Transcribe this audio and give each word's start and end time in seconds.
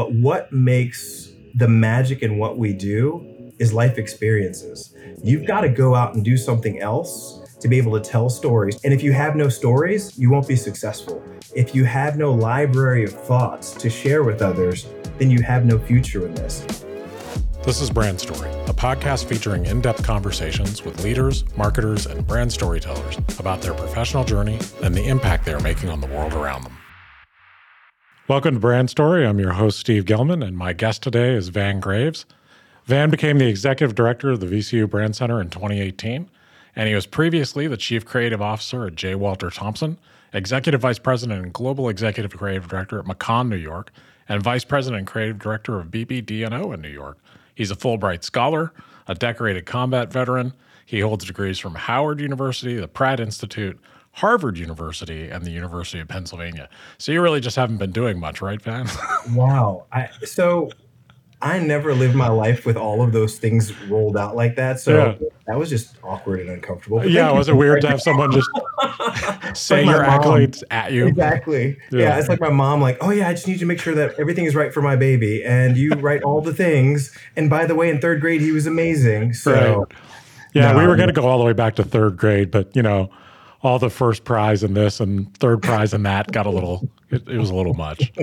But 0.00 0.14
what 0.14 0.50
makes 0.50 1.28
the 1.56 1.68
magic 1.68 2.22
in 2.22 2.38
what 2.38 2.56
we 2.56 2.72
do 2.72 3.52
is 3.58 3.74
life 3.74 3.98
experiences. 3.98 4.94
You've 5.22 5.46
got 5.46 5.60
to 5.60 5.68
go 5.68 5.94
out 5.94 6.14
and 6.14 6.24
do 6.24 6.38
something 6.38 6.80
else 6.80 7.58
to 7.60 7.68
be 7.68 7.76
able 7.76 8.00
to 8.00 8.00
tell 8.00 8.30
stories. 8.30 8.82
And 8.82 8.94
if 8.94 9.02
you 9.02 9.12
have 9.12 9.36
no 9.36 9.50
stories, 9.50 10.18
you 10.18 10.30
won't 10.30 10.48
be 10.48 10.56
successful. 10.56 11.22
If 11.54 11.74
you 11.74 11.84
have 11.84 12.16
no 12.16 12.32
library 12.32 13.04
of 13.04 13.12
thoughts 13.12 13.74
to 13.74 13.90
share 13.90 14.24
with 14.24 14.40
others, 14.40 14.86
then 15.18 15.30
you 15.30 15.42
have 15.42 15.66
no 15.66 15.78
future 15.78 16.26
in 16.26 16.34
this. 16.34 16.64
This 17.62 17.82
is 17.82 17.90
Brand 17.90 18.18
Story, 18.18 18.50
a 18.68 18.72
podcast 18.72 19.26
featuring 19.26 19.66
in 19.66 19.82
depth 19.82 20.02
conversations 20.02 20.82
with 20.82 21.04
leaders, 21.04 21.44
marketers, 21.58 22.06
and 22.06 22.26
brand 22.26 22.50
storytellers 22.50 23.18
about 23.38 23.60
their 23.60 23.74
professional 23.74 24.24
journey 24.24 24.58
and 24.82 24.94
the 24.94 25.04
impact 25.04 25.44
they 25.44 25.52
are 25.52 25.60
making 25.60 25.90
on 25.90 26.00
the 26.00 26.06
world 26.06 26.32
around 26.32 26.64
them. 26.64 26.79
Welcome 28.30 28.54
to 28.54 28.60
Brand 28.60 28.88
Story. 28.88 29.26
I'm 29.26 29.40
your 29.40 29.54
host, 29.54 29.80
Steve 29.80 30.04
Gilman, 30.04 30.40
and 30.40 30.56
my 30.56 30.72
guest 30.72 31.02
today 31.02 31.34
is 31.34 31.48
Vann 31.48 31.80
Graves. 31.80 32.26
Vann 32.84 33.10
became 33.10 33.38
the 33.38 33.48
executive 33.48 33.96
director 33.96 34.30
of 34.30 34.38
the 34.38 34.46
VCU 34.46 34.86
Brandcenter 34.86 35.40
in 35.40 35.50
2018 35.50 36.30
and 36.76 36.88
he 36.88 36.94
was 36.94 37.06
previously 37.06 37.66
the 37.66 37.76
chief 37.76 38.04
creative 38.04 38.40
officer 38.40 38.86
at 38.86 38.94
J. 38.94 39.16
Walter 39.16 39.50
Thompson, 39.50 39.98
executive 40.32 40.80
vice 40.80 41.00
president 41.00 41.42
and 41.42 41.52
global 41.52 41.88
executive 41.88 42.30
creative 42.36 42.68
director 42.68 43.00
at 43.00 43.04
McCann, 43.04 43.48
New 43.48 43.56
York, 43.56 43.90
and 44.28 44.40
vice 44.40 44.62
president 44.64 45.00
and 45.00 45.08
creative 45.08 45.40
director 45.40 45.80
of 45.80 45.88
BBDO 45.88 46.72
in 46.72 46.80
New 46.80 46.88
York. 46.88 47.18
He's 47.56 47.72
a 47.72 47.76
Fulbright 47.76 48.22
scholar, 48.22 48.72
a 49.08 49.14
decorated 49.16 49.66
combat 49.66 50.12
veteran. 50.12 50.52
He 50.86 51.00
holds 51.00 51.24
degrees 51.24 51.58
from 51.58 51.74
Howard 51.74 52.20
University, 52.20 52.76
the 52.76 52.86
Pratt 52.86 53.18
Institute, 53.18 53.80
Harvard 54.12 54.58
University, 54.58 55.28
and 55.30 55.44
the 55.44 55.50
University 55.50 56.00
of 56.00 56.08
Pennsylvania. 56.08 56.68
So 56.98 57.12
you 57.12 57.22
really 57.22 57.40
just 57.40 57.56
haven't 57.56 57.78
been 57.78 57.92
doing 57.92 58.18
much, 58.18 58.42
right, 58.42 58.60
Vann? 58.60 58.88
wow. 59.34 59.86
I, 59.92 60.08
so 60.24 60.70
I 61.42 61.58
never 61.58 61.94
lived 61.94 62.14
my 62.14 62.28
life 62.28 62.66
with 62.66 62.76
all 62.76 63.02
of 63.02 63.12
those 63.12 63.38
things 63.38 63.72
rolled 63.84 64.16
out 64.16 64.36
like 64.36 64.56
that. 64.56 64.78
So 64.78 64.96
yeah. 64.96 65.28
that 65.46 65.58
was 65.58 65.70
just 65.70 65.96
awkward 66.02 66.40
and 66.40 66.50
uncomfortable. 66.50 66.98
But 66.98 67.10
yeah, 67.10 67.32
was 67.32 67.48
it 67.48 67.56
weird 67.56 67.80
to 67.82 67.88
have 67.88 68.02
someone 68.02 68.30
just 68.30 68.50
say 69.58 69.84
like 69.84 69.94
your 69.94 70.04
mom. 70.04 70.20
accolades 70.20 70.62
at 70.70 70.92
you? 70.92 71.06
Exactly. 71.06 71.78
Yeah. 71.90 72.00
yeah. 72.00 72.18
it's 72.18 72.28
like 72.28 72.40
my 72.40 72.50
mom, 72.50 72.82
like, 72.82 72.98
oh 73.00 73.10
yeah, 73.10 73.28
I 73.28 73.32
just 73.32 73.48
need 73.48 73.58
to 73.60 73.66
make 73.66 73.80
sure 73.80 73.94
that 73.94 74.18
everything 74.18 74.44
is 74.44 74.54
right 74.54 74.74
for 74.74 74.82
my 74.82 74.96
baby, 74.96 75.42
and 75.42 75.78
you 75.78 75.92
write 75.92 76.22
all 76.22 76.42
the 76.42 76.52
things. 76.52 77.16
And 77.36 77.48
by 77.48 77.64
the 77.64 77.74
way, 77.74 77.88
in 77.88 78.00
third 78.00 78.20
grade, 78.20 78.42
he 78.42 78.52
was 78.52 78.66
amazing. 78.66 79.32
So. 79.34 79.52
Right. 79.52 79.98
Yeah, 80.52 80.72
no, 80.72 80.78
we 80.80 80.86
were 80.88 80.96
going 80.96 81.06
to 81.06 81.12
go 81.12 81.28
all 81.28 81.38
the 81.38 81.44
way 81.44 81.52
back 81.52 81.76
to 81.76 81.84
third 81.84 82.16
grade, 82.16 82.50
but 82.50 82.74
you 82.74 82.82
know, 82.82 83.08
all 83.62 83.78
the 83.78 83.90
first 83.90 84.24
prize 84.24 84.62
in 84.62 84.74
this 84.74 85.00
and 85.00 85.36
third 85.38 85.62
prize 85.62 85.92
in 85.92 86.02
that 86.04 86.32
got 86.32 86.46
a 86.46 86.50
little. 86.50 86.88
It, 87.10 87.28
it 87.28 87.38
was 87.38 87.50
a 87.50 87.54
little 87.54 87.74
much. 87.74 88.12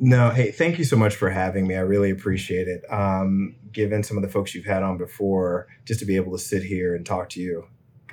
No, 0.00 0.30
hey, 0.30 0.50
thank 0.52 0.78
you 0.78 0.84
so 0.84 0.96
much 0.96 1.16
for 1.16 1.28
having 1.30 1.66
me. 1.66 1.74
I 1.74 1.80
really 1.80 2.10
appreciate 2.10 2.68
it. 2.68 2.84
Um, 2.90 3.56
given 3.72 4.02
some 4.02 4.16
of 4.16 4.22
the 4.22 4.28
folks 4.28 4.54
you've 4.54 4.64
had 4.64 4.82
on 4.82 4.96
before, 4.96 5.66
just 5.84 6.00
to 6.00 6.06
be 6.06 6.16
able 6.16 6.32
to 6.32 6.38
sit 6.38 6.62
here 6.62 6.94
and 6.94 7.04
talk 7.04 7.28
to 7.30 7.40
you, 7.40 7.66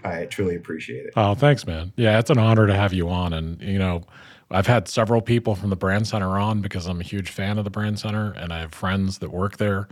I 0.04 0.26
truly 0.26 0.56
appreciate 0.56 1.06
it. 1.06 1.14
Oh, 1.16 1.36
thanks, 1.36 1.66
man. 1.66 1.94
Yeah, 1.96 2.20
it's 2.20 2.30
an 2.30 2.38
honor 2.38 2.68
to 2.68 2.76
have 2.76 2.94
you 2.94 3.10
on. 3.10 3.34
And, 3.34 3.62
you 3.62 3.80
know, 3.80 4.04
I've 4.52 4.68
had 4.68 4.88
several 4.88 5.22
people 5.22 5.56
from 5.56 5.70
the 5.70 5.78
Brandcenter 5.78 6.40
on 6.40 6.62
because 6.62 6.86
I'm 6.86 7.00
a 7.00 7.04
huge 7.04 7.30
fan 7.30 7.58
of 7.58 7.64
the 7.64 7.72
Brandcenter 7.72 8.36
and 8.42 8.54
I 8.54 8.60
have 8.60 8.74
friends 8.74 9.20
that 9.20 9.32
work 9.32 9.58
there. 9.58 9.88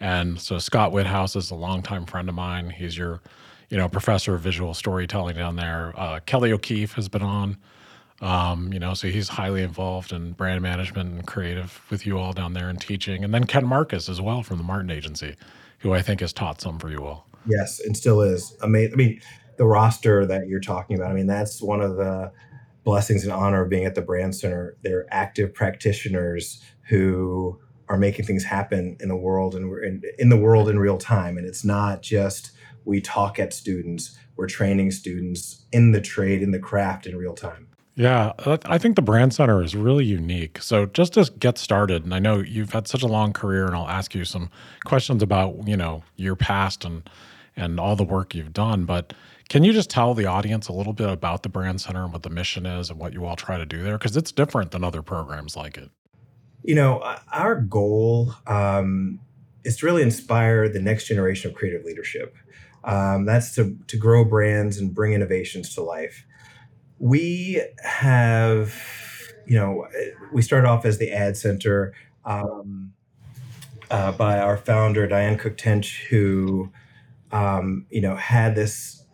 And 0.00 0.40
so 0.40 0.58
Scott 0.58 0.92
Witthaus 0.92 1.34
is 1.36 1.50
a 1.50 1.56
longtime 1.56 2.06
friend 2.06 2.28
of 2.28 2.34
mine. 2.34 2.70
He's 2.70 2.96
your, 2.96 3.20
you 3.70 3.76
know, 3.76 3.88
professor 3.88 4.34
of 4.34 4.40
visual 4.40 4.74
storytelling 4.74 5.36
down 5.36 5.56
there. 5.56 5.92
Uh, 5.96 6.20
Kelly 6.26 6.52
O'Keefe 6.52 6.94
has 6.94 7.08
been 7.08 7.22
on. 7.22 7.58
Um, 8.20 8.72
you 8.72 8.80
know, 8.80 8.94
so 8.94 9.08
he's 9.08 9.28
highly 9.28 9.62
involved 9.62 10.12
in 10.12 10.32
brand 10.32 10.60
management 10.60 11.10
and 11.10 11.26
creative 11.26 11.80
with 11.88 12.04
you 12.04 12.18
all 12.18 12.32
down 12.32 12.52
there 12.52 12.68
and 12.68 12.80
teaching. 12.80 13.22
And 13.22 13.32
then 13.32 13.44
Ken 13.44 13.64
Marcus 13.64 14.08
as 14.08 14.20
well 14.20 14.42
from 14.42 14.56
the 14.56 14.64
Martin 14.64 14.90
Agency, 14.90 15.36
who 15.78 15.92
I 15.94 16.02
think 16.02 16.20
has 16.20 16.32
taught 16.32 16.60
some 16.60 16.78
for 16.78 16.90
you 16.90 17.04
all. 17.06 17.28
Yes, 17.46 17.80
and 17.80 17.96
still 17.96 18.20
is. 18.20 18.56
Amazing. 18.60 18.92
I 18.92 18.96
mean, 18.96 19.20
the 19.56 19.66
roster 19.66 20.26
that 20.26 20.48
you're 20.48 20.60
talking 20.60 20.96
about, 20.96 21.10
I 21.10 21.14
mean, 21.14 21.28
that's 21.28 21.62
one 21.62 21.80
of 21.80 21.96
the 21.96 22.32
blessings 22.82 23.24
and 23.24 23.32
honor 23.32 23.62
of 23.62 23.70
being 23.70 23.84
at 23.84 23.94
the 23.94 24.02
Brandcenter. 24.02 24.72
They're 24.82 25.06
active 25.10 25.54
practitioners 25.54 26.62
who 26.88 27.60
are 27.88 27.98
making 27.98 28.24
things 28.24 28.44
happen 28.44 28.96
in 29.00 29.08
the 29.08 29.16
world 29.16 29.54
and 29.54 29.70
we're 29.70 29.82
in, 29.82 30.02
in 30.18 30.28
the 30.28 30.36
world 30.36 30.68
in 30.68 30.78
real 30.78 30.98
time. 30.98 31.38
And 31.38 31.46
it's 31.46 31.64
not 31.64 32.02
just 32.02 32.52
we 32.88 33.00
talk 33.00 33.38
at 33.38 33.52
students, 33.52 34.18
we're 34.36 34.48
training 34.48 34.90
students 34.90 35.64
in 35.72 35.92
the 35.92 36.00
trade, 36.00 36.42
in 36.42 36.50
the 36.50 36.58
craft 36.58 37.06
in 37.06 37.16
real 37.16 37.34
time. 37.34 37.68
Yeah, 37.94 38.32
I 38.64 38.78
think 38.78 38.94
the 38.94 39.02
Brandcenter 39.02 39.62
is 39.64 39.74
really 39.74 40.04
unique. 40.04 40.62
So 40.62 40.86
just 40.86 41.14
to 41.14 41.30
get 41.38 41.58
started, 41.58 42.04
and 42.04 42.14
I 42.14 42.20
know 42.20 42.38
you've 42.38 42.72
had 42.72 42.86
such 42.86 43.02
a 43.02 43.08
long 43.08 43.32
career, 43.32 43.66
and 43.66 43.74
I'll 43.74 43.88
ask 43.88 44.14
you 44.14 44.24
some 44.24 44.50
questions 44.84 45.20
about 45.20 45.66
you 45.66 45.76
know 45.76 46.04
your 46.14 46.36
past 46.36 46.84
and 46.84 47.10
and 47.56 47.80
all 47.80 47.96
the 47.96 48.04
work 48.04 48.36
you've 48.36 48.52
done. 48.52 48.84
But 48.84 49.14
can 49.48 49.64
you 49.64 49.72
just 49.72 49.90
tell 49.90 50.14
the 50.14 50.26
audience 50.26 50.68
a 50.68 50.72
little 50.72 50.92
bit 50.92 51.08
about 51.08 51.42
the 51.42 51.48
Brandcenter 51.48 52.04
and 52.04 52.12
what 52.12 52.22
the 52.22 52.30
mission 52.30 52.66
is 52.66 52.88
and 52.88 53.00
what 53.00 53.12
you 53.12 53.26
all 53.26 53.34
try 53.34 53.58
to 53.58 53.66
do 53.66 53.82
there? 53.82 53.98
Because 53.98 54.16
it's 54.16 54.30
different 54.30 54.70
than 54.70 54.84
other 54.84 55.02
programs 55.02 55.56
like 55.56 55.76
it. 55.76 55.90
You 56.62 56.76
know, 56.76 57.16
our 57.32 57.56
goal 57.56 58.32
um, 58.46 59.18
is 59.64 59.76
to 59.78 59.86
really 59.86 60.02
inspire 60.02 60.68
the 60.68 60.80
next 60.80 61.08
generation 61.08 61.50
of 61.50 61.56
creative 61.56 61.84
leadership. 61.84 62.36
Um, 62.88 63.26
that's 63.26 63.54
to 63.56 63.76
to 63.86 63.96
grow 63.96 64.24
brands 64.24 64.78
and 64.78 64.94
bring 64.94 65.12
innovations 65.12 65.74
to 65.74 65.82
life 65.82 66.24
we 66.98 67.62
have, 67.82 68.74
you 69.46 69.56
know, 69.56 69.86
we 70.32 70.42
started 70.42 70.68
off 70.68 70.84
as 70.84 70.98
the 70.98 71.12
ad 71.12 71.36
center 71.36 71.94
um, 72.24 72.92
uh, 73.90 74.12
by 74.12 74.38
our 74.38 74.56
founder, 74.56 75.06
Diane 75.06 75.38
Cook 75.38 75.56
Tench, 75.56 76.06
who, 76.08 76.70
um, 77.32 77.86
you 77.90 78.00
know, 78.00 78.16
had 78.16 78.54
this 78.54 79.04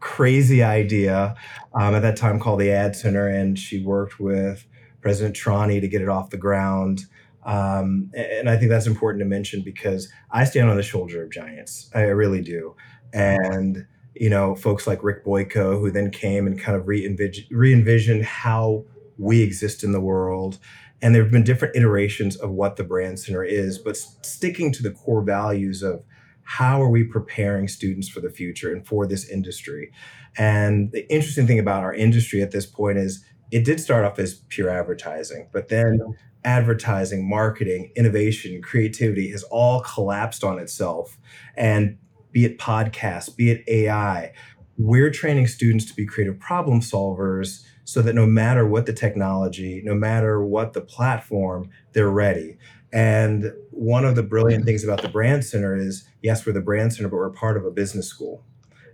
crazy 0.00 0.62
idea 0.62 1.36
um, 1.74 1.94
at 1.94 2.02
that 2.02 2.16
time 2.16 2.40
called 2.40 2.60
the 2.60 2.72
ad 2.72 2.96
center. 2.96 3.28
And 3.28 3.58
she 3.58 3.82
worked 3.82 4.18
with 4.18 4.66
President 5.00 5.36
Trani 5.36 5.80
to 5.80 5.88
get 5.88 6.02
it 6.02 6.08
off 6.08 6.30
the 6.30 6.36
ground. 6.36 7.06
Um, 7.44 8.10
and 8.14 8.48
I 8.48 8.56
think 8.56 8.70
that's 8.70 8.86
important 8.86 9.20
to 9.20 9.26
mention 9.26 9.62
because 9.62 10.12
I 10.30 10.44
stand 10.44 10.70
on 10.70 10.76
the 10.76 10.82
shoulder 10.82 11.22
of 11.24 11.30
giants. 11.30 11.90
I 11.94 12.02
really 12.02 12.40
do. 12.40 12.76
And 13.12 13.86
you 14.14 14.28
know, 14.28 14.54
folks 14.54 14.86
like 14.86 15.02
Rick 15.02 15.24
Boyko, 15.24 15.80
who 15.80 15.90
then 15.90 16.10
came 16.10 16.46
and 16.46 16.60
kind 16.60 16.76
of 16.76 16.86
re-envisioned 16.86 18.24
how 18.24 18.84
we 19.18 19.42
exist 19.42 19.82
in 19.82 19.92
the 19.92 20.00
world. 20.00 20.58
And 21.00 21.14
there 21.14 21.22
have 21.22 21.32
been 21.32 21.44
different 21.44 21.74
iterations 21.74 22.36
of 22.36 22.50
what 22.50 22.76
the 22.76 22.84
brand 22.84 23.18
center 23.18 23.42
is, 23.42 23.78
but 23.78 23.96
sticking 23.96 24.70
to 24.72 24.82
the 24.82 24.90
core 24.90 25.22
values 25.22 25.82
of 25.82 26.04
how 26.42 26.82
are 26.82 26.90
we 26.90 27.04
preparing 27.04 27.68
students 27.68 28.08
for 28.08 28.20
the 28.20 28.30
future 28.30 28.72
and 28.72 28.86
for 28.86 29.06
this 29.06 29.28
industry. 29.28 29.90
And 30.36 30.92
the 30.92 31.10
interesting 31.10 31.46
thing 31.46 31.58
about 31.58 31.82
our 31.82 31.94
industry 31.94 32.42
at 32.42 32.50
this 32.50 32.66
point 32.66 32.98
is 32.98 33.24
it 33.50 33.64
did 33.64 33.80
start 33.80 34.04
off 34.04 34.18
as 34.18 34.34
pure 34.48 34.68
advertising, 34.68 35.48
but 35.52 35.68
then 35.68 36.00
advertising, 36.44 37.28
marketing, 37.28 37.92
innovation, 37.96 38.60
creativity 38.60 39.30
has 39.30 39.42
all 39.44 39.80
collapsed 39.80 40.44
on 40.44 40.58
itself. 40.58 41.18
And 41.56 41.98
be 42.32 42.44
it 42.44 42.58
podcasts, 42.58 43.34
be 43.34 43.50
it 43.50 43.64
AI. 43.68 44.32
We're 44.78 45.10
training 45.10 45.46
students 45.46 45.84
to 45.86 45.94
be 45.94 46.06
creative 46.06 46.38
problem 46.38 46.80
solvers 46.80 47.62
so 47.84 48.02
that 48.02 48.14
no 48.14 48.26
matter 48.26 48.66
what 48.66 48.86
the 48.86 48.92
technology, 48.92 49.82
no 49.84 49.94
matter 49.94 50.42
what 50.42 50.72
the 50.72 50.80
platform, 50.80 51.70
they're 51.92 52.10
ready. 52.10 52.56
And 52.92 53.52
one 53.70 54.04
of 54.04 54.16
the 54.16 54.22
brilliant 54.22 54.64
things 54.64 54.84
about 54.84 55.02
the 55.02 55.08
Brandcenter 55.08 55.78
is 55.78 56.04
yes, 56.22 56.46
we're 56.46 56.52
the 56.52 56.60
Brandcenter, 56.60 57.10
but 57.10 57.16
we're 57.16 57.30
part 57.30 57.56
of 57.56 57.64
a 57.64 57.70
business 57.70 58.06
school. 58.06 58.44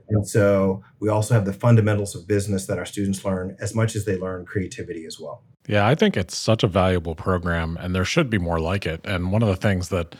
And 0.08 0.26
so 0.26 0.82
we 1.00 1.08
also 1.08 1.34
have 1.34 1.44
the 1.44 1.52
fundamentals 1.52 2.14
of 2.14 2.26
business 2.26 2.66
that 2.66 2.78
our 2.78 2.86
students 2.86 3.24
learn 3.24 3.56
as 3.60 3.74
much 3.74 3.94
as 3.94 4.04
they 4.04 4.16
learn 4.16 4.46
creativity 4.46 5.04
as 5.04 5.20
well. 5.20 5.42
Yeah, 5.66 5.86
I 5.86 5.94
think 5.94 6.16
it's 6.16 6.36
such 6.36 6.62
a 6.62 6.66
valuable 6.66 7.14
program, 7.14 7.76
and 7.78 7.94
there 7.94 8.06
should 8.06 8.30
be 8.30 8.38
more 8.38 8.58
like 8.58 8.86
it. 8.86 9.02
And 9.04 9.32
one 9.32 9.42
of 9.42 9.48
the 9.48 9.56
things 9.56 9.90
that 9.90 10.14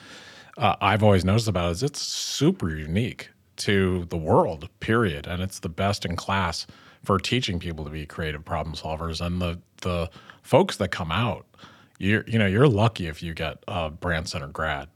uh, 0.59 0.77
I've 0.81 1.03
always 1.03 1.25
noticed 1.25 1.49
about 1.49 1.73
is 1.73 1.83
it's 1.83 2.03
super 2.03 2.69
unique 2.69 3.31
to 3.59 4.05
the 4.07 4.17
world, 4.17 4.69
period. 4.81 5.27
And 5.27 5.43
it's 5.43 5.61
the 5.61 5.69
best 5.69 6.05
in 6.05 6.17
class 6.17 6.67
for 7.05 7.19
teaching 7.19 7.59
people 7.59 7.85
to 7.85 7.91
be 7.91 8.05
creative 8.05 8.45
problem 8.45 8.75
solvers. 8.75 9.25
And 9.25 9.41
the 9.41 9.61
the 9.83 10.11
folks 10.43 10.77
that 10.79 10.89
come 10.89 11.13
out, 11.13 11.47
you 11.99 12.25
you 12.27 12.39
know, 12.39 12.47
you're 12.47 12.69
lucky 12.69 13.07
if 13.07 13.23
you 13.23 13.35
get 13.35 13.63
a 13.69 13.91
brand 13.91 14.29
center 14.29 14.49
grad 14.49 14.89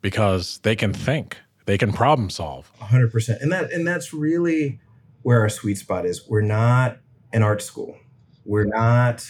because 0.00 0.58
they 0.62 0.76
can 0.76 0.92
think, 0.92 1.36
they 1.66 1.76
can 1.76 1.92
problem 1.92 2.30
solve. 2.30 2.70
100%. 2.80 3.42
And 3.42 3.50
that 3.52 3.72
and 3.72 3.86
that's 3.86 4.14
really 4.14 4.80
where 5.22 5.40
our 5.40 5.48
sweet 5.48 5.78
spot 5.78 6.06
is. 6.06 6.28
We're 6.28 6.40
not 6.42 6.98
an 7.32 7.42
art 7.42 7.60
school. 7.60 7.98
We're 8.44 8.64
not 8.64 9.28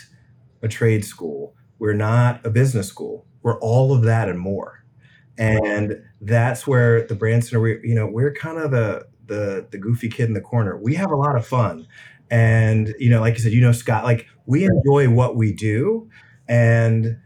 a 0.62 0.69
trade 0.69 1.05
school. 1.05 1.55
We're 1.79 1.94
not 1.94 2.44
a 2.44 2.50
business 2.50 2.88
school. 2.88 3.26
We're 3.43 3.58
all 3.61 3.94
of 3.94 4.02
that 4.02 4.29
and 4.29 4.38
more 4.38 4.77
and 5.38 6.02
that's 6.20 6.67
where 6.67 7.06
the 7.06 7.14
brand 7.14 7.44
center 7.44 7.61
we, 7.61 7.79
you 7.82 7.94
know 7.94 8.06
we're 8.06 8.32
kind 8.32 8.58
of 8.58 8.70
the 8.70 9.06
the 9.26 9.67
the 9.70 9.79
goofy 9.79 10.08
kid 10.08 10.26
in 10.26 10.35
the 10.35 10.40
corner 10.40 10.76
we 10.76 10.94
have 10.94 11.11
a 11.11 11.17
lot 11.17 11.37
of 11.37 11.46
fun 11.46 11.87
and 12.31 12.94
you 12.99 13.08
know 13.08 13.20
like 13.20 13.35
you 13.35 13.40
said 13.40 13.52
you 13.52 13.61
know 13.61 13.73
scott 13.73 14.05
like 14.05 14.26
we 14.46 14.64
enjoy 14.64 15.08
what 15.08 15.37
we 15.37 15.52
do 15.52 16.08
and 16.49 17.19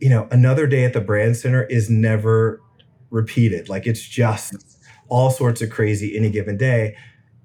you 0.00 0.08
know, 0.08 0.28
another 0.30 0.66
day 0.66 0.84
at 0.84 0.92
the 0.92 1.00
brand 1.00 1.36
center 1.36 1.64
is 1.64 1.90
never 1.90 2.60
repeated. 3.10 3.68
Like 3.68 3.86
it's 3.86 4.06
just 4.06 4.54
all 5.08 5.30
sorts 5.30 5.60
of 5.60 5.70
crazy 5.70 6.16
any 6.16 6.30
given 6.30 6.56
day. 6.56 6.96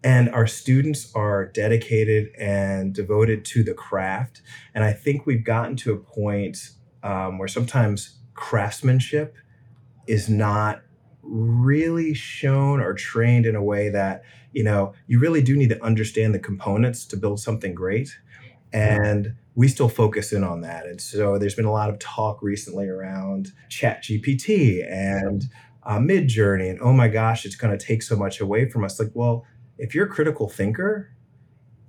And 0.04 0.30
our 0.30 0.48
students 0.48 1.12
are 1.16 1.46
dedicated 1.46 2.30
and 2.38 2.94
devoted 2.94 3.46
to 3.46 3.64
the 3.64 3.74
craft. 3.74 4.42
And 4.76 4.84
I 4.84 4.92
think 4.92 5.26
we've 5.26 5.46
gotten 5.46 5.78
to 5.78 5.94
a 5.94 5.98
point 5.98 6.72
um, 7.04 7.38
where 7.38 7.48
sometimes 7.48 8.20
craftsmanship 8.34 9.38
is 10.08 10.30
not 10.30 10.82
really 11.22 12.14
shown 12.14 12.82
or 12.82 12.94
trained 12.94 13.46
in 13.46 13.56
a 13.56 13.64
way 13.64 13.90
that 13.90 14.24
you 14.52 14.64
know 14.64 14.94
you 15.08 15.20
really 15.20 15.42
do 15.42 15.56
need 15.56 15.70
to 15.70 15.84
understand 15.84 16.34
the 16.34 16.40
components 16.40 17.06
to 17.06 17.18
build 17.18 17.40
something 17.40 17.74
great. 17.74 18.18
And 18.72 19.36
we 19.56 19.68
still 19.68 19.90
focus 19.90 20.34
in 20.34 20.44
on 20.44 20.62
that. 20.62 20.88
And 20.88 21.00
so 21.00 21.38
there's 21.38 21.54
been 21.54 21.66
a 21.66 21.72
lot 21.72 21.92
of 21.92 22.00
talk 22.00 22.42
recently 22.42 22.88
around 22.88 23.52
ChatGPT 23.70 24.84
and 24.92 25.44
uh, 25.84 26.00
Midjourney 26.00 26.72
and 26.72 26.80
oh 26.82 26.94
my 26.94 27.08
gosh 27.08 27.46
it's 27.46 27.56
going 27.56 27.78
to 27.78 27.86
take 27.86 28.02
so 28.02 28.16
much 28.16 28.40
away 28.40 28.68
from 28.68 28.84
us. 28.84 29.00
Like 29.00 29.12
well 29.14 29.46
if 29.78 29.94
you're 29.94 30.06
a 30.06 30.10
critical 30.10 30.50
thinker 30.50 31.14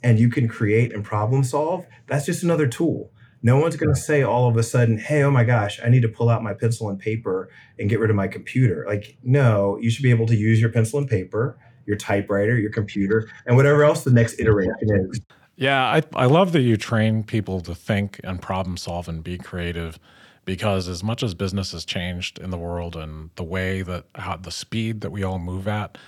and 0.03 0.19
you 0.19 0.29
can 0.29 0.47
create 0.47 0.93
and 0.93 1.03
problem 1.05 1.43
solve 1.43 1.87
that's 2.07 2.27
just 2.27 2.43
another 2.43 2.67
tool 2.67 3.11
no 3.45 3.59
one's 3.59 3.77
going 3.77 3.95
to 3.95 4.01
say 4.01 4.23
all 4.23 4.49
of 4.49 4.57
a 4.57 4.63
sudden, 4.63 4.97
hey, 4.97 5.23
oh 5.23 5.31
my 5.31 5.45
gosh, 5.45 5.79
I 5.85 5.91
need 5.91 6.01
to 6.01 6.09
pull 6.09 6.31
out 6.31 6.43
my 6.43 6.55
pencil 6.55 6.89
and 6.89 6.99
paper 6.99 7.51
and 7.79 7.91
get 7.91 8.01
rid 8.01 8.09
of 8.09 8.17
my 8.17 8.27
computer. 8.27 8.87
Like, 8.89 9.19
no, 9.23 9.77
you 9.83 9.91
should 9.91 10.03
be 10.03 10.11
able 10.11 10.25
to 10.29 10.35
use 10.35 10.63
your 10.63 10.71
pencil 10.71 10.99
and 10.99 11.07
paper, 11.07 11.59
your 11.85 11.99
typewriter, 11.99 12.57
your 12.59 12.71
computer, 12.73 13.29
and 13.47 13.55
whatever 13.55 13.85
else 13.85 14.03
the 14.03 14.11
next 14.11 14.41
iteration 14.41 14.75
is. 14.83 15.21
Yeah, 15.57 15.85
I, 15.85 16.03
I 16.15 16.25
love 16.25 16.53
that 16.53 16.63
you 16.63 16.79
train 16.79 17.23
people 17.23 17.61
to 17.61 17.75
think 17.75 18.19
and 18.25 18.41
problem 18.41 18.79
solve 18.79 19.09
and 19.09 19.23
be 19.23 19.37
creative 19.37 19.99
because 20.47 20.89
as 20.89 21.05
much 21.05 21.23
as 21.23 21.35
business 21.35 21.73
has 21.73 21.85
changed 21.85 22.39
in 22.39 22.49
the 22.49 22.59
world 22.59 22.97
and 22.97 23.29
the 23.37 23.45
way 23.45 23.83
that 23.83 24.07
how 24.15 24.39
the 24.39 24.51
speed 24.51 25.03
that 25.03 25.11
we 25.11 25.23
all 25.23 25.39
move 25.39 25.69
at, 25.69 25.99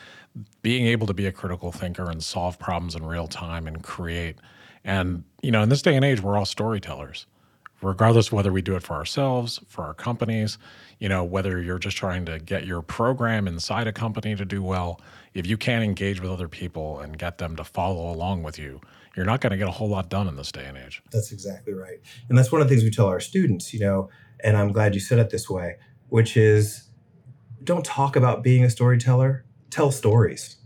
being 0.62 0.86
able 0.86 1.06
to 1.06 1.14
be 1.14 1.26
a 1.26 1.32
critical 1.32 1.70
thinker 1.70 2.10
and 2.10 2.24
solve 2.24 2.58
problems 2.58 2.94
in 2.94 3.04
real 3.04 3.28
time 3.28 3.66
and 3.66 3.82
create 3.82 4.38
and, 4.86 5.24
you 5.42 5.50
know, 5.50 5.62
in 5.62 5.68
this 5.68 5.82
day 5.82 5.96
and 5.96 6.04
age, 6.04 6.20
we're 6.22 6.38
all 6.38 6.46
storytellers, 6.46 7.26
regardless 7.82 8.30
whether 8.30 8.52
we 8.52 8.62
do 8.62 8.76
it 8.76 8.84
for 8.84 8.94
ourselves, 8.94 9.60
for 9.66 9.84
our 9.84 9.94
companies, 9.94 10.58
you 11.00 11.08
know, 11.08 11.24
whether 11.24 11.60
you're 11.60 11.80
just 11.80 11.96
trying 11.96 12.24
to 12.26 12.38
get 12.38 12.64
your 12.64 12.80
program 12.80 13.48
inside 13.48 13.88
a 13.88 13.92
company 13.92 14.36
to 14.36 14.44
do 14.44 14.62
well. 14.62 15.00
If 15.34 15.46
you 15.46 15.56
can't 15.56 15.84
engage 15.84 16.20
with 16.20 16.30
other 16.30 16.48
people 16.48 17.00
and 17.00 17.18
get 17.18 17.38
them 17.38 17.56
to 17.56 17.64
follow 17.64 18.10
along 18.10 18.44
with 18.44 18.58
you, 18.58 18.80
you're 19.16 19.26
not 19.26 19.40
going 19.40 19.50
to 19.50 19.56
get 19.56 19.66
a 19.66 19.72
whole 19.72 19.88
lot 19.88 20.08
done 20.08 20.28
in 20.28 20.36
this 20.36 20.52
day 20.52 20.64
and 20.64 20.78
age. 20.78 21.02
That's 21.10 21.32
exactly 21.32 21.74
right. 21.74 21.98
And 22.28 22.38
that's 22.38 22.52
one 22.52 22.62
of 22.62 22.68
the 22.68 22.74
things 22.74 22.84
we 22.84 22.90
tell 22.90 23.06
our 23.06 23.20
students, 23.20 23.74
you 23.74 23.80
know, 23.80 24.08
and 24.44 24.56
I'm 24.56 24.70
glad 24.70 24.94
you 24.94 25.00
said 25.00 25.18
it 25.18 25.30
this 25.30 25.50
way, 25.50 25.76
which 26.10 26.36
is 26.36 26.90
don't 27.64 27.84
talk 27.84 28.14
about 28.14 28.44
being 28.44 28.62
a 28.62 28.70
storyteller, 28.70 29.44
tell 29.70 29.90
stories. 29.90 30.56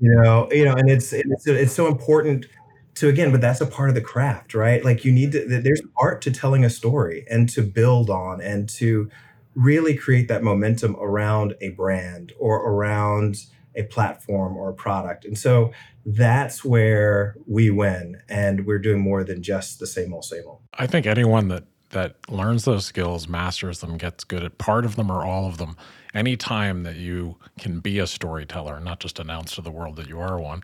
You 0.00 0.12
know, 0.16 0.48
you 0.50 0.64
know, 0.64 0.72
and 0.72 0.90
it's 0.90 1.12
it's 1.12 1.46
it's 1.46 1.72
so 1.72 1.86
important 1.86 2.46
to 2.94 3.08
again 3.08 3.32
but 3.32 3.40
that's 3.40 3.60
a 3.60 3.66
part 3.66 3.88
of 3.88 3.94
the 3.94 4.00
craft 4.00 4.54
right? 4.54 4.84
Like 4.84 5.04
you 5.04 5.12
need 5.12 5.32
to 5.32 5.46
there's 5.46 5.82
art 5.96 6.22
to 6.22 6.30
telling 6.30 6.64
a 6.64 6.70
story 6.70 7.24
and 7.30 7.48
to 7.50 7.62
build 7.62 8.10
on 8.10 8.40
and 8.40 8.68
to 8.70 9.10
really 9.54 9.94
create 9.94 10.28
that 10.28 10.42
momentum 10.42 10.96
around 10.96 11.54
a 11.60 11.70
brand 11.70 12.32
or 12.38 12.56
around 12.56 13.36
a 13.74 13.84
platform 13.84 14.56
or 14.56 14.70
a 14.70 14.74
product. 14.74 15.24
And 15.24 15.36
so 15.36 15.72
that's 16.04 16.64
where 16.64 17.36
we 17.46 17.70
win 17.70 18.20
and 18.28 18.66
we're 18.66 18.78
doing 18.78 19.00
more 19.00 19.24
than 19.24 19.42
just 19.42 19.78
the 19.78 19.86
same 19.86 20.12
old 20.12 20.24
same 20.24 20.44
old. 20.46 20.60
I 20.74 20.86
think 20.86 21.06
anyone 21.06 21.48
that 21.48 21.64
that 21.90 22.16
learns 22.30 22.64
those 22.64 22.86
skills 22.86 23.28
masters 23.28 23.80
them 23.80 23.98
gets 23.98 24.24
good 24.24 24.42
at 24.42 24.58
part 24.58 24.84
of 24.84 24.96
them 24.96 25.12
or 25.12 25.24
all 25.24 25.46
of 25.46 25.58
them 25.58 25.76
anytime 26.14 26.82
that 26.82 26.96
you 26.96 27.36
can 27.58 27.80
be 27.80 27.98
a 27.98 28.06
storyteller, 28.06 28.80
not 28.80 29.00
just 29.00 29.18
announce 29.18 29.54
to 29.54 29.60
the 29.62 29.70
world 29.70 29.96
that 29.96 30.08
you 30.08 30.20
are 30.20 30.40
one, 30.40 30.62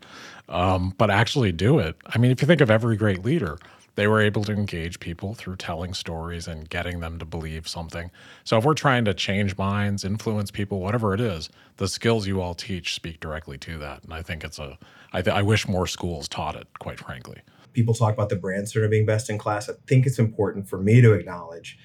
um, 0.49 0.95
but 0.99 1.11
actually 1.11 1.53
do 1.53 1.79
it. 1.79 1.97
I 2.07 2.19
mean, 2.19 2.31
if 2.31 2.43
you 2.43 2.47
think 2.47 2.61
of 2.61 2.71
every 2.71 2.97
great 2.97 3.25
leader, 3.25 3.59
they 3.99 4.07
were 4.07 4.21
able 4.21 4.45
to 4.45 4.53
engage 4.53 5.01
people 5.01 5.35
through 5.35 5.57
telling 5.57 5.93
stories 5.93 6.47
and 6.47 6.71
getting 6.71 7.01
them 7.01 7.19
to 7.19 7.25
believe 7.25 7.67
something. 7.67 8.13
So 8.45 8.57
if 8.57 8.65
we're 8.65 8.75
trying 8.75 9.05
to 9.07 9.15
change 9.15 9.59
minds, 9.59 10.05
influence 10.05 10.53
people, 10.53 10.79
whatever 10.79 11.15
it 11.15 11.21
is, 11.21 11.51
the 11.79 11.89
skills 11.89 12.25
you 12.25 12.41
all 12.41 12.55
teach 12.55 12.95
speak 12.95 13.19
directly 13.19 13.59
to 13.59 13.77
that. 13.79 14.05
And 14.05 14.15
I 14.15 14.23
think 14.23 14.45
it's 14.45 14.61
a, 14.61 14.79
I, 15.13 15.23
th- 15.23 15.35
I 15.35 15.43
wish 15.43 15.67
more 15.67 15.89
schools 15.89 16.29
taught 16.29 16.55
it, 16.55 16.69
quite 16.79 17.01
frankly. 17.01 17.41
People 17.73 17.93
talk 17.93 18.15
about 18.15 18.29
the 18.29 18.37
brand 18.37 18.69
center 18.69 18.89
being 18.89 19.05
best 19.05 19.31
in 19.31 19.37
class. 19.37 19.69
I 19.69 19.73
think 19.89 20.07
it's 20.07 20.21
important 20.21 20.69
for 20.69 20.79
me 20.79 21.01
to 21.01 21.13
acknowledge 21.13 21.77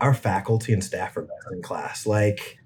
our 0.00 0.14
faculty 0.14 0.72
and 0.72 0.82
staff 0.82 1.16
are 1.16 1.22
best 1.22 1.46
in 1.52 1.60
class. 1.60 2.06
Like 2.06 2.57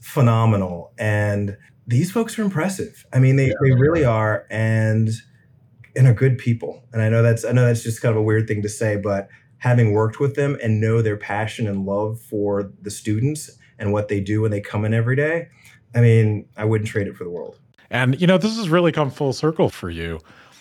phenomenal. 0.00 0.92
And 0.98 1.56
these 1.86 2.10
folks 2.10 2.38
are 2.38 2.42
impressive. 2.42 3.06
I 3.12 3.18
mean, 3.18 3.36
they, 3.36 3.48
yeah. 3.48 3.54
they 3.62 3.72
really 3.72 4.04
are 4.04 4.46
and 4.50 5.10
and 5.96 6.06
are 6.06 6.14
good 6.14 6.38
people. 6.38 6.84
And 6.92 7.02
I 7.02 7.08
know 7.08 7.22
that's 7.22 7.44
I 7.44 7.52
know 7.52 7.66
that's 7.66 7.82
just 7.82 8.00
kind 8.00 8.14
of 8.14 8.18
a 8.18 8.22
weird 8.22 8.46
thing 8.46 8.62
to 8.62 8.68
say, 8.68 8.96
but 8.96 9.28
having 9.58 9.92
worked 9.92 10.20
with 10.20 10.36
them 10.36 10.56
and 10.62 10.80
know 10.80 11.02
their 11.02 11.16
passion 11.16 11.66
and 11.66 11.84
love 11.84 12.20
for 12.20 12.72
the 12.80 12.90
students 12.90 13.50
and 13.78 13.92
what 13.92 14.08
they 14.08 14.20
do 14.20 14.40
when 14.40 14.50
they 14.50 14.60
come 14.60 14.84
in 14.84 14.94
every 14.94 15.16
day, 15.16 15.48
I 15.94 16.00
mean, 16.00 16.48
I 16.56 16.64
wouldn't 16.64 16.88
trade 16.88 17.06
it 17.06 17.16
for 17.16 17.24
the 17.24 17.30
world. 17.30 17.58
And 17.90 18.20
you 18.20 18.26
know, 18.26 18.38
this 18.38 18.56
has 18.56 18.68
really 18.68 18.92
come 18.92 19.10
full 19.10 19.32
circle 19.32 19.68
for 19.68 19.90
you. 19.90 20.20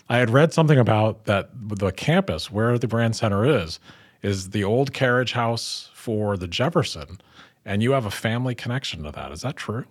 I 0.10 0.18
had 0.18 0.32
read 0.32 0.54
something 0.54 0.80
about 0.80 1.26
that 1.26 1.50
the 1.54 1.92
campus 1.92 2.52
where 2.52 2.78
the 2.78 2.88
brand 2.88 3.16
center 3.16 3.46
is 3.46 3.80
is 4.22 4.50
the 4.50 4.64
old 4.64 4.92
carriage 4.94 5.34
house 5.34 5.90
for 5.94 6.36
the 6.36 6.48
Jefferson 6.48 7.22
and 7.66 7.84
you 7.84 7.92
have 7.92 8.06
a 8.06 8.12
family 8.12 8.56
connection 8.56 9.04
to 9.04 9.12
that. 9.12 9.32
Is 9.32 9.42
that 9.42 9.56
true? 9.56 9.86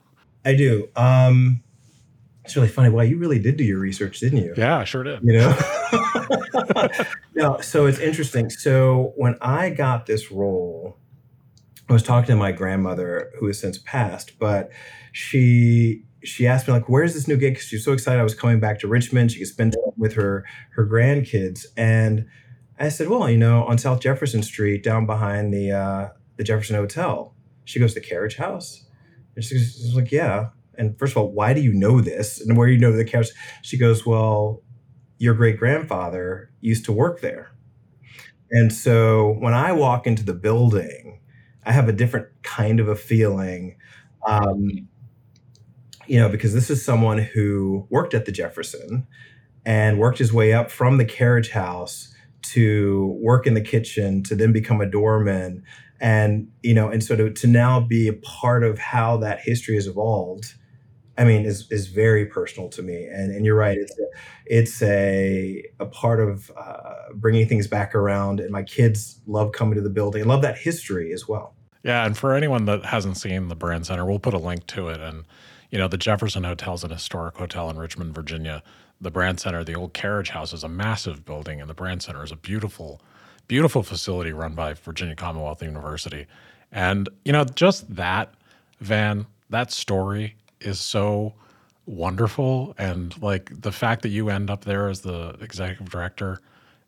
I 0.45 0.55
do. 0.55 0.89
Um, 0.97 1.63
it's 2.45 2.57
really 2.57 2.69
funny. 2.69 2.89
Well, 2.89 3.05
you 3.05 3.19
really 3.19 3.39
did 3.39 3.59
do 3.59 3.65
your 3.65 3.79
research, 3.79 4.21
didn't 4.21 4.39
you? 4.39 4.55
Yeah, 4.57 4.79
I 4.79 4.85
sure 4.85 5.03
did. 5.03 5.21
You 5.23 5.35
know? 5.35 5.59
no, 7.35 7.61
so 7.61 7.87
it's 7.87 7.99
interesting. 7.99 8.49
So 8.49 9.13
when 9.17 9.37
I 9.43 9.69
got 9.71 10.07
this 10.07 10.31
role, 10.31 10.97
I 11.91 11.93
was 11.93 12.03
talking 12.03 12.29
to 12.29 12.37
my 12.37 12.53
grandmother 12.53 13.31
who 13.39 13.47
has 13.47 13.61
since 13.61 13.79
passed, 13.79 14.39
but 14.39 14.71
she 15.13 16.05
she 16.25 16.47
asked 16.47 16.67
me 16.67 16.73
like, 16.73 16.89
"Where's 16.89 17.15
this 17.15 17.29
new 17.29 17.37
gig?" 17.37 17.55
Because 17.55 17.69
she 17.69 17.77
was 17.77 17.85
so 17.85 17.93
excited 17.93 18.21
I 18.21 18.25
was 18.25 18.35
coming 18.35 18.61
back 18.61 18.79
to 18.81 18.89
Richmond. 18.89 19.33
She 19.33 19.39
could 19.39 19.49
spend 19.49 19.73
time 19.73 19.93
with 19.97 20.15
her 20.15 20.45
her 20.71 20.87
grandkids, 20.87 21.67
and 21.77 22.27
I 22.79 22.89
said, 22.89 23.09
"Well, 23.09 23.29
you 23.31 23.39
know, 23.39 23.65
on 23.65 23.79
South 23.79 24.01
Jefferson 24.01 24.43
Street, 24.43 24.83
down 24.83 25.07
behind 25.07 25.53
the 25.53 25.73
uh, 25.73 26.09
the 26.37 26.45
Jefferson 26.45 26.77
Hotel." 26.77 27.35
She 27.69 27.79
goes, 27.79 27.93
the 27.93 28.01
carriage 28.01 28.37
house? 28.37 28.87
And 29.37 29.45
she's 29.45 29.95
like, 29.95 30.11
yeah. 30.11 30.49
And 30.79 30.99
first 30.99 31.13
of 31.13 31.19
all, 31.19 31.31
why 31.31 31.53
do 31.53 31.61
you 31.61 31.75
know 31.75 32.01
this? 32.01 32.41
And 32.41 32.57
where 32.57 32.67
do 32.67 32.73
you 32.73 32.79
know 32.79 32.93
the 32.93 33.05
carriage? 33.05 33.29
She 33.63 33.77
goes, 33.77 34.07
well, 34.07 34.63
your 35.19 35.35
great 35.35 35.59
grandfather 35.59 36.51
used 36.63 36.87
to 36.87 36.93
work 36.93 37.21
there. 37.21 37.51
And 38.51 38.73
so 38.73 39.35
when 39.41 39.53
I 39.53 39.73
walk 39.73 40.07
into 40.07 40.25
the 40.25 40.33
building, 40.33 41.21
I 41.67 41.73
have 41.73 41.91
a 41.91 41.93
different 41.93 42.29
kind 42.43 42.81
of 42.81 42.89
a 42.89 42.97
feeling. 42.97 43.77
Um, 44.27 44.89
you 46.07 46.19
know, 46.19 46.31
because 46.31 46.55
this 46.55 46.71
is 46.71 46.83
someone 46.83 47.19
who 47.19 47.87
worked 47.91 48.15
at 48.15 48.25
the 48.25 48.33
Jefferson 48.33 49.07
and 49.67 49.99
worked 49.99 50.17
his 50.17 50.33
way 50.33 50.55
up 50.55 50.71
from 50.71 50.97
the 50.97 51.05
carriage 51.05 51.51
house 51.51 52.15
to 52.45 53.15
work 53.21 53.47
in 53.47 53.53
the 53.53 53.61
kitchen 53.61 54.23
to 54.23 54.35
then 54.35 54.53
become 54.53 54.81
a 54.81 54.91
doorman 54.91 55.63
and 56.01 56.49
you 56.63 56.75
know 56.75 56.89
and 56.89 57.03
so 57.03 57.17
to, 57.17 57.31
to 57.33 57.47
now 57.47 57.81
be 57.81 58.09
a 58.09 58.13
part 58.13 58.63
of 58.63 58.79
how 58.79 59.17
that 59.17 59.41
history 59.41 59.75
has 59.75 59.87
evolved 59.87 60.55
i 61.19 61.25
mean 61.25 61.45
is 61.45 61.71
is 61.71 61.89
very 61.89 62.25
personal 62.25 62.69
to 62.71 62.83
me. 62.83 63.05
And 63.05 63.35
and 63.35 63.45
you're 63.45 63.57
right 63.57 63.77
it's 63.77 63.99
a, 63.99 64.07
it's 64.47 64.83
a 64.83 65.65
a 65.81 65.87
part 65.87 66.21
of 66.21 66.51
uh, 66.57 67.13
bringing 67.15 67.47
things 67.49 67.67
back 67.67 67.95
around. 67.95 68.41
And 68.41 68.51
my 68.51 68.63
kids 68.63 69.21
love 69.27 69.53
coming 69.53 69.75
to 69.75 69.81
the 69.81 69.91
building 69.91 70.23
and 70.23 70.31
love 70.31 70.43
that 70.43 70.59
history 70.59 71.13
as 71.13 71.29
well. 71.29 71.55
Yeah 71.83 72.07
and 72.07 72.17
for 72.17 72.35
anyone 72.35 72.65
that 72.67 72.87
hasn't 72.87 73.17
seen 73.17 73.49
the 73.49 73.57
brand 73.57 73.87
center 73.87 74.07
we'll 74.07 74.19
put 74.19 74.35
a 74.35 74.39
link 74.39 74.67
to 74.69 74.89
it. 74.89 75.01
And 75.01 75.25
you 75.71 75.79
know 75.79 75.89
the 75.89 75.99
jefferson 75.99 76.45
hotel 76.45 76.75
is 76.75 76.85
an 76.85 76.91
historic 76.91 77.37
hotel 77.37 77.69
in 77.69 77.77
richmond 77.77 78.15
virginia. 78.15 78.63
The 79.01 79.11
brand 79.11 79.41
center 79.41 79.65
the 79.65 79.75
old 79.75 79.93
carriage 79.93 80.31
house 80.31 80.53
is 80.53 80.65
a 80.65 80.69
massive 80.69 81.25
building 81.25 81.61
and 81.61 81.69
the 81.69 81.75
brand 81.75 82.03
center 82.03 82.23
is 82.23 82.33
a 82.33 82.37
beautiful 82.37 83.01
beautiful 83.49 83.83
facility 83.83 84.33
run 84.33 84.55
by 84.55 84.75
Virginia 84.75 85.17
Commonwealth 85.17 85.63
University. 85.63 86.27
And, 86.71 87.09
you 87.25 87.33
know, 87.33 87.45
just 87.45 87.97
that, 87.97 88.35
Vann, 88.81 89.27
that 89.51 89.73
story 89.73 90.37
is 90.61 90.79
so 90.79 91.35
wonderful. 91.87 92.75
And 92.79 93.21
like 93.23 93.51
the 93.63 93.73
fact 93.73 94.03
that 94.03 94.11
you 94.11 94.29
end 94.29 94.51
up 94.51 94.65
there 94.65 94.89
as 94.89 95.01
the 95.01 95.31
executive 95.41 95.91
director 95.91 96.41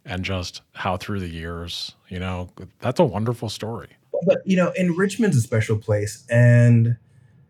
and 0.05 0.23
just 0.25 0.61
how 0.75 0.97
through 0.99 1.21
the 1.21 1.29
years, 1.29 1.95
you 2.09 2.19
know, 2.19 2.51
that's 2.81 3.01
a 3.01 3.05
wonderful 3.05 3.49
story. 3.49 3.89
But, 4.27 4.43
you 4.45 4.57
know, 4.57 4.73
and 4.79 4.99
Richmond's 4.99 5.37
a 5.39 5.41
special 5.41 5.79
place. 5.79 6.27
And, 6.31 6.99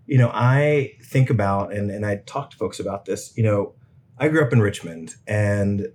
you 0.07 0.19
know, 0.19 0.31
I 0.33 0.93
think 1.03 1.31
about, 1.31 1.73
and, 1.73 1.91
and 1.91 2.07
I 2.07 2.17
talk 2.27 2.51
to 2.51 2.57
folks 2.57 2.79
about 2.79 3.07
this, 3.07 3.33
you 3.37 3.43
know, 3.43 3.75
I 4.19 4.29
grew 4.29 4.45
up 4.45 4.53
in 4.53 4.61
Richmond 4.61 5.17
and 5.27 5.89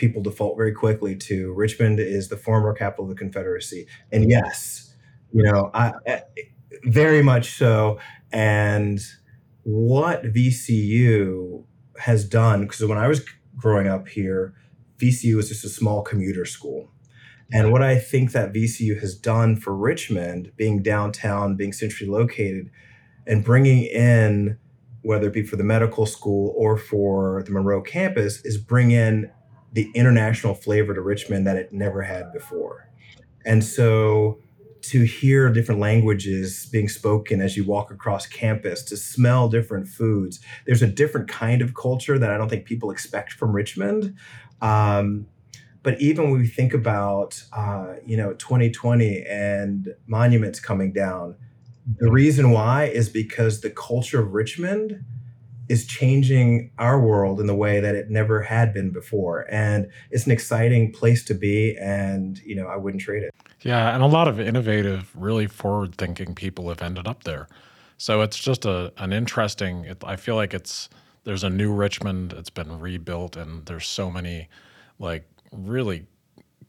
people 0.00 0.22
default 0.22 0.56
very 0.56 0.72
quickly 0.72 1.14
to 1.14 1.52
Richmond 1.52 2.00
is 2.00 2.28
the 2.28 2.36
former 2.36 2.72
capital 2.72 3.04
of 3.04 3.10
the 3.10 3.14
Confederacy. 3.14 3.86
And 4.10 4.28
yes, 4.28 4.96
You 5.32 5.44
know, 5.44 5.70
I, 5.74 5.92
I 6.08 6.22
very 6.84 7.22
much 7.22 7.56
so. 7.56 8.00
And 8.32 8.98
what 9.62 10.24
VCU 10.24 11.64
has 11.98 12.24
done, 12.24 12.62
because 12.62 12.84
when 12.84 12.98
I 12.98 13.06
was 13.06 13.24
growing 13.56 13.86
up 13.86 14.08
here, 14.08 14.54
VCU 14.98 15.36
was 15.36 15.48
just 15.50 15.64
a 15.64 15.68
small 15.68 16.02
commuter 16.02 16.44
school. 16.44 16.90
And 17.52 17.70
what 17.70 17.82
I 17.82 17.98
think 17.98 18.32
that 18.32 18.52
VCU 18.52 18.98
has 19.00 19.14
done 19.14 19.56
for 19.56 19.76
Richmond, 19.76 20.52
being 20.56 20.82
downtown, 20.82 21.56
being 21.56 21.72
centrally 21.72 22.10
located, 22.10 22.70
and 23.26 23.44
bringing 23.44 23.84
in, 23.84 24.56
whether 25.02 25.26
it 25.26 25.32
be 25.32 25.42
for 25.42 25.56
the 25.56 25.64
medical 25.64 26.06
school 26.06 26.54
or 26.56 26.78
for 26.78 27.42
the 27.44 27.50
Monroe 27.50 27.82
campus, 27.82 28.44
is 28.44 28.56
bring 28.56 28.92
in 28.92 29.30
the 29.72 29.90
international 29.94 30.54
flavor 30.54 30.94
to 30.94 31.00
Richmond 31.00 31.46
that 31.46 31.56
it 31.56 31.72
never 31.72 32.02
had 32.02 32.32
before. 32.32 32.88
And 33.44 33.64
so 33.64 34.38
to 34.82 35.02
hear 35.04 35.50
different 35.50 35.80
languages 35.80 36.66
being 36.72 36.88
spoken 36.88 37.40
as 37.40 37.56
you 37.56 37.64
walk 37.64 37.90
across 37.90 38.26
campus, 38.26 38.82
to 38.84 38.96
smell 38.96 39.48
different 39.48 39.86
foods, 39.86 40.40
there's 40.66 40.82
a 40.82 40.86
different 40.86 41.28
kind 41.28 41.62
of 41.62 41.74
culture 41.74 42.18
that 42.18 42.30
I 42.30 42.38
don't 42.38 42.48
think 42.48 42.64
people 42.64 42.90
expect 42.90 43.32
from 43.32 43.52
Richmond. 43.52 44.16
Um, 44.60 45.26
but 45.82 46.00
even 46.00 46.30
when 46.30 46.40
we 46.40 46.46
think 46.46 46.74
about, 46.74 47.42
uh, 47.52 47.94
you 48.04 48.16
know, 48.16 48.34
2020 48.34 49.24
and 49.26 49.94
monuments 50.06 50.60
coming 50.60 50.92
down, 50.92 51.36
the 51.98 52.10
reason 52.10 52.50
why 52.50 52.84
is 52.84 53.08
because 53.08 53.60
the 53.60 53.70
culture 53.70 54.20
of 54.20 54.32
Richmond 54.32 55.04
is 55.70 55.86
changing 55.86 56.68
our 56.78 57.00
world 57.00 57.38
in 57.38 57.46
the 57.46 57.54
way 57.54 57.78
that 57.78 57.94
it 57.94 58.10
never 58.10 58.42
had 58.42 58.74
been 58.74 58.90
before. 58.90 59.46
And 59.48 59.86
it's 60.10 60.26
an 60.26 60.32
exciting 60.32 60.92
place 60.92 61.24
to 61.26 61.34
be. 61.34 61.76
And, 61.80 62.40
you 62.40 62.56
know, 62.56 62.66
I 62.66 62.76
wouldn't 62.76 63.00
trade 63.00 63.22
it. 63.22 63.32
Yeah. 63.60 63.94
And 63.94 64.02
a 64.02 64.06
lot 64.06 64.26
of 64.26 64.40
innovative, 64.40 65.12
really 65.14 65.46
forward 65.46 65.94
thinking 65.94 66.34
people 66.34 66.68
have 66.70 66.82
ended 66.82 67.06
up 67.06 67.22
there. 67.22 67.46
So 67.98 68.20
it's 68.20 68.36
just 68.36 68.64
a, 68.64 68.92
an 68.96 69.12
interesting, 69.12 69.84
it, 69.84 70.02
I 70.04 70.16
feel 70.16 70.34
like 70.34 70.54
it's, 70.54 70.88
there's 71.22 71.44
a 71.44 71.50
new 71.50 71.72
Richmond, 71.72 72.32
it's 72.32 72.50
been 72.50 72.80
rebuilt, 72.80 73.36
and 73.36 73.64
there's 73.66 73.86
so 73.86 74.10
many 74.10 74.48
like 74.98 75.28
really 75.52 76.06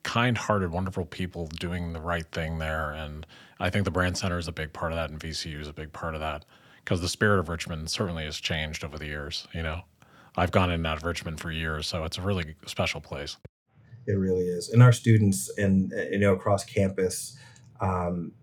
kind-hearted, 0.03 0.71
wonderful 0.71 1.05
people 1.05 1.47
doing 1.47 1.93
the 1.93 2.01
right 2.01 2.27
thing 2.31 2.59
there. 2.59 2.91
And 2.91 3.25
I 3.59 3.71
think 3.71 3.85
the 3.85 3.91
Brandcenter 3.91 4.37
is 4.37 4.47
a 4.47 4.51
big 4.51 4.73
part 4.73 4.91
of 4.91 4.97
that, 4.97 5.09
and 5.09 5.19
VCU 5.19 5.59
is 5.59 5.67
a 5.67 5.73
big 5.73 5.91
part 5.91 6.13
of 6.13 6.19
that 6.19 6.45
because 6.91 6.99
the 6.99 7.07
spirit 7.07 7.39
of 7.39 7.47
Richmond 7.47 7.89
certainly 7.89 8.25
has 8.25 8.35
changed 8.35 8.83
over 8.83 8.97
the 8.97 9.05
years. 9.05 9.47
You 9.53 9.63
know, 9.63 9.79
I've 10.35 10.51
gone 10.51 10.71
in 10.71 10.75
and 10.75 10.87
out 10.87 10.97
of 10.97 11.05
Richmond 11.05 11.39
for 11.39 11.49
years, 11.49 11.87
so 11.87 12.03
it's 12.03 12.17
a 12.17 12.21
really 12.21 12.55
special 12.65 12.99
place. 12.99 13.37
It 14.07 14.15
really 14.15 14.41
is, 14.41 14.67
and 14.71 14.83
our 14.83 14.91
students 14.91 15.49
and 15.57 15.93
you 16.11 16.19
know 16.19 16.33
across 16.33 16.65
campus, 16.65 17.37
um, 17.79 18.33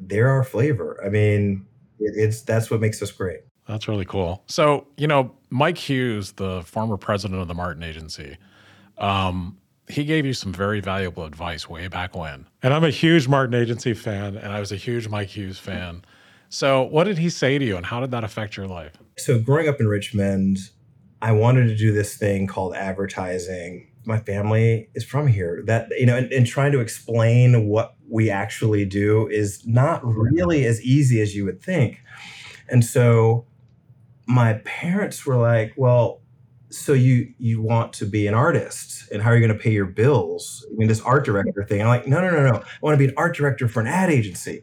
they're 0.00 0.28
our 0.28 0.42
flavor. 0.42 1.00
I 1.06 1.08
mean, 1.08 1.66
it's 2.00 2.42
that's 2.42 2.68
what 2.68 2.80
makes 2.80 3.00
us 3.00 3.12
great. 3.12 3.42
That's 3.68 3.86
really 3.86 4.06
cool. 4.06 4.42
So, 4.48 4.88
you 4.96 5.06
know, 5.06 5.36
Mike 5.50 5.78
Hughes, 5.78 6.32
the 6.32 6.62
former 6.62 6.96
president 6.96 7.40
of 7.40 7.46
the 7.46 7.54
Martin 7.54 7.84
Agency, 7.84 8.38
um, 8.96 9.56
he 9.88 10.04
gave 10.04 10.26
you 10.26 10.32
some 10.32 10.52
very 10.52 10.80
valuable 10.80 11.24
advice 11.24 11.68
way 11.68 11.86
back 11.86 12.16
when. 12.16 12.46
And 12.60 12.74
I'm 12.74 12.82
a 12.82 12.90
huge 12.90 13.28
Martin 13.28 13.54
Agency 13.54 13.94
fan, 13.94 14.36
and 14.36 14.52
I 14.52 14.58
was 14.58 14.72
a 14.72 14.76
huge 14.76 15.06
Mike 15.06 15.28
Hughes 15.28 15.60
fan. 15.60 16.02
So, 16.50 16.82
what 16.82 17.04
did 17.04 17.18
he 17.18 17.28
say 17.28 17.58
to 17.58 17.64
you, 17.64 17.76
and 17.76 17.84
how 17.84 18.00
did 18.00 18.10
that 18.12 18.24
affect 18.24 18.56
your 18.56 18.66
life? 18.66 18.96
So, 19.18 19.38
growing 19.38 19.68
up 19.68 19.80
in 19.80 19.88
Richmond, 19.88 20.58
I 21.20 21.32
wanted 21.32 21.66
to 21.66 21.76
do 21.76 21.92
this 21.92 22.16
thing 22.16 22.46
called 22.46 22.74
advertising. 22.74 23.90
My 24.06 24.18
family 24.18 24.88
is 24.94 25.04
from 25.04 25.26
here. 25.26 25.62
That 25.66 25.88
you 25.98 26.06
know, 26.06 26.16
and, 26.16 26.32
and 26.32 26.46
trying 26.46 26.72
to 26.72 26.80
explain 26.80 27.68
what 27.68 27.96
we 28.08 28.30
actually 28.30 28.86
do 28.86 29.28
is 29.28 29.66
not 29.66 30.00
really 30.04 30.64
as 30.64 30.80
easy 30.82 31.20
as 31.20 31.36
you 31.36 31.44
would 31.44 31.62
think. 31.62 32.00
And 32.68 32.82
so, 32.82 33.46
my 34.26 34.54
parents 34.64 35.26
were 35.26 35.36
like, 35.36 35.74
"Well, 35.76 36.22
so 36.70 36.94
you 36.94 37.32
you 37.38 37.60
want 37.60 37.92
to 37.94 38.06
be 38.06 38.26
an 38.26 38.34
artist 38.34 39.10
and 39.12 39.22
how 39.22 39.30
are 39.30 39.36
you 39.36 39.46
going 39.46 39.56
to 39.56 39.62
pay 39.62 39.70
your 39.70 39.86
bills 39.86 40.66
i 40.70 40.74
mean 40.76 40.86
this 40.86 41.00
art 41.00 41.24
director 41.24 41.64
thing 41.64 41.80
i'm 41.80 41.88
like 41.88 42.06
no 42.06 42.20
no 42.20 42.30
no 42.30 42.46
no 42.46 42.58
i 42.58 42.78
want 42.82 42.92
to 42.92 42.98
be 42.98 43.06
an 43.06 43.14
art 43.16 43.34
director 43.34 43.66
for 43.68 43.80
an 43.80 43.86
ad 43.86 44.10
agency 44.10 44.62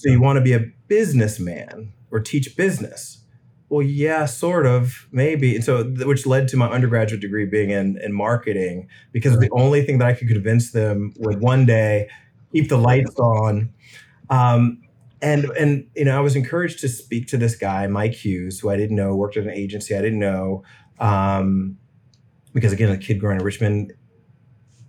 so 0.00 0.08
you 0.08 0.20
want 0.20 0.36
to 0.36 0.40
be 0.40 0.52
a 0.52 0.64
businessman 0.88 1.92
or 2.10 2.20
teach 2.20 2.56
business 2.56 3.24
well 3.68 3.82
yeah 3.82 4.24
sort 4.24 4.66
of 4.66 5.08
maybe 5.12 5.54
and 5.54 5.64
so 5.64 5.84
which 6.04 6.26
led 6.26 6.48
to 6.48 6.56
my 6.56 6.68
undergraduate 6.68 7.20
degree 7.20 7.46
being 7.46 7.70
in 7.70 7.98
in 8.02 8.12
marketing 8.12 8.88
because 9.12 9.38
the 9.38 9.50
only 9.52 9.84
thing 9.84 9.98
that 9.98 10.08
i 10.08 10.12
could 10.12 10.28
convince 10.28 10.72
them 10.72 11.12
would 11.18 11.40
one 11.40 11.66
day 11.66 12.08
keep 12.52 12.68
the 12.68 12.78
lights 12.78 13.14
on 13.18 13.72
um, 14.30 14.80
and 15.22 15.44
and 15.58 15.86
you 15.94 16.04
know 16.04 16.16
i 16.16 16.20
was 16.20 16.36
encouraged 16.36 16.80
to 16.80 16.88
speak 16.88 17.26
to 17.28 17.36
this 17.36 17.54
guy 17.54 17.86
mike 17.86 18.14
hughes 18.14 18.60
who 18.60 18.70
i 18.70 18.76
didn't 18.76 18.96
know 18.96 19.14
worked 19.14 19.36
at 19.36 19.44
an 19.44 19.50
agency 19.50 19.94
i 19.94 20.00
didn't 20.00 20.18
know 20.18 20.62
um, 20.98 21.78
because 22.52 22.72
again, 22.72 22.90
a 22.90 22.98
kid 22.98 23.18
growing 23.18 23.38
in 23.38 23.44
Richmond, 23.44 23.92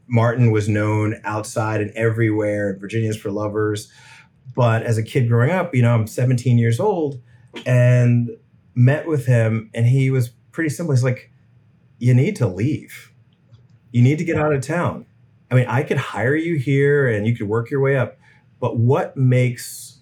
Martin 0.07 0.51
was 0.51 0.67
known 0.67 1.19
outside 1.23 1.81
and 1.81 1.91
everywhere. 1.91 2.77
Virginia's 2.79 3.17
for 3.17 3.31
lovers. 3.31 3.91
But 4.53 4.83
as 4.83 4.97
a 4.97 5.03
kid 5.03 5.27
growing 5.27 5.51
up, 5.51 5.73
you 5.73 5.81
know, 5.81 5.93
I'm 5.93 6.07
17 6.07 6.57
years 6.57 6.79
old 6.79 7.21
and 7.65 8.31
met 8.75 9.07
with 9.07 9.25
him, 9.25 9.69
and 9.73 9.85
he 9.85 10.09
was 10.09 10.29
pretty 10.51 10.69
simple. 10.69 10.93
He's 10.93 11.03
like, 11.03 11.31
You 11.99 12.13
need 12.13 12.35
to 12.37 12.47
leave. 12.47 13.11
You 13.91 14.01
need 14.01 14.17
to 14.17 14.23
get 14.23 14.37
out 14.37 14.53
of 14.53 14.61
town. 14.61 15.05
I 15.49 15.55
mean, 15.55 15.65
I 15.67 15.83
could 15.83 15.97
hire 15.97 16.35
you 16.35 16.57
here 16.57 17.09
and 17.09 17.27
you 17.27 17.35
could 17.35 17.47
work 17.47 17.69
your 17.69 17.81
way 17.81 17.97
up. 17.97 18.17
But 18.61 18.77
what 18.77 19.17
makes 19.17 19.99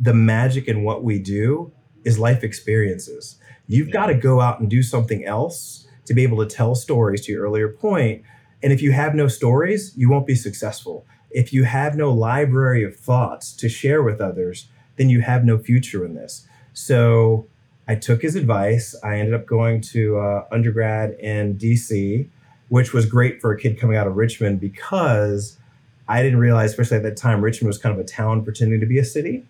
the 0.00 0.12
magic 0.12 0.66
in 0.66 0.82
what 0.82 1.04
we 1.04 1.20
do 1.20 1.72
is 2.04 2.18
life 2.18 2.42
experiences. 2.42 3.38
You've 3.68 3.92
got 3.92 4.06
to 4.06 4.14
go 4.14 4.40
out 4.40 4.60
and 4.60 4.68
do 4.68 4.82
something 4.82 5.24
else 5.24 5.86
to 6.06 6.14
be 6.14 6.22
able 6.22 6.38
to 6.38 6.46
tell 6.46 6.74
stories 6.74 7.24
to 7.26 7.32
your 7.32 7.44
earlier 7.44 7.68
point. 7.68 8.22
And 8.62 8.72
if 8.72 8.82
you 8.82 8.92
have 8.92 9.14
no 9.14 9.28
stories, 9.28 9.92
you 9.96 10.10
won't 10.10 10.26
be 10.26 10.34
successful. 10.34 11.06
If 11.30 11.52
you 11.52 11.64
have 11.64 11.96
no 11.96 12.12
library 12.12 12.84
of 12.84 12.96
thoughts 12.96 13.52
to 13.54 13.68
share 13.68 14.02
with 14.02 14.20
others, 14.20 14.68
then 14.96 15.08
you 15.08 15.20
have 15.20 15.44
no 15.44 15.58
future 15.58 16.04
in 16.04 16.14
this. 16.14 16.46
So 16.72 17.46
I 17.88 17.94
took 17.94 18.22
his 18.22 18.36
advice. 18.36 18.94
I 19.04 19.18
ended 19.18 19.34
up 19.34 19.46
going 19.46 19.80
to 19.82 20.18
uh, 20.18 20.44
undergrad 20.50 21.12
in 21.20 21.56
DC, 21.56 22.28
which 22.68 22.92
was 22.92 23.06
great 23.06 23.40
for 23.40 23.52
a 23.52 23.58
kid 23.58 23.78
coming 23.78 23.96
out 23.96 24.06
of 24.06 24.16
Richmond 24.16 24.60
because 24.60 25.58
I 26.08 26.22
didn't 26.22 26.38
realize, 26.38 26.70
especially 26.70 26.98
at 26.98 27.02
that 27.02 27.16
time, 27.16 27.42
Richmond 27.42 27.68
was 27.68 27.78
kind 27.78 27.94
of 27.94 28.00
a 28.00 28.08
town 28.08 28.44
pretending 28.44 28.80
to 28.80 28.86
be 28.86 28.98
a 28.98 29.04
city 29.04 29.44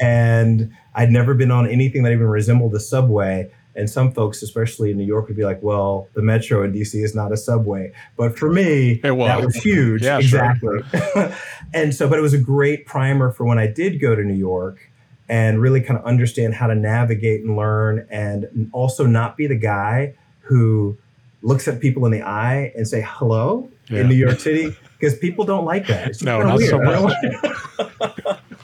and 0.00 0.74
I'd 0.94 1.10
never 1.10 1.34
been 1.34 1.50
on 1.50 1.68
anything 1.68 2.02
that 2.02 2.12
even 2.12 2.26
resembled 2.26 2.74
a 2.74 2.80
subway. 2.80 3.50
And 3.76 3.88
some 3.88 4.12
folks, 4.12 4.42
especially 4.42 4.90
in 4.90 4.96
New 4.96 5.04
York, 5.04 5.28
would 5.28 5.36
be 5.36 5.44
like, 5.44 5.62
"Well, 5.62 6.08
the 6.14 6.22
metro 6.22 6.64
in 6.64 6.72
DC 6.72 7.02
is 7.02 7.14
not 7.14 7.32
a 7.32 7.36
subway," 7.36 7.92
but 8.16 8.38
for 8.38 8.50
me, 8.50 8.94
that 9.02 9.16
was 9.16 9.54
huge. 9.56 10.02
yeah, 10.02 10.18
exactly. 10.18 10.80
Sure. 10.92 11.32
and 11.74 11.94
so, 11.94 12.08
but 12.08 12.18
it 12.18 12.22
was 12.22 12.34
a 12.34 12.38
great 12.38 12.86
primer 12.86 13.30
for 13.30 13.44
when 13.44 13.58
I 13.58 13.66
did 13.68 14.00
go 14.00 14.14
to 14.14 14.22
New 14.22 14.34
York 14.34 14.90
and 15.28 15.60
really 15.60 15.80
kind 15.80 15.98
of 15.98 16.04
understand 16.04 16.54
how 16.54 16.66
to 16.66 16.74
navigate 16.74 17.44
and 17.44 17.56
learn, 17.56 18.06
and 18.10 18.68
also 18.72 19.06
not 19.06 19.36
be 19.36 19.46
the 19.46 19.54
guy 19.54 20.14
who 20.40 20.98
looks 21.42 21.68
at 21.68 21.80
people 21.80 22.04
in 22.06 22.12
the 22.12 22.22
eye 22.22 22.72
and 22.76 22.86
say 22.86 23.04
hello 23.06 23.70
yeah. 23.88 24.00
in 24.00 24.08
New 24.08 24.14
York 24.14 24.40
City 24.40 24.74
because 24.98 25.16
people 25.18 25.44
don't 25.44 25.64
like 25.64 25.86
that. 25.86 26.20
no, 26.22 26.42
not 26.42 26.58
weird. 26.58 26.70
so 26.70 26.78
much. 26.80 27.14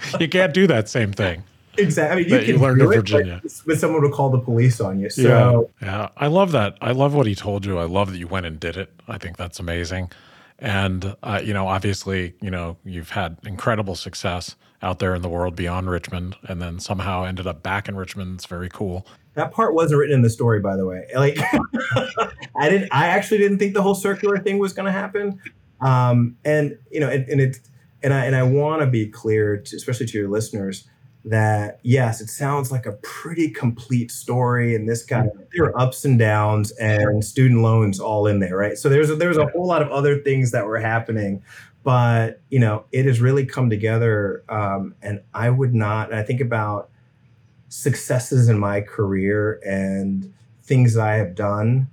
you 0.21 0.29
can't 0.29 0.53
do 0.53 0.67
that 0.67 0.89
same 0.89 1.13
thing. 1.13 1.43
Exactly. 1.79 2.25
I 2.25 2.29
mean, 2.29 2.47
you, 2.47 2.55
can 2.55 2.63
learn 2.63 2.81
in 2.81 2.87
Virginia, 2.87 3.41
but, 3.43 3.53
but 3.67 3.79
someone 3.79 4.03
will 4.03 4.11
call 4.11 4.31
the 4.31 4.39
police 4.39 4.81
on 4.81 5.01
you. 5.01 5.11
So 5.11 5.71
yeah, 5.81 5.87
yeah, 5.87 6.09
I 6.17 6.27
love 6.27 6.53
that. 6.53 6.77
I 6.81 6.93
love 6.93 7.15
what 7.15 7.27
he 7.27 7.35
told 7.35 7.65
you. 7.65 7.79
I 7.79 7.85
love 7.85 8.13
that 8.13 8.19
you 8.19 8.27
went 8.27 8.47
and 8.47 8.59
did 8.59 8.77
it. 8.77 8.93
I 9.09 9.19
think 9.19 9.37
that's 9.37 9.59
amazing. 9.59 10.11
And 10.59 11.17
uh, 11.23 11.41
you 11.45 11.53
know, 11.53 11.69
obviously, 11.69 12.35
you 12.41 12.51
know, 12.51 12.77
you've 12.85 13.11
had 13.11 13.39
incredible 13.45 13.95
success 13.95 14.57
out 14.83 14.99
there 14.99 15.15
in 15.15 15.23
the 15.23 15.29
world 15.29 15.57
beyond 15.57 15.91
Richmond, 15.91 16.37
and 16.45 16.61
then 16.61 16.79
somehow 16.81 17.25
ended 17.25 17.47
up 17.47 17.63
back 17.63 17.89
in 17.89 17.97
Richmond. 17.97 18.37
It's 18.37 18.47
very 18.47 18.69
cool. 18.69 19.07
That 19.35 19.53
part 19.53 19.75
wasn't 19.75 20.01
written 20.01 20.15
in 20.15 20.23
the 20.23 20.31
story, 20.31 20.61
by 20.61 20.77
the 20.77 20.87
way. 20.87 21.07
Like, 21.15 21.39
I 22.57 22.71
didn't. 22.71 22.89
I 22.93 23.09
actually 23.09 23.39
didn't 23.39 23.59
think 23.59 23.75
the 23.75 23.83
whole 23.83 23.95
circular 23.95 24.39
thing 24.39 24.59
was 24.59 24.73
going 24.73 24.87
to 24.87 24.93
happen. 24.93 25.41
Um, 25.81 26.37
and 26.45 26.79
you 26.91 27.01
know, 27.01 27.09
and, 27.11 27.29
and 27.29 27.41
it 27.41 27.59
and 28.03 28.15
I 28.15 28.25
and 28.25 28.37
I 28.37 28.43
want 28.45 28.81
to 28.81 28.87
be 28.87 29.07
clear, 29.09 29.59
to, 29.59 29.77
especially 29.77 30.07
to 30.07 30.19
your 30.19 30.29
listeners, 30.29 30.89
that 31.27 31.81
yes, 31.83 32.21
it 32.21 32.29
sounds 32.29 32.71
like 32.71 32.87
a 32.87 32.93
pretty 33.03 33.51
complete 33.51 34.13
story, 34.13 34.77
and 34.77 34.89
this 34.89 35.05
guy 35.05 35.27
there 35.55 35.67
are 35.67 35.79
ups 35.79 36.05
and 36.05 36.19
downs 36.19 36.71
and 36.73 37.25
student 37.25 37.63
loans 37.63 37.99
all 37.99 38.29
in 38.29 38.39
there, 38.39 38.57
right? 38.57 38.79
So 38.79 38.89
there's 38.89 39.11
a, 39.11 39.17
there's 39.17 39.37
a 39.37 39.47
whole 39.49 39.67
lot 39.67 39.83
of 39.83 39.91
other 39.91 40.21
things 40.21 40.53
that 40.53 40.65
were 40.67 40.79
happening, 40.79 41.43
but 41.83 42.41
you 42.49 42.61
know, 42.61 42.85
it 42.93 43.07
has 43.07 43.21
really 43.21 43.45
come 43.45 43.69
together. 43.69 44.45
Um, 44.49 44.95
and 45.03 45.21
I 45.35 45.51
would 45.51 45.75
not. 45.75 46.15
I 46.15 46.23
think 46.23 46.41
about 46.41 46.91
successes 47.69 48.49
in 48.49 48.59
my 48.59 48.81
career 48.81 49.61
and 49.67 50.33
things 50.63 50.95
that 50.95 51.07
I 51.07 51.17
have 51.17 51.35
done. 51.35 51.89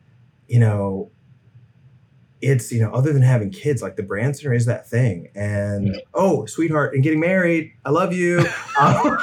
You 0.48 0.60
know, 0.60 1.12
it's 2.44 2.72
you 2.72 2.82
know 2.82 2.92
other 2.92 3.14
than 3.14 3.22
having 3.22 3.50
kids 3.50 3.82
like 3.82 3.96
the 3.96 4.04
brand 4.04 4.36
center 4.38 4.54
is 4.54 4.66
that 4.66 4.88
thing. 4.90 5.30
And 5.36 6.02
oh 6.14 6.46
sweetheart 6.46 6.94
and 6.94 7.04
getting 7.04 7.20
married 7.20 7.72
i 7.86 7.90
love 7.90 8.14
you. 8.14 8.46
Um, 8.80 9.18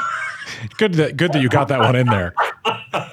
good 0.79 0.95
that 0.95 1.17
good 1.17 1.33
that 1.33 1.43
you 1.43 1.49
got 1.49 1.69
that 1.69 1.81
one 1.81 1.97
in 1.97 2.07
there. 2.07 2.35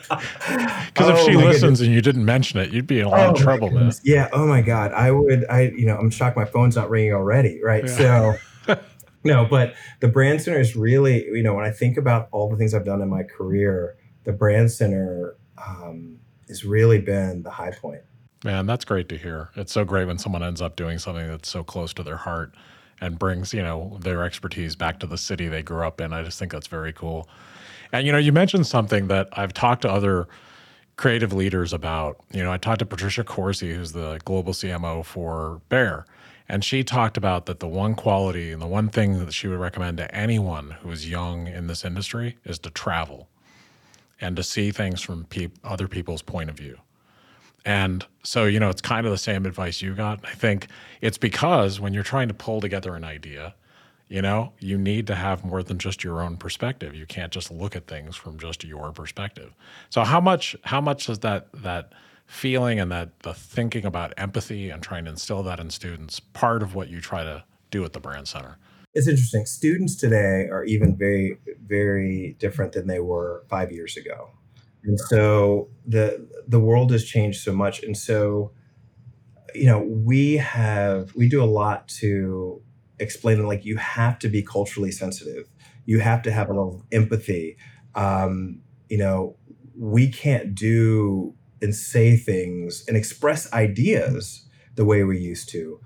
Because 0.09 1.09
if 1.09 1.15
Oh 1.17 1.25
she 1.27 1.35
listens 1.35 1.61
goodness. 1.61 1.81
and 1.81 1.93
you 1.93 2.01
didn't 2.01 2.25
mention 2.25 2.59
it 2.59 2.71
you'd 2.71 2.87
be 2.87 2.99
in 2.99 3.05
a 3.05 3.09
lot 3.09 3.19
Oh 3.27 3.31
of 3.33 3.37
trouble 3.37 3.69
man. 3.69 3.91
yeah 4.03 4.27
oh 4.33 4.47
my 4.47 4.61
god. 4.61 4.91
I 4.93 5.11
would 5.11 5.45
i 5.49 5.61
you 5.75 5.85
know 5.85 5.97
i'm 5.97 6.09
shocked 6.09 6.35
my 6.35 6.45
phone's 6.45 6.75
not 6.75 6.89
ringing 6.89 7.13
already 7.13 7.61
right? 7.63 7.85
Yeah. 7.85 8.35
so 8.65 8.75
no 9.23 9.45
but 9.45 9.75
the 9.99 10.07
brand 10.07 10.41
center 10.41 10.59
is 10.59 10.75
really 10.75 11.25
you 11.25 11.43
know 11.43 11.53
when 11.53 11.65
i 11.65 11.69
think 11.71 11.97
about 11.97 12.29
all 12.31 12.49
the 12.49 12.55
things 12.57 12.73
i've 12.73 12.85
done 12.85 13.01
in 13.01 13.09
my 13.09 13.23
career 13.23 13.95
the 14.23 14.31
brand 14.33 14.71
center 14.71 15.35
um, 15.63 16.17
has 16.47 16.65
really 16.65 16.99
been 16.99 17.43
the 17.43 17.51
high 17.51 17.71
point 17.71 18.01
Man, 18.43 18.65
that's 18.65 18.85
great 18.85 19.09
to 19.09 19.17
hear. 19.17 19.49
It's 19.55 19.71
so 19.71 19.83
great 19.83 20.05
when 20.05 20.19
someone 20.19 20.43
ends 20.43 20.61
up 20.61 20.75
doing 20.75 20.99
something 20.99 21.27
that's 21.27 21.49
so 21.49 21.63
close 21.63 21.93
to 21.95 22.03
their 22.03 22.17
heart 22.17 22.53
and 23.01 23.17
brings, 23.17 23.53
you 23.53 23.61
know, 23.61 23.97
their 24.01 24.23
expertise 24.23 24.75
back 24.75 24.99
to 24.99 25.07
the 25.07 25.17
city 25.17 25.47
they 25.47 25.63
grew 25.63 25.85
up 25.85 25.99
in. 26.01 26.13
I 26.13 26.23
just 26.23 26.37
think 26.37 26.51
that's 26.51 26.67
very 26.67 26.93
cool. 26.93 27.27
And 27.91 28.05
you 28.05 28.11
know, 28.11 28.17
you 28.17 28.31
mentioned 28.31 28.67
something 28.67 29.07
that 29.07 29.29
I've 29.33 29.53
talked 29.53 29.83
to 29.83 29.91
other 29.91 30.27
creative 30.97 31.33
leaders 31.33 31.73
about. 31.73 32.17
You 32.31 32.43
know, 32.43 32.51
I 32.51 32.57
talked 32.57 32.79
to 32.79 32.85
Patricia 32.85 33.23
Corsi, 33.23 33.73
who's 33.73 33.93
the 33.93 34.19
global 34.25 34.53
CMO 34.53 35.05
for 35.05 35.61
Bayer, 35.69 36.05
and 36.49 36.63
she 36.63 36.83
talked 36.83 37.17
about 37.17 37.45
that 37.45 37.59
the 37.59 37.67
one 37.67 37.95
quality 37.95 38.51
and 38.51 38.61
the 38.61 38.67
one 38.67 38.89
thing 38.89 39.19
that 39.19 39.33
she 39.33 39.47
would 39.47 39.59
recommend 39.59 39.97
to 39.97 40.13
anyone 40.13 40.71
who 40.81 40.91
is 40.91 41.09
young 41.09 41.47
in 41.47 41.67
this 41.67 41.85
industry 41.85 42.37
is 42.45 42.59
to 42.59 42.69
travel 42.69 43.29
and 44.19 44.35
to 44.35 44.43
see 44.43 44.71
things 44.71 45.01
from 45.01 45.25
peop 45.25 45.53
other 45.63 45.87
people's 45.87 46.21
point 46.21 46.49
of 46.49 46.57
view. 46.57 46.77
And 47.65 48.05
so, 48.23 48.45
you 48.45 48.59
know, 48.59 48.69
it's 48.69 48.81
kind 48.81 49.05
of 49.05 49.11
the 49.11 49.17
same 49.17 49.45
advice 49.45 49.81
you 49.81 49.93
got. 49.93 50.25
I 50.25 50.33
think 50.33 50.67
it's 51.01 51.17
because 51.17 51.79
when 51.79 51.93
you're 51.93 52.03
trying 52.03 52.29
to 52.29 52.33
pull 52.33 52.61
together 52.61 52.95
an 52.95 53.03
idea, 53.03 53.55
you 54.07 54.21
know, 54.21 54.53
you 54.59 54.77
need 54.77 55.07
to 55.07 55.15
have 55.15 55.43
more 55.43 55.61
than 55.61 55.77
just 55.77 56.03
your 56.03 56.21
own 56.21 56.37
perspective. 56.37 56.95
You 56.95 57.05
can't 57.05 57.31
just 57.31 57.51
look 57.51 57.75
at 57.75 57.87
things 57.87 58.15
from 58.15 58.39
just 58.39 58.63
your 58.63 58.91
perspective. 58.93 59.53
So 59.89 60.03
how 60.03 60.21
much 60.21 60.55
how 60.63 60.79
much 60.79 61.09
is 61.09 61.19
that 61.19 61.49
that 61.53 61.91
feeling 62.25 62.79
and 62.79 62.91
that 62.91 63.19
the 63.21 63.33
thinking 63.33 63.85
about 63.85 64.13
empathy 64.17 64.69
and 64.69 64.81
trying 64.81 65.05
to 65.05 65.11
instill 65.11 65.43
that 65.43 65.59
in 65.59 65.69
students 65.69 66.19
part 66.19 66.63
of 66.63 66.73
what 66.73 66.87
you 66.87 67.01
try 67.01 67.23
to 67.23 67.43
do 67.69 67.83
at 67.83 67.91
the 67.91 67.99
brand 67.99 68.27
center? 68.27 68.57
it's 68.97 69.07
interesting 69.07 69.45
students 69.45 69.95
today 69.95 70.47
are 70.51 70.63
even 70.63 70.95
very 70.95 71.37
very 71.67 72.35
different 72.39 72.71
than 72.73 72.87
they 72.87 72.99
were 72.99 73.43
five 73.47 73.71
years 73.71 73.95
ago 73.95 74.31
and 74.83 74.99
so 74.99 75.69
the 75.85 76.27
the 76.47 76.59
world 76.59 76.91
has 76.91 77.03
changed 77.03 77.41
so 77.41 77.53
much. 77.53 77.83
And 77.83 77.97
so 77.97 78.51
you 79.55 79.65
know 79.65 79.79
we 79.79 80.37
have 80.37 81.13
we 81.15 81.29
do 81.29 81.43
a 81.43 81.45
lot 81.45 81.87
to 81.87 82.61
explain 82.99 83.45
like 83.45 83.65
you 83.65 83.77
have 83.77 84.19
to 84.19 84.29
be 84.29 84.41
culturally 84.41 84.91
sensitive. 84.91 85.47
You 85.85 85.99
have 85.99 86.21
to 86.23 86.31
have 86.31 86.49
a 86.49 86.53
little 86.53 86.83
empathy. 86.91 87.57
Um, 87.95 88.61
you 88.89 88.97
know 88.97 89.37
we 89.77 90.09
can't 90.09 90.55
do 90.55 91.35
and 91.61 91.73
say 91.75 92.15
things 92.17 92.83
and 92.87 92.95
express 92.97 93.51
ideas 93.53 94.47
the 94.75 94.85
way 94.85 95.03
we 95.03 95.19
used 95.19 95.49
to. 95.49 95.79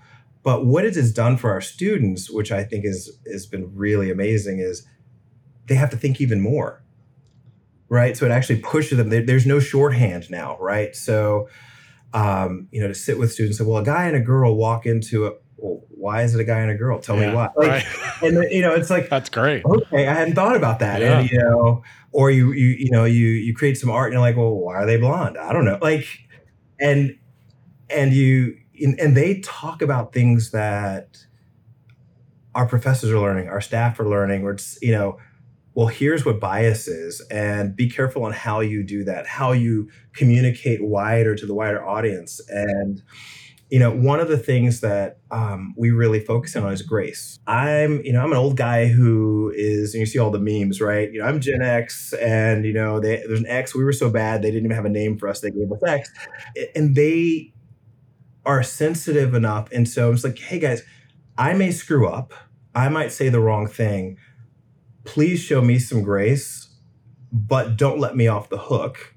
But 0.44 0.66
what 0.66 0.86
it 0.86 0.96
has 0.96 1.14
done 1.14 1.38
for 1.38 1.52
our 1.52 1.62
students, 1.62 2.30
which 2.30 2.52
I 2.52 2.64
think 2.64 2.86
is 2.86 3.18
has 3.32 3.46
been 3.46 3.76
really 3.76 4.10
amazing, 4.12 4.60
is 4.60 4.86
they 5.68 5.76
have 5.76 5.90
to 5.92 5.98
think 5.98 6.20
even 6.20 6.42
more, 6.42 6.81
right? 7.92 8.16
So 8.16 8.26
it 8.26 8.32
actually 8.32 8.60
pushes 8.62 8.98
them. 8.98 9.10
There, 9.10 9.22
there's 9.24 9.46
no 9.46 9.60
shorthand 9.60 10.32
now, 10.32 10.58
right? 10.60 10.96
So, 10.96 11.50
um, 12.14 12.68
you 12.72 12.80
know, 12.82 12.88
to 12.88 12.96
sit 12.96 13.20
with 13.20 13.34
students 13.34 13.60
and 13.60 13.68
say, 13.68 13.70
well, 13.70 13.82
a 13.82 13.86
guy 13.86 14.08
and 14.08 14.16
a 14.16 14.22
girl 14.22 14.56
walk 14.56 14.86
into 14.86 15.28
a. 15.28 15.32
Well, 15.58 15.84
why 15.90 16.24
is 16.24 16.34
it 16.34 16.42
a 16.42 16.44
guy 16.44 16.60
and 16.62 16.72
a 16.72 16.76
girl? 16.76 17.00
Tell 17.00 17.16
Yeah, 17.20 17.30
me 17.30 17.36
why. 17.36 17.50
Like, 17.56 17.70
right. 17.70 17.86
And 18.24 18.52
you 18.52 18.62
know, 18.62 18.74
it's 18.74 18.90
like 18.90 19.10
That's 19.10 19.30
great. 19.30 19.64
okay, 19.64 20.08
I 20.08 20.14
hadn't 20.14 20.34
thought 20.34 20.56
about 20.56 20.80
that. 20.80 21.02
Yeah. 21.02 21.20
And 21.20 21.30
you 21.30 21.38
know, 21.38 21.84
or 22.12 22.32
you 22.32 22.52
you 22.54 22.68
you 22.80 22.90
know, 22.90 23.04
you 23.06 23.28
you 23.28 23.54
create 23.54 23.78
some 23.78 23.92
art 23.92 24.08
and 24.08 24.14
you're 24.14 24.22
like, 24.22 24.38
well, 24.38 24.56
why 24.56 24.76
are 24.76 24.86
they 24.88 24.98
blonde? 24.98 25.38
I 25.38 25.54
don't 25.54 25.66
know. 25.66 25.78
Like, 25.80 26.08
and 26.80 27.16
and 27.92 28.14
you 28.14 28.58
and, 28.82 29.00
and 29.00 29.16
they 29.16 29.42
talk 29.42 29.84
about 29.84 30.14
things 30.14 30.50
that 30.52 31.18
our 32.56 32.66
professors 32.66 33.12
are 33.12 33.20
learning, 33.20 33.50
our 33.50 33.62
staff 33.62 34.00
are 34.00 34.10
learning, 34.10 34.44
or 34.44 34.52
it's, 34.52 34.80
you 34.82 34.94
know, 34.94 35.18
well, 35.74 35.88
here's 35.88 36.26
what 36.26 36.40
bias 36.40 36.88
is, 36.88 37.22
and 37.32 37.76
be 37.76 37.90
careful 37.90 38.26
on 38.26 38.34
how 38.34 38.60
you 38.60 38.84
do 38.84 39.04
that, 39.06 39.26
how 39.28 39.54
you 39.54 39.90
communicate 40.14 40.84
wider 40.84 41.36
to 41.36 41.46
the 41.46 41.54
wider 41.54 41.86
audience. 41.86 42.42
And, 42.50 43.02
you 43.70 43.80
know, 43.80 43.90
one 43.90 44.20
of 44.20 44.28
the 44.28 44.38
things 44.38 44.82
that 44.82 45.20
um, 45.32 45.74
we 45.78 45.92
really 45.92 46.20
focus 46.20 46.58
on 46.58 46.74
is 46.74 46.82
grace. 46.82 47.40
I'm, 47.48 48.04
you 48.04 48.12
know, 48.12 48.22
I'm 48.22 48.32
an 48.34 48.38
old 48.38 48.58
guy 48.58 48.88
who 48.88 49.54
is, 49.56 49.94
and 49.94 50.02
you 50.02 50.06
see 50.06 50.20
all 50.20 50.30
the 50.30 50.40
memes, 50.40 50.82
right? 50.82 51.10
You 51.10 51.22
know, 51.22 51.26
I'm 51.26 51.40
Gen 51.40 51.62
X, 51.62 52.12
and 52.14 52.66
you 52.66 52.74
know, 52.74 53.00
they, 53.00 53.24
there's 53.26 53.40
an 53.40 53.48
X. 53.48 53.74
We 53.74 53.86
were 53.86 53.94
so 53.94 54.10
bad 54.10 54.42
they 54.42 54.52
didn't 54.52 54.66
even 54.66 54.76
have 54.76 54.86
a 54.86 54.90
name 54.90 55.18
for 55.18 55.30
us. 55.30 55.40
They 55.40 55.52
gave 55.52 55.72
us 55.72 55.82
X, 55.88 56.12
and 56.76 56.96
they 56.96 57.54
are 58.46 58.62
sensitive 58.62 59.34
enough. 59.34 59.72
And 59.72 59.88
so 59.88 60.12
it's 60.12 60.26
like, 60.26 60.38
hey 60.38 60.60
guys, 60.60 60.84
I 61.38 61.54
may 61.54 61.72
screw 61.72 62.08
up. 62.10 62.34
I 62.76 62.90
might 62.90 63.12
say 63.12 63.30
the 63.30 63.40
wrong 63.40 63.68
thing. 63.68 64.18
Please 65.04 65.40
show 65.40 65.62
me 65.62 65.80
some 65.80 66.04
grace, 66.04 66.76
but 67.32 67.78
don't 67.78 68.00
let 68.00 68.16
me 68.16 68.28
off 68.28 68.50
the 68.50 68.58
hook. 68.58 69.16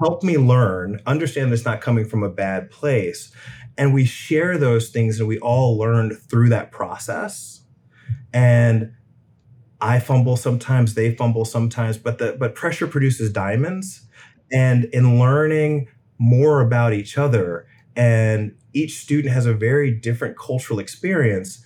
Help 0.00 0.22
me 0.22 0.38
learn, 0.38 1.00
understand 1.06 1.52
it's 1.52 1.64
not 1.64 1.80
coming 1.80 2.08
from 2.08 2.22
a 2.22 2.30
bad 2.30 2.70
place. 2.70 3.32
And 3.78 3.94
we 3.94 4.04
share 4.04 4.58
those 4.58 4.90
things 4.90 5.18
and 5.18 5.28
we 5.28 5.38
all 5.38 5.78
learned 5.78 6.18
through 6.18 6.48
that 6.50 6.72
process. 6.72 7.62
And 8.32 8.92
I 9.80 9.98
fumble 9.98 10.36
sometimes, 10.36 10.94
they 10.94 11.14
fumble 11.14 11.44
sometimes, 11.44 11.98
but 11.98 12.18
the 12.18 12.36
but 12.38 12.54
pressure 12.54 12.86
produces 12.86 13.32
diamonds. 13.32 14.06
And 14.50 14.84
in 14.86 15.18
learning 15.18 15.88
more 16.18 16.60
about 16.60 16.92
each 16.92 17.18
other, 17.18 17.66
and 17.96 18.54
each 18.72 18.98
student 18.98 19.34
has 19.34 19.46
a 19.46 19.54
very 19.54 19.90
different 19.90 20.38
cultural 20.38 20.78
experience 20.78 21.64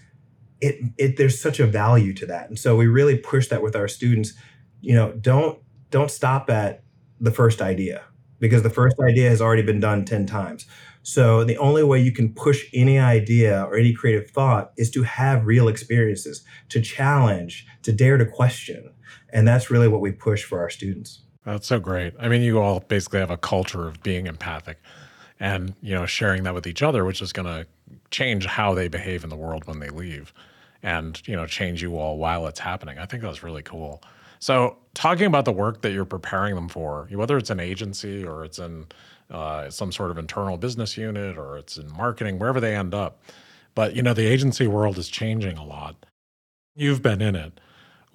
it, 0.61 0.93
it 0.97 1.17
there's 1.17 1.41
such 1.41 1.61
a 1.61 1.67
value 1.67 2.13
to 2.15 2.27
that. 2.27 2.49
And 2.49 2.59
so 2.59 2.77
we 2.77 2.87
really 2.87 3.17
push 3.17 3.49
that 3.49 3.63
with 3.63 3.77
our 3.77 3.89
students. 3.89 4.33
You 4.81 4.95
know 4.95 5.13
don't 5.13 5.59
don't 5.91 6.11
stop 6.11 6.51
at 6.51 6.83
the 7.21 7.31
first 7.31 7.63
idea 7.63 8.03
because 8.39 8.63
the 8.63 8.71
first 8.71 8.97
idea 9.01 9.29
has 9.31 9.41
already 9.41 9.63
been 9.63 9.81
done 9.81 10.05
10 10.05 10.27
times. 10.27 10.67
So 11.03 11.45
the 11.45 11.57
only 11.59 11.85
way 11.85 12.01
you 12.01 12.13
can 12.13 12.35
push 12.35 12.67
any 12.75 12.99
idea 12.99 13.63
or 13.63 13.77
any 13.77 13.93
creative 13.93 14.31
thought 14.31 14.73
is 14.77 14.91
to 14.91 15.05
have 15.05 15.47
real 15.47 15.69
experiences 15.69 16.45
to 16.71 16.81
challenge 16.81 17.67
to 17.83 17.93
dare 17.93 18.17
to 18.17 18.27
question. 18.27 18.93
And 19.33 19.47
that's 19.47 19.71
really 19.71 19.89
what 19.89 20.01
we 20.01 20.11
push 20.11 20.43
for 20.43 20.59
our 20.59 20.69
students. 20.69 21.23
That's 21.45 21.69
so 21.69 21.79
great. 21.79 22.15
I 22.19 22.29
mean, 22.29 22.43
you 22.43 22.61
all 22.61 22.81
basically 22.81 23.21
have 23.21 23.31
a 23.31 23.37
culture 23.37 23.87
of 23.87 24.03
being 24.03 24.27
empathic 24.27 24.79
and, 25.39 25.75
you 25.81 25.95
know, 25.95 26.07
sharing 26.07 26.43
that 26.43 26.55
with 26.55 26.67
each 26.67 26.83
other, 26.83 27.05
which 27.05 27.23
is 27.23 27.33
going 27.33 27.47
to 27.47 27.67
change 28.11 28.47
how 28.47 28.75
they 28.75 28.89
behave 28.89 29.25
in 29.25 29.31
the 29.31 29.37
world 29.37 29.67
when 29.67 29.79
they 29.79 29.89
leave 29.89 30.33
and, 30.83 31.21
you 31.27 31.35
know, 31.35 31.47
change 31.47 31.83
you 31.83 31.97
all 31.97 32.19
while 32.19 32.47
it's 32.47 32.61
happening. 32.61 32.99
I 32.99 33.07
think 33.07 33.23
that's 33.23 33.43
really 33.43 33.63
cool. 33.63 34.03
So, 34.39 34.77
talking 34.95 35.27
about 35.27 35.45
the 35.47 35.53
work 35.53 35.81
that 35.83 35.93
you're 35.93 36.05
preparing 36.05 36.55
them 36.55 36.69
for, 36.69 37.09
whether 37.11 37.39
it's 37.39 37.51
an 37.51 37.59
agency 37.59 38.25
or 38.25 38.45
it's 38.45 38.59
in 38.59 38.87
uh, 39.31 39.71
some 39.71 39.91
sort 39.91 40.11
of 40.11 40.19
internal 40.19 40.59
business 40.59 40.97
unit 40.97 41.39
or 41.39 41.57
it's 41.57 41.79
in 41.79 41.91
marketing, 41.93 42.39
wherever 42.39 42.61
they 42.61 42.77
end 42.77 42.95
up, 42.95 43.23
but, 43.75 43.97
you 43.97 44.03
know, 44.03 44.15
the 44.15 44.27
agency 44.27 44.67
world 44.67 44.99
is 44.99 45.09
changing 45.09 45.57
a 45.57 45.65
lot. 45.65 46.07
You've 46.75 47.03
been 47.03 47.23
in 47.23 47.35
it 47.35 47.61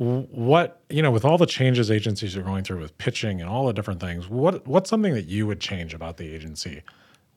what 0.01 0.81
you 0.89 0.99
know 0.99 1.11
with 1.11 1.23
all 1.23 1.37
the 1.37 1.45
changes 1.45 1.91
agencies 1.91 2.35
are 2.35 2.41
going 2.41 2.63
through 2.63 2.79
with 2.79 2.97
pitching 2.97 3.39
and 3.39 3.47
all 3.47 3.67
the 3.67 3.73
different 3.73 3.99
things 3.99 4.27
what 4.27 4.65
what's 4.65 4.89
something 4.89 5.13
that 5.13 5.27
you 5.27 5.45
would 5.45 5.59
change 5.59 5.93
about 5.93 6.17
the 6.17 6.33
agency 6.33 6.81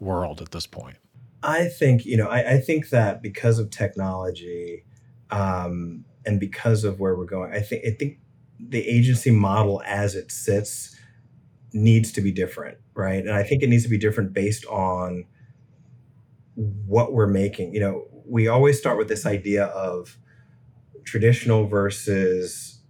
world 0.00 0.40
at 0.40 0.50
this 0.50 0.66
point 0.66 0.96
I 1.44 1.68
think 1.68 2.04
you 2.06 2.16
know 2.16 2.28
I, 2.28 2.54
I 2.54 2.58
think 2.60 2.90
that 2.90 3.22
because 3.22 3.58
of 3.58 3.70
technology 3.70 4.84
um, 5.30 6.04
and 6.26 6.40
because 6.40 6.84
of 6.84 7.00
where 7.00 7.16
we're 7.16 7.26
going, 7.26 7.52
I 7.52 7.60
think 7.60 7.84
I 7.86 7.90
think 7.90 8.18
the 8.58 8.86
agency 8.88 9.30
model 9.30 9.82
as 9.86 10.14
it 10.14 10.32
sits 10.32 10.96
needs 11.72 12.12
to 12.12 12.20
be 12.20 12.32
different, 12.32 12.78
right? 12.94 13.24
And 13.24 13.32
I 13.34 13.42
think 13.42 13.62
it 13.62 13.68
needs 13.68 13.84
to 13.84 13.90
be 13.90 13.98
different 13.98 14.32
based 14.32 14.64
on 14.66 15.26
what 16.54 17.12
we're 17.12 17.26
making. 17.26 17.74
You 17.74 17.80
know, 17.80 18.04
we 18.26 18.48
always 18.48 18.78
start 18.78 18.98
with 18.98 19.08
this 19.08 19.26
idea 19.26 19.66
of 19.66 20.18
traditional 21.04 21.66
versus 21.66 22.80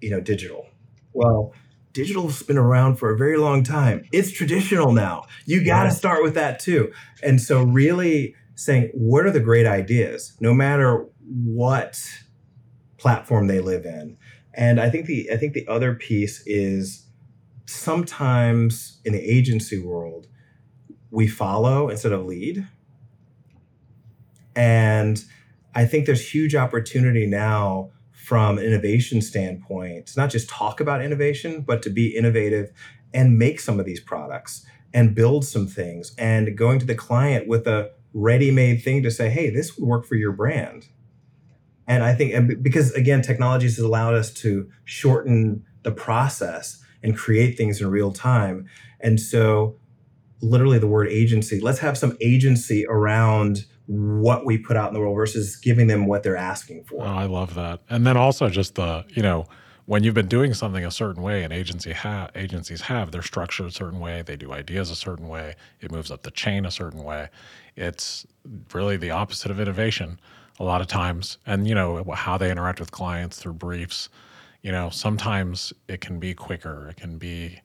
you 0.00 0.10
know 0.10 0.20
digital. 0.20 0.66
Well, 1.12 1.54
digital's 1.94 2.42
been 2.42 2.58
around 2.58 2.96
for 2.96 3.10
a 3.10 3.16
very 3.16 3.38
long 3.38 3.62
time. 3.62 4.04
It's 4.12 4.30
traditional 4.30 4.92
now. 4.92 5.24
You 5.46 5.64
got 5.64 5.84
to 5.84 5.88
Yeah. 5.88 5.94
start 5.94 6.22
with 6.22 6.34
that 6.34 6.58
too. 6.58 6.92
And 7.22 7.40
so, 7.40 7.62
really 7.62 8.34
saying, 8.56 8.90
what 8.92 9.24
are 9.24 9.30
the 9.30 9.40
great 9.40 9.66
ideas, 9.66 10.36
no 10.40 10.52
matter 10.52 11.06
what 11.26 11.98
platform 12.98 13.46
they 13.46 13.60
live 13.60 13.86
in? 13.86 14.16
And 14.52 14.78
I 14.80 14.90
think 14.90 15.06
the 15.06 15.30
I 15.32 15.36
think 15.36 15.54
the 15.54 15.66
other 15.66 15.94
piece 15.94 16.42
is 16.46 17.06
sometimes 17.66 19.00
in 19.04 19.12
the 19.12 19.20
agency 19.20 19.78
world, 19.78 20.26
we 21.10 21.26
follow 21.26 21.88
instead 21.88 22.12
of 22.12 22.26
lead. 22.26 22.66
And 24.56 25.24
I 25.74 25.86
think 25.86 26.06
there's 26.06 26.32
huge 26.32 26.54
opportunity 26.54 27.26
now 27.26 27.90
from 28.24 28.58
an 28.58 28.64
innovation 28.64 29.20
standpoint 29.20 30.06
to 30.06 30.18
not 30.18 30.30
just 30.30 30.48
talk 30.48 30.80
about 30.80 31.02
innovation, 31.02 31.60
but 31.60 31.82
to 31.82 31.90
be 31.90 32.16
innovative 32.16 32.72
and 33.12 33.38
make 33.38 33.60
some 33.60 33.78
of 33.78 33.84
these 33.84 34.00
products 34.00 34.64
and 34.94 35.14
build 35.14 35.44
some 35.44 35.66
things 35.66 36.14
and 36.16 36.56
going 36.56 36.78
to 36.78 36.86
the 36.86 36.94
client 36.94 37.46
with 37.46 37.66
a 37.66 37.90
ready-made 38.14 38.82
thing 38.82 39.02
to 39.02 39.10
say, 39.10 39.28
hey, 39.28 39.50
this 39.50 39.76
would 39.76 39.86
work 39.86 40.06
for 40.06 40.14
your 40.14 40.32
brand. 40.32 40.86
And 41.86 42.02
I 42.02 42.14
think 42.14 42.62
because 42.62 42.92
again, 42.92 43.20
technology 43.20 43.66
has 43.66 43.78
allowed 43.78 44.14
us 44.14 44.32
to 44.34 44.70
shorten 44.84 45.64
the 45.82 45.92
process 45.92 46.82
and 47.02 47.14
create 47.14 47.58
things 47.58 47.80
in 47.80 47.90
real 47.90 48.10
time. 48.10 48.66
And 49.00 49.20
so 49.20 49.76
literally 50.40 50.78
the 50.78 50.86
word 50.86 51.08
agency, 51.08 51.60
let's 51.60 51.80
have 51.80 51.98
some 51.98 52.16
agency 52.22 52.86
around 52.88 53.66
what 53.86 54.46
we 54.46 54.58
put 54.58 54.76
out 54.76 54.88
in 54.88 54.94
the 54.94 55.00
world 55.00 55.16
versus 55.16 55.56
giving 55.56 55.86
them 55.86 56.06
what 56.06 56.22
they're 56.22 56.36
asking 56.36 56.84
for. 56.84 57.02
Oh, 57.02 57.06
I 57.06 57.26
love 57.26 57.54
that. 57.54 57.80
And 57.90 58.06
then 58.06 58.16
also 58.16 58.48
just 58.48 58.76
the, 58.76 59.04
you 59.10 59.22
know, 59.22 59.46
when 59.86 60.02
you've 60.02 60.14
been 60.14 60.28
doing 60.28 60.54
something 60.54 60.84
a 60.84 60.90
certain 60.90 61.22
way 61.22 61.42
and 61.42 61.52
agency 61.52 61.92
ha- 61.92 62.28
agencies 62.34 62.82
have 62.82 63.10
they're 63.10 63.22
structured 63.22 63.66
a 63.66 63.70
certain 63.70 64.00
way 64.00 64.22
they 64.22 64.36
do 64.36 64.52
ideas 64.52 64.90
a 64.90 64.96
certain 64.96 65.28
way 65.28 65.54
it 65.80 65.90
moves 65.90 66.10
up 66.10 66.22
the 66.22 66.30
chain 66.30 66.64
a 66.64 66.70
certain 66.70 67.02
way 67.02 67.28
it's 67.76 68.26
really 68.72 68.96
the 68.96 69.10
opposite 69.10 69.50
of 69.50 69.60
innovation 69.60 70.18
a 70.58 70.64
lot 70.64 70.80
of 70.80 70.86
times 70.86 71.38
and 71.46 71.68
you 71.68 71.74
know 71.74 72.02
how 72.14 72.38
they 72.38 72.50
interact 72.50 72.80
with 72.80 72.90
clients 72.90 73.38
through 73.38 73.52
briefs 73.52 74.08
you 74.62 74.72
know 74.72 74.88
sometimes 74.90 75.72
it 75.88 76.00
can 76.00 76.18
be 76.18 76.34
quicker 76.34 76.88
it 76.88 76.96
can 76.96 77.18
be 77.18 77.60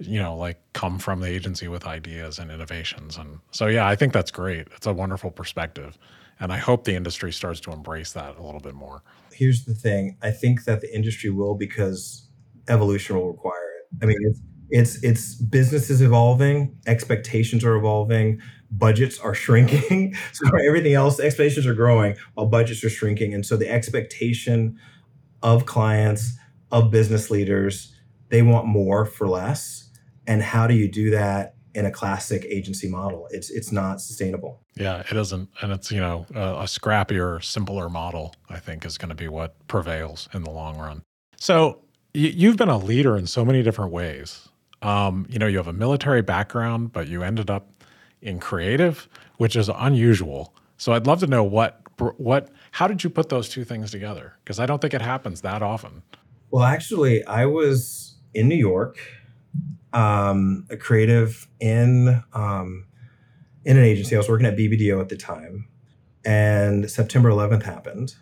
you 0.00 0.18
know 0.18 0.34
like 0.34 0.58
come 0.72 0.98
from 0.98 1.20
the 1.20 1.28
agency 1.28 1.68
with 1.68 1.86
ideas 1.86 2.38
and 2.38 2.50
innovations 2.50 3.16
and 3.16 3.38
so 3.50 3.66
yeah 3.66 3.86
i 3.86 3.94
think 3.94 4.12
that's 4.12 4.30
great 4.30 4.66
it's 4.74 4.86
a 4.86 4.92
wonderful 4.92 5.30
perspective 5.30 5.98
and 6.38 6.52
i 6.52 6.56
hope 6.56 6.84
the 6.84 6.94
industry 6.94 7.32
starts 7.32 7.60
to 7.60 7.70
embrace 7.70 8.12
that 8.12 8.36
a 8.36 8.42
little 8.42 8.60
bit 8.60 8.74
more 8.74 9.02
here's 9.32 9.64
the 9.64 9.74
thing 9.74 10.16
i 10.22 10.30
think 10.30 10.64
that 10.64 10.80
the 10.80 10.94
industry 10.94 11.30
will 11.30 11.54
because 11.54 12.26
evolution 12.68 13.16
will 13.16 13.30
require 13.30 13.70
it 13.78 14.02
i 14.02 14.06
mean 14.06 14.18
it's 14.22 14.40
it's, 14.72 15.02
it's 15.02 15.34
business 15.34 15.90
is 15.90 16.00
evolving 16.00 16.78
expectations 16.86 17.64
are 17.64 17.74
evolving 17.74 18.40
budgets 18.70 19.18
are 19.18 19.34
shrinking. 19.34 20.14
so 20.32 20.46
everything 20.66 20.94
else, 20.94 21.20
expectations 21.20 21.66
are 21.66 21.74
growing 21.74 22.16
while 22.34 22.46
budgets 22.46 22.84
are 22.84 22.90
shrinking. 22.90 23.34
And 23.34 23.44
so 23.44 23.56
the 23.56 23.68
expectation 23.68 24.78
of 25.42 25.66
clients, 25.66 26.36
of 26.70 26.90
business 26.90 27.30
leaders, 27.30 27.94
they 28.28 28.42
want 28.42 28.66
more 28.66 29.04
for 29.04 29.28
less. 29.28 29.89
And 30.26 30.42
how 30.42 30.66
do 30.66 30.74
you 30.74 30.90
do 30.90 31.10
that 31.10 31.54
in 31.74 31.86
a 31.86 31.90
classic 31.90 32.44
agency 32.44 32.88
model? 32.88 33.28
It's 33.30 33.50
it's 33.50 33.72
not 33.72 34.00
sustainable. 34.00 34.60
Yeah, 34.74 35.02
it 35.10 35.16
isn't, 35.16 35.48
and 35.62 35.72
it's 35.72 35.90
you 35.90 36.00
know 36.00 36.26
a, 36.34 36.40
a 36.40 36.64
scrappier, 36.64 37.42
simpler 37.42 37.88
model. 37.88 38.34
I 38.48 38.58
think 38.58 38.84
is 38.84 38.98
going 38.98 39.10
to 39.10 39.14
be 39.14 39.28
what 39.28 39.66
prevails 39.68 40.28
in 40.34 40.42
the 40.42 40.50
long 40.50 40.78
run. 40.78 41.02
So 41.36 41.82
y- 42.14 42.32
you've 42.34 42.56
been 42.56 42.68
a 42.68 42.78
leader 42.78 43.16
in 43.16 43.26
so 43.26 43.44
many 43.44 43.62
different 43.62 43.92
ways. 43.92 44.48
Um, 44.82 45.26
you 45.28 45.38
know, 45.38 45.46
you 45.46 45.58
have 45.58 45.68
a 45.68 45.72
military 45.72 46.22
background, 46.22 46.92
but 46.92 47.06
you 47.06 47.22
ended 47.22 47.50
up 47.50 47.84
in 48.22 48.38
creative, 48.38 49.08
which 49.36 49.56
is 49.56 49.68
unusual. 49.68 50.54
So 50.76 50.92
I'd 50.92 51.06
love 51.06 51.20
to 51.20 51.26
know 51.26 51.44
what 51.44 51.80
what 52.16 52.48
how 52.72 52.86
did 52.86 53.04
you 53.04 53.10
put 53.10 53.28
those 53.28 53.48
two 53.48 53.64
things 53.64 53.90
together? 53.90 54.34
Because 54.42 54.58
I 54.58 54.66
don't 54.66 54.80
think 54.80 54.94
it 54.94 55.02
happens 55.02 55.42
that 55.42 55.62
often. 55.62 56.02
Well, 56.50 56.64
actually, 56.64 57.24
I 57.26 57.46
was 57.46 58.16
in 58.34 58.48
New 58.48 58.56
York, 58.56 58.98
um, 59.92 60.66
a 60.70 60.76
creative 60.76 61.48
in 61.60 62.22
um, 62.32 62.86
in 63.64 63.76
an 63.76 63.84
agency. 63.84 64.14
I 64.14 64.18
was 64.18 64.28
working 64.28 64.46
at 64.46 64.56
BBDO 64.56 65.00
at 65.00 65.08
the 65.08 65.16
time, 65.16 65.68
and 66.24 66.90
September 66.90 67.30
11th 67.30 67.62
happened, 67.62 68.14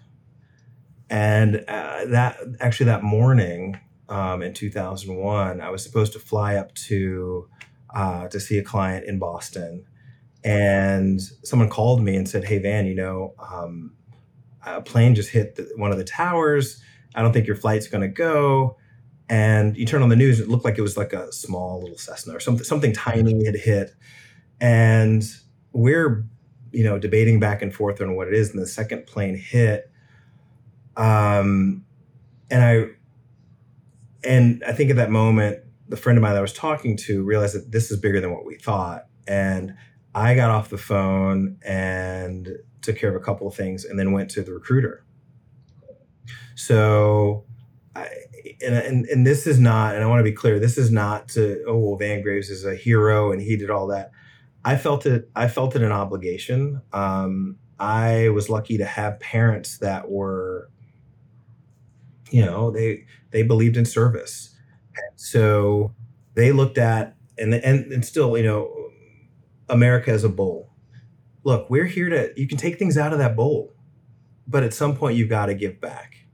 and 1.11 1.65
uh, 1.69 2.05
that 2.07 2.39
actually 2.61 2.87
that 2.87 3.03
morning 3.03 3.79
um, 4.09 4.43
in 4.43 4.55
2001, 4.55 5.61
I 5.61 5.71
was 5.71 5.83
supposed 5.83 6.13
to 6.15 6.19
fly 6.19 6.57
up 6.57 6.75
to 6.75 7.49
uh, 7.95 8.29
to 8.29 8.41
see 8.41 8.59
a 8.59 8.63
client 8.63 9.07
in 9.07 9.19
Boston. 9.19 9.85
And 10.45 11.21
someone 11.43 11.69
called 11.69 12.03
me 12.03 12.17
and 12.17 12.29
said, 12.29 12.45
Hey, 12.45 12.59
Vann, 12.59 12.87
you 12.87 12.95
know, 12.95 13.35
um, 13.39 13.93
a 14.65 14.81
plane 14.81 15.15
just 15.15 15.31
hit 15.31 15.57
the, 15.57 15.71
one 15.77 15.91
of 15.91 15.99
the 15.99 16.05
towers. 16.05 16.83
I 17.15 17.23
don't 17.23 17.33
think 17.33 17.47
your 17.47 17.57
flight's 17.57 17.89
going 17.89 18.03
to 18.03 18.09
go. 18.09 18.77
And 19.29 19.77
you 19.77 19.85
turn 19.85 20.03
on 20.03 20.09
the 20.09 20.17
news, 20.17 20.41
it 20.41 20.49
looked 20.49 20.65
like 20.65 20.79
it 20.79 20.83
was 20.83 20.97
like 20.97 21.13
a 21.13 21.31
small 21.33 21.81
little 21.83 21.99
Cessna 21.99 22.35
or 22.35 22.41
something, 22.41 22.65
something 22.65 22.93
tiny 22.93 23.45
had 23.45 23.57
hit. 23.57 23.95
And 24.61 25.23
we're, 25.73 26.25
you 26.73 26.85
know, 26.85 26.99
debating 26.99 27.39
back 27.39 27.61
and 27.61 27.75
forth 27.75 28.01
on 28.01 28.17
what 28.17 28.29
it 28.29 28.35
is. 28.35 28.51
And 28.51 28.61
the 28.61 28.67
second 28.67 29.07
plane 29.07 29.37
hit. 29.37 29.91
Um, 30.97 31.85
and 32.51 32.63
I, 32.63 32.87
and 34.25 34.65
I 34.67 34.73
think 34.73 34.91
at 34.91 34.97
that 34.97 35.11
moment, 35.11 35.63
the 35.89 35.97
friend 35.97 36.19
of 36.19 36.23
mine 36.23 36.33
that 36.33 36.39
I 36.39 36.43
was 36.43 36.53
talking 36.53 36.97
to 36.99 37.23
realized 37.23 37.55
that 37.55 37.71
this 37.71 37.91
is 37.91 37.99
bigger 37.99 38.21
than 38.21 38.33
what 38.33 38.45
we 38.45 38.57
thought. 38.57 39.07
And 39.27 39.75
I 40.15 40.35
got 40.35 40.51
off 40.51 40.71
the 40.71 40.79
phone 40.79 41.59
and 41.63 42.57
took 42.83 42.97
care 42.97 43.11
of 43.11 43.17
a 43.17 43.25
couple 43.25 43.47
of 43.47 43.55
things 43.55 43.85
and 43.85 43.99
then 43.99 44.13
went 44.13 44.31
to 44.31 44.43
the 44.43 44.53
recruiter. 44.53 45.05
So, 46.55 47.45
I, 47.95 48.09
and, 48.65 48.75
and, 48.75 49.07
and 49.07 49.27
this 49.27 49.47
is 49.47 49.59
not, 49.59 49.95
and 49.95 50.05
I 50.05 50.07
want 50.07 50.21
to 50.21 50.25
be 50.25 50.33
clear, 50.33 50.59
this 50.59 50.79
is 50.79 50.91
not 50.91 51.29
to, 51.31 51.63
oh, 51.67 51.79
well, 51.79 51.97
Vann 51.97 52.23
Graves 52.23 52.51
is 52.51 52.65
a 52.65 52.75
hero 52.75 53.33
and 53.33 53.41
he 53.41 53.57
did 53.57 53.71
all 53.71 53.87
that. 53.89 54.11
I 54.65 54.77
felt 54.77 55.07
it, 55.07 55.31
I 55.35 55.49
felt 55.49 55.77
it 55.77 55.83
an 55.83 55.93
obligation. 55.93 56.83
Um, 56.93 57.57
I 57.79 58.29
was 58.31 58.51
lucky 58.51 58.79
to 58.79 58.85
have 58.85 59.21
parents 59.21 59.79
that 59.79 60.11
were, 60.11 60.71
you 62.31 62.45
know, 62.45 62.71
they, 62.71 63.07
they 63.31 63.43
believed 63.43 63.77
in 63.77 63.85
service 63.85 64.55
and 64.99 65.21
so 65.21 65.95
they 66.35 66.53
looked 66.53 66.79
at 66.79 67.17
and 67.37 67.55
and 67.55 67.93
and 67.93 68.05
still, 68.05 68.37
you 68.37 68.45
know, 68.45 68.91
America 69.69 70.11
as 70.11 70.25
a 70.25 70.29
bowl. 70.29 70.71
Look, 71.45 71.71
we're 71.71 71.87
here 71.87 72.09
to 72.09 72.33
you 72.37 72.49
can 72.49 72.59
take 72.59 72.79
things 72.79 72.99
out 72.99 73.13
of 73.13 73.19
that 73.19 73.37
bowl, 73.37 73.73
but 74.47 74.63
at 74.63 74.75
some 74.75 74.97
point 74.97 75.17
you've 75.17 75.29
got 75.29 75.47
to 75.47 75.55
give 75.55 75.81
back. 75.81 76.27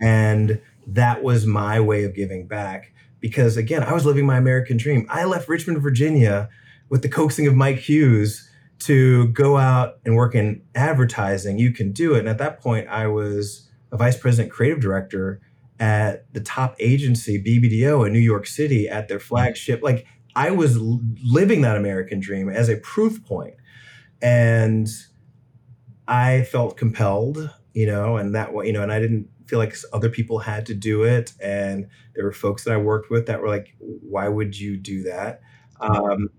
And 0.00 0.60
that 0.86 1.22
was 1.22 1.46
my 1.46 1.80
way 1.80 2.04
of 2.04 2.14
giving 2.14 2.46
back 2.46 2.92
because 3.20 3.56
again, 3.56 3.82
I 3.82 3.92
was 3.92 4.04
living 4.04 4.26
my 4.26 4.36
American 4.36 4.76
dream. 4.76 5.06
I 5.08 5.24
left 5.24 5.48
Richmond, 5.48 5.80
Virginia 5.80 6.48
with 6.88 7.02
the 7.02 7.08
coaxing 7.08 7.46
of 7.46 7.54
Mike 7.54 7.78
Hughes 7.78 8.50
to 8.80 9.28
go 9.28 9.56
out 9.56 10.00
and 10.04 10.16
work 10.16 10.34
in 10.34 10.62
advertising. 10.74 11.58
You 11.58 11.70
can 11.70 11.92
do 11.92 12.14
it. 12.14 12.20
And 12.20 12.28
at 12.28 12.38
that 12.38 12.60
point, 12.60 12.88
I 12.88 13.06
was 13.06 13.70
a 13.92 13.96
vice 13.96 14.16
president 14.16 14.52
creative 14.52 14.80
director 14.80 15.40
at 15.78 16.32
the 16.34 16.40
top 16.40 16.74
agency, 16.80 17.42
BBDO 17.42 18.06
in 18.06 18.12
New 18.12 18.18
York 18.18 18.46
City 18.46 18.88
at 18.88 19.08
their 19.08 19.20
flagship. 19.20 19.82
Like 19.82 20.06
I 20.34 20.50
was 20.50 20.78
living 20.78 21.62
that 21.62 21.76
American 21.76 22.18
dream 22.18 22.48
as 22.48 22.68
a 22.68 22.76
proof 22.76 23.24
point. 23.24 23.54
And 24.20 24.88
I 26.08 26.42
felt 26.42 26.76
compelled, 26.76 27.50
you 27.72 27.86
know, 27.86 28.16
and 28.16 28.34
that 28.34 28.52
you 28.64 28.72
know, 28.72 28.82
and 28.82 28.92
I 28.92 29.00
didn't 29.00 29.28
feel 29.52 29.58
like 29.58 29.76
other 29.92 30.08
people 30.08 30.38
had 30.38 30.64
to 30.64 30.72
do 30.72 31.02
it. 31.02 31.34
And 31.38 31.86
there 32.14 32.24
were 32.24 32.32
folks 32.32 32.64
that 32.64 32.72
I 32.72 32.78
worked 32.78 33.10
with 33.10 33.26
that 33.26 33.42
were 33.42 33.50
like, 33.50 33.74
why 33.78 34.26
would 34.26 34.58
you 34.58 34.78
do 34.78 35.02
that? 35.02 35.42
Um, 35.78 36.30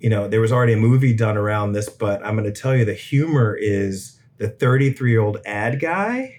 you 0.00 0.10
know, 0.10 0.26
there 0.26 0.40
was 0.40 0.50
already 0.50 0.72
a 0.72 0.76
movie 0.76 1.14
done 1.14 1.36
around 1.36 1.70
this, 1.70 1.88
but 1.88 2.20
I'm 2.26 2.34
going 2.34 2.52
to 2.52 2.60
tell 2.60 2.74
you 2.74 2.84
the 2.84 2.94
humor 2.94 3.54
is 3.54 4.18
the 4.38 4.48
33 4.48 5.12
year 5.12 5.20
old 5.20 5.38
ad 5.46 5.78
guy 5.78 6.36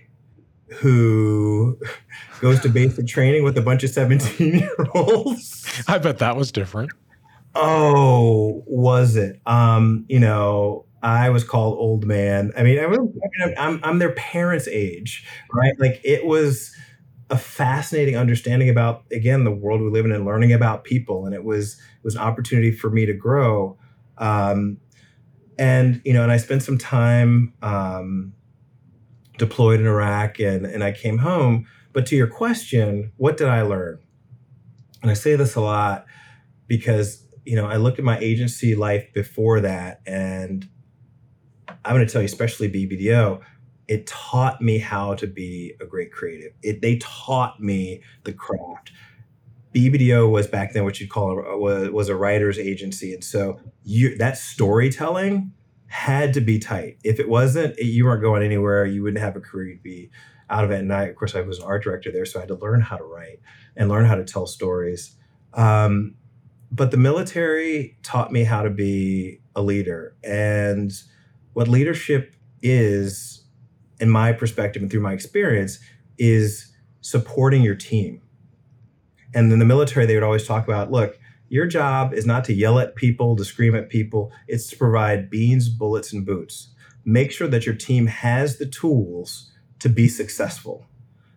who 0.79 1.79
goes 2.41 2.59
to 2.59 2.67
basic 2.67 3.07
training 3.07 3.45
with 3.45 3.57
a 3.57 3.61
bunch 3.61 3.85
of 3.85 3.89
17 3.89 4.55
year 4.55 4.75
olds. 4.93 5.83
I 5.87 5.99
bet 5.99 6.17
that 6.17 6.35
was 6.35 6.51
different. 6.51 6.91
Oh, 7.55 8.61
was 8.67 9.15
it? 9.15 9.39
Um, 9.45 10.03
you 10.09 10.19
know, 10.19 10.83
I 11.01 11.29
was 11.29 11.45
called 11.45 11.77
old 11.77 12.03
man. 12.03 12.51
I 12.57 12.63
mean, 12.63 12.79
I 12.79 12.87
I'm, 13.57 13.79
I'm 13.83 13.99
their 13.99 14.13
parents' 14.13 14.67
age, 14.67 15.25
right? 15.53 15.73
Like 15.79 16.01
it 16.03 16.25
was 16.25 16.75
a 17.29 17.37
fascinating 17.37 18.15
understanding 18.15 18.69
about 18.69 19.05
again 19.11 19.43
the 19.43 19.51
world 19.51 19.81
we 19.81 19.89
live 19.89 20.05
in 20.05 20.11
and 20.11 20.25
learning 20.25 20.53
about 20.53 20.83
people, 20.83 21.25
and 21.25 21.33
it 21.33 21.43
was 21.43 21.73
it 21.73 22.03
was 22.03 22.15
an 22.15 22.21
opportunity 22.21 22.71
for 22.71 22.89
me 22.89 23.05
to 23.05 23.13
grow. 23.13 23.77
Um, 24.17 24.77
and 25.57 26.01
you 26.05 26.13
know, 26.13 26.23
and 26.23 26.31
I 26.31 26.37
spent 26.37 26.63
some 26.63 26.77
time 26.77 27.53
um, 27.61 28.33
deployed 29.37 29.79
in 29.79 29.85
Iraq 29.85 30.39
and, 30.39 30.65
and 30.65 30.83
I 30.83 30.91
came 30.91 31.19
home. 31.19 31.67
But 31.91 32.05
to 32.07 32.15
your 32.15 32.27
question, 32.27 33.11
what 33.17 33.37
did 33.37 33.47
I 33.47 33.61
learn? 33.61 33.99
And 35.01 35.11
I 35.11 35.13
say 35.13 35.35
this 35.35 35.55
a 35.55 35.61
lot 35.61 36.05
because, 36.67 37.25
you 37.45 37.55
know, 37.55 37.67
I 37.67 37.77
look 37.77 37.99
at 37.99 38.05
my 38.05 38.17
agency 38.19 38.75
life 38.75 39.05
before 39.13 39.59
that 39.61 40.01
and 40.05 40.67
I'm 41.85 41.95
going 41.95 42.05
to 42.05 42.11
tell 42.11 42.21
you, 42.21 42.25
especially 42.25 42.69
BBDO, 42.69 43.41
it 43.87 44.07
taught 44.07 44.61
me 44.61 44.77
how 44.77 45.13
to 45.15 45.27
be 45.27 45.73
a 45.81 45.85
great 45.85 46.11
creative. 46.11 46.53
It, 46.61 46.81
they 46.81 46.97
taught 46.97 47.59
me 47.59 48.01
the 48.23 48.33
craft. 48.33 48.91
BBDO 49.73 50.29
was 50.29 50.47
back 50.47 50.73
then 50.73 50.83
what 50.83 50.99
you'd 50.99 51.09
call 51.09 51.39
a, 51.39 51.57
was, 51.57 51.89
was 51.89 52.09
a 52.09 52.15
writer's 52.15 52.57
agency. 52.57 53.13
And 53.13 53.23
so 53.23 53.59
you, 53.83 54.17
that 54.17 54.37
storytelling 54.37 55.51
had 55.87 56.33
to 56.33 56.41
be 56.41 56.59
tight. 56.59 56.97
If 57.03 57.19
it 57.19 57.27
wasn't, 57.27 57.77
you 57.77 58.05
weren't 58.05 58.21
going 58.21 58.43
anywhere. 58.43 58.85
You 58.85 59.03
wouldn't 59.03 59.23
have 59.23 59.35
a 59.35 59.41
career. 59.41 59.69
You'd 59.69 59.83
be 59.83 60.09
out 60.49 60.63
of 60.63 60.71
it. 60.71 60.79
And 60.79 60.93
I, 60.93 61.03
of 61.03 61.15
course, 61.15 61.35
I 61.35 61.41
was 61.41 61.59
an 61.59 61.65
art 61.65 61.83
director 61.83 62.11
there, 62.11 62.25
so 62.25 62.39
I 62.39 62.41
had 62.41 62.49
to 62.49 62.55
learn 62.55 62.81
how 62.81 62.97
to 62.97 63.03
write 63.03 63.39
and 63.75 63.89
learn 63.89 64.05
how 64.05 64.15
to 64.15 64.23
tell 64.23 64.45
stories. 64.45 65.15
Um, 65.53 66.15
but 66.71 66.91
the 66.91 66.97
military 66.97 67.97
taught 68.01 68.31
me 68.31 68.43
how 68.43 68.63
to 68.63 68.69
be 68.69 69.41
a 69.55 69.61
leader. 69.61 70.15
And 70.23 70.91
what 71.53 71.67
leadership 71.67 72.35
is, 72.61 73.45
in 73.99 74.09
my 74.09 74.33
perspective 74.33 74.81
and 74.81 74.91
through 74.91 75.01
my 75.01 75.13
experience, 75.13 75.79
is 76.17 76.73
supporting 77.01 77.61
your 77.61 77.75
team. 77.75 78.21
And 79.33 79.51
in 79.51 79.59
the 79.59 79.65
military, 79.65 80.05
they 80.05 80.13
would 80.13 80.23
always 80.23 80.47
talk 80.47 80.67
about 80.67 80.91
look, 80.91 81.17
your 81.49 81.67
job 81.67 82.13
is 82.13 82.25
not 82.25 82.43
to 82.45 82.53
yell 82.53 82.79
at 82.79 82.95
people, 82.95 83.35
to 83.35 83.45
scream 83.45 83.75
at 83.75 83.89
people, 83.89 84.31
it's 84.47 84.67
to 84.69 84.77
provide 84.77 85.29
beans, 85.29 85.69
bullets, 85.69 86.11
and 86.11 86.25
boots. 86.25 86.73
Make 87.05 87.31
sure 87.31 87.47
that 87.47 87.65
your 87.65 87.75
team 87.75 88.07
has 88.07 88.57
the 88.57 88.65
tools 88.65 89.51
to 89.79 89.89
be 89.89 90.07
successful 90.07 90.87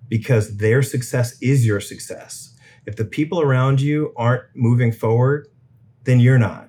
because 0.09 0.59
their 0.59 0.83
success 0.83 1.37
is 1.43 1.67
your 1.67 1.81
success. 1.81 2.55
If 2.87 2.97
the 2.97 3.05
people 3.05 3.41
around 3.41 3.81
you 3.81 4.13
aren't 4.17 4.45
moving 4.55 4.93
forward, 4.93 5.49
then 6.05 6.21
you're 6.21 6.39
not. 6.39 6.69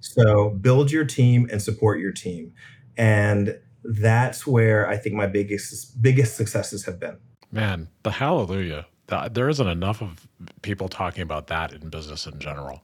So 0.00 0.50
build 0.50 0.90
your 0.90 1.04
team 1.04 1.48
and 1.50 1.60
support 1.60 2.00
your 2.00 2.12
team. 2.12 2.52
And 2.96 3.58
that's 3.84 4.46
where 4.46 4.88
I 4.88 4.96
think 4.96 5.14
my 5.14 5.26
biggest 5.26 6.02
biggest 6.02 6.36
successes 6.36 6.84
have 6.84 6.98
been. 6.98 7.16
Man, 7.50 7.88
the 8.02 8.10
hallelujah. 8.10 8.86
There 9.30 9.48
isn't 9.48 9.66
enough 9.66 10.02
of 10.02 10.28
people 10.62 10.88
talking 10.88 11.22
about 11.22 11.46
that 11.46 11.72
in 11.72 11.88
business 11.88 12.26
in 12.26 12.38
general. 12.38 12.82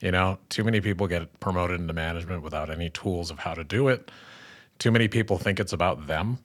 You 0.00 0.10
know, 0.10 0.38
too 0.48 0.62
many 0.64 0.80
people 0.80 1.06
get 1.06 1.40
promoted 1.40 1.80
into 1.80 1.92
management 1.92 2.42
without 2.42 2.70
any 2.70 2.90
tools 2.90 3.30
of 3.30 3.40
how 3.40 3.54
to 3.54 3.64
do 3.64 3.88
it. 3.88 4.10
Too 4.78 4.90
many 4.90 5.08
people 5.08 5.38
think 5.38 5.58
it's 5.58 5.72
about 5.72 6.06
them 6.06 6.38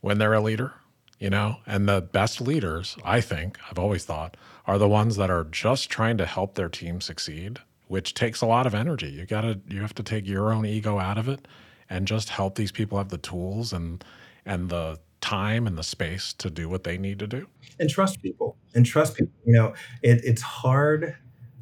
when 0.00 0.18
they're 0.18 0.34
a 0.34 0.40
leader, 0.40 0.74
you 1.18 1.30
know? 1.30 1.56
And 1.66 1.88
the 1.88 2.00
best 2.00 2.40
leaders, 2.40 2.96
I 3.04 3.20
think, 3.20 3.58
I've 3.70 3.78
always 3.78 4.04
thought, 4.04 4.36
are 4.66 4.78
the 4.78 4.88
ones 4.88 5.16
that 5.16 5.30
are 5.30 5.44
just 5.44 5.90
trying 5.90 6.18
to 6.18 6.26
help 6.26 6.54
their 6.54 6.68
team 6.68 7.00
succeed, 7.00 7.60
which 7.88 8.14
takes 8.14 8.40
a 8.40 8.46
lot 8.46 8.66
of 8.66 8.74
energy. 8.74 9.08
You 9.10 9.26
got 9.26 9.42
to 9.42 9.60
you 9.68 9.80
have 9.80 9.94
to 9.94 10.02
take 10.02 10.26
your 10.26 10.52
own 10.52 10.64
ego 10.64 10.98
out 10.98 11.18
of 11.18 11.28
it 11.28 11.46
and 11.90 12.06
just 12.06 12.28
help 12.28 12.54
these 12.54 12.72
people 12.72 12.98
have 12.98 13.08
the 13.08 13.18
tools 13.18 13.72
and 13.72 14.04
and 14.46 14.68
the 14.68 14.98
time 15.20 15.66
and 15.66 15.76
the 15.76 15.82
space 15.82 16.32
to 16.34 16.50
do 16.50 16.68
what 16.68 16.84
they 16.84 16.96
need 16.96 17.18
to 17.18 17.26
do. 17.26 17.46
And 17.78 17.90
trust 17.90 18.22
people. 18.22 18.56
And 18.74 18.86
trust 18.86 19.16
people. 19.16 19.32
You 19.44 19.52
know, 19.52 19.74
it, 20.02 20.20
it's 20.24 20.42
hard, 20.42 21.16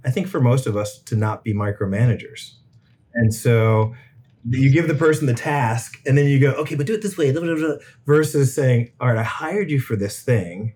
I 0.04 0.10
think, 0.10 0.28
for 0.28 0.40
most 0.40 0.66
of 0.66 0.76
us 0.76 0.98
to 1.04 1.16
not 1.16 1.42
be 1.42 1.54
micromanagers. 1.54 2.52
And 3.14 3.32
so 3.32 3.94
you 4.48 4.70
give 4.70 4.88
the 4.88 4.94
person 4.94 5.26
the 5.26 5.34
task 5.34 6.00
and 6.06 6.16
then 6.16 6.26
you 6.26 6.38
go, 6.38 6.52
okay, 6.52 6.74
but 6.74 6.86
do 6.86 6.94
it 6.94 7.02
this 7.02 7.16
way, 7.16 7.34
versus 8.06 8.54
saying, 8.54 8.92
all 9.00 9.08
right, 9.08 9.18
I 9.18 9.22
hired 9.24 9.70
you 9.70 9.80
for 9.80 9.96
this 9.96 10.22
thing. 10.22 10.74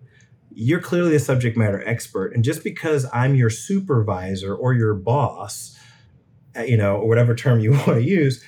You're 0.52 0.80
clearly 0.80 1.14
a 1.14 1.20
subject 1.20 1.56
matter 1.56 1.86
expert. 1.86 2.34
And 2.34 2.44
just 2.44 2.64
because 2.64 3.06
I'm 3.12 3.34
your 3.34 3.50
supervisor 3.50 4.54
or 4.54 4.74
your 4.74 4.94
boss, 4.94 5.78
uh, 6.56 6.62
you 6.62 6.76
know, 6.76 6.96
or 6.96 7.08
whatever 7.08 7.34
term 7.34 7.60
you 7.60 7.70
want 7.72 7.86
to 7.86 8.02
use, 8.02 8.44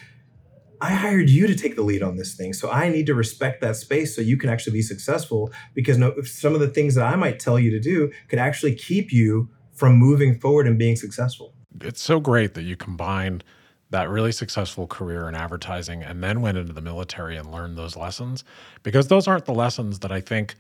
I 0.81 0.95
hired 0.95 1.31
you 1.31 1.47
to 1.47 1.55
take 1.55 1.77
the 1.77 1.83
lead 1.83 2.03
on 2.03 2.17
this 2.17 2.35
thing. 2.35 2.53
So 2.53 2.69
I 2.69 2.89
need 2.89 3.07
to 3.07 3.15
respect 3.15 3.61
that 3.61 3.77
space 3.77 4.17
so 4.17 4.21
you 4.21 4.37
can 4.37 4.51
actually 4.51 4.73
be 4.73 4.83
successful 4.83 5.53
because 5.75 5.97
no, 5.97 6.21
some 6.23 6.55
of 6.55 6.61
the 6.61 6.69
things 6.69 6.97
that 6.97 7.05
I 7.05 7.15
might 7.15 7.39
tell 7.39 7.57
you 7.57 7.71
to 7.71 7.79
do 7.79 8.11
could 8.29 8.41
actually 8.41 8.75
keep 8.75 9.13
you 9.13 9.49
from 9.73 9.97
moving 9.97 10.41
forward 10.41 10.67
and 10.67 10.77
being 10.77 10.97
successful. 10.97 11.55
It's 11.81 12.03
so 12.03 12.19
great 12.19 12.55
that 12.55 12.63
you 12.63 12.77
combined 12.77 13.45
that 13.91 14.09
really 14.09 14.33
successful 14.33 14.87
career 14.87 15.29
in 15.29 15.35
advertising 15.35 16.03
and 16.03 16.23
then 16.23 16.41
went 16.41 16.59
into 16.59 16.73
the 16.73 16.81
military 16.81 17.37
and 17.37 17.53
learned 17.53 17.79
those 17.79 17.95
lessons 17.95 18.43
because 18.83 19.07
those 19.07 19.29
aren't 19.29 19.45
the 19.45 19.55
lessons 19.55 20.01
that 20.01 20.11
I 20.11 20.21
think 20.21 20.57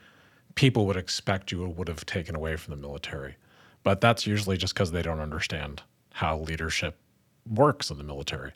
people 0.54 0.86
would 0.86 0.96
expect 0.96 1.52
you 1.52 1.66
would 1.66 1.88
have 1.88 2.04
taken 2.06 2.34
away 2.34 2.56
from 2.56 2.72
the 2.72 2.80
military. 2.80 3.36
But 3.82 4.00
that's 4.00 4.26
usually 4.26 4.56
just 4.56 4.74
because 4.74 4.92
they 4.92 5.02
don't 5.02 5.20
understand 5.20 5.82
how 6.12 6.38
leadership 6.38 6.96
works 7.48 7.90
in 7.90 7.98
the 7.98 8.04
military, 8.04 8.52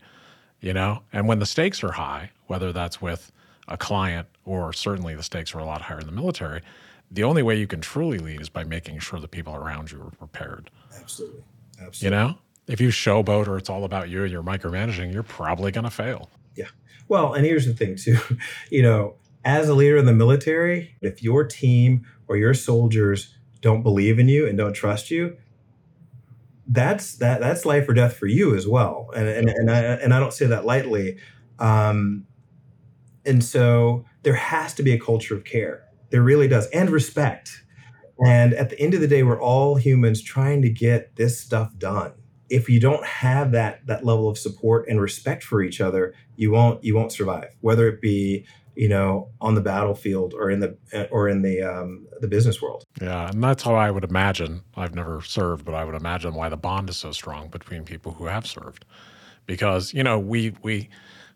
you 0.61 0.73
know? 0.73 1.03
And 1.13 1.27
when 1.27 1.39
the 1.39 1.47
stakes 1.47 1.83
are 1.83 1.93
high, 1.93 2.31
whether 2.47 2.73
that's 2.73 3.03
with 3.03 3.33
a 3.67 3.77
client 3.77 4.29
or 4.45 4.73
certainly 4.73 5.15
the 5.15 5.23
stakes 5.23 5.55
are 5.55 5.59
a 5.59 5.65
lot 5.65 5.83
higher 5.83 5.99
in 5.99 6.07
the 6.07 6.13
military, 6.13 6.63
the 7.11 7.25
only 7.25 7.43
way 7.43 7.59
you 7.59 7.67
can 7.67 7.81
truly 7.81 8.19
lead 8.19 8.41
is 8.41 8.49
by 8.49 8.63
making 8.65 8.99
sure 9.01 9.19
the 9.19 9.29
people 9.29 9.55
around 9.55 9.91
you 9.91 10.01
are 10.01 10.11
prepared. 10.11 10.71
Absolutely. 11.01 11.43
Absolutely. 11.81 12.05
You 12.05 12.11
know? 12.11 12.39
if 12.67 12.81
you 12.81 12.89
showboat 12.89 13.47
or 13.47 13.57
it's 13.57 13.71
all 13.71 13.85
about 13.85 14.09
you 14.09 14.23
and 14.23 14.33
you're 14.33 14.43
micromanaging, 14.43 15.13
you're 15.13 15.23
probably 15.23 15.71
going 15.71 15.85
to 15.85 15.91
fail. 15.91 16.31
Yeah. 16.55 16.67
Well, 17.09 17.35
and 17.35 17.45
here's 17.45 17.67
the 17.67 17.75
thing 17.75 17.97
too, 17.97 18.19
you 18.71 18.83
know, 18.83 19.15
as 19.47 19.69
a 19.69 19.75
leader 19.75 19.97
in 19.97 20.07
the 20.07 20.13
military, 20.13 20.97
if 21.01 21.23
your 21.23 21.45
team 21.45 22.05
or 22.27 22.37
your 22.37 22.53
soldiers 22.53 23.33
don't 23.61 23.83
believe 23.83 24.19
in 24.19 24.29
you 24.29 24.47
and 24.47 24.59
don't 24.59 24.75
trust 24.75 25.11
you, 25.11 25.37
that's 26.67 27.15
that 27.19 27.41
that's 27.41 27.65
life 27.65 27.89
or 27.89 27.95
death 27.95 28.17
for 28.17 28.27
you 28.27 28.57
as 28.57 28.67
well. 28.67 29.09
And 29.15 29.29
and 29.29 29.49
and 29.49 29.71
I 29.71 29.79
and 29.79 30.13
I 30.13 30.19
don't 30.19 30.33
say 30.33 30.47
that 30.47 30.67
lightly. 30.67 31.19
Um, 31.61 32.27
and 33.25 33.43
so 33.43 34.05
there 34.25 34.35
has 34.35 34.75
to 34.75 34.83
be 34.83 34.93
a 34.93 34.99
culture 34.99 35.37
of 35.37 35.45
care. 35.45 35.85
There 36.11 36.23
really 36.23 36.49
does, 36.49 36.67
and 36.69 36.91
respect. 36.91 37.63
And 38.27 38.53
at 38.55 38.71
the 38.71 38.81
end 38.81 38.95
of 38.95 39.01
the 39.01 39.09
day, 39.09 39.23
we're 39.23 39.41
all 39.41 39.77
humans 39.77 40.23
trying 40.23 40.63
to 40.63 40.71
get 40.71 41.15
this 41.17 41.39
stuff 41.39 41.71
done 41.79 42.15
if 42.49 42.69
you 42.69 42.79
don't 42.79 43.05
have 43.05 43.53
that 43.53 43.85
that 43.87 44.05
level 44.05 44.29
of 44.29 44.39
support 44.39 44.89
and 44.89 45.01
respect 45.01 45.43
for 45.43 45.63
each 45.63 45.81
other, 45.81 46.15
you 46.37 46.51
won't 46.51 46.83
you 46.85 46.95
won't 46.95 47.13
survive. 47.13 47.57
Whether 47.61 47.89
it 47.89 48.01
be 48.01 48.47
you 48.77 48.89
know 48.89 49.29
on 49.41 49.55
the 49.55 49.61
battlefield 49.61 50.35
or 50.35 50.51
in 50.51 50.61
the 50.61 51.09
or 51.11 51.29
in 51.29 51.43
the 51.43 51.62
um, 51.62 52.07
the 52.21 52.29
business 52.29 52.61
world. 52.61 52.85
Yeah, 53.01 53.31
and 53.31 53.43
that's 53.43 53.62
how 53.62 53.75
I 53.75 53.91
would 53.91 54.05
imagine. 54.05 54.62
I've 54.77 54.95
never 54.95 55.23
served, 55.23 55.65
but 55.65 55.75
I 55.75 55.85
would 55.85 55.95
imagine 55.95 56.35
why 56.35 56.49
the 56.49 56.57
bond 56.57 56.91
is 56.91 56.97
so 56.97 57.12
strong 57.12 57.49
between 57.49 57.85
people 57.85 58.12
who 58.12 58.27
have 58.27 58.47
served, 58.47 58.85
because 59.47 59.93
you 59.95 60.03
know 60.03 60.19
we 60.19 60.55
we 60.62 60.89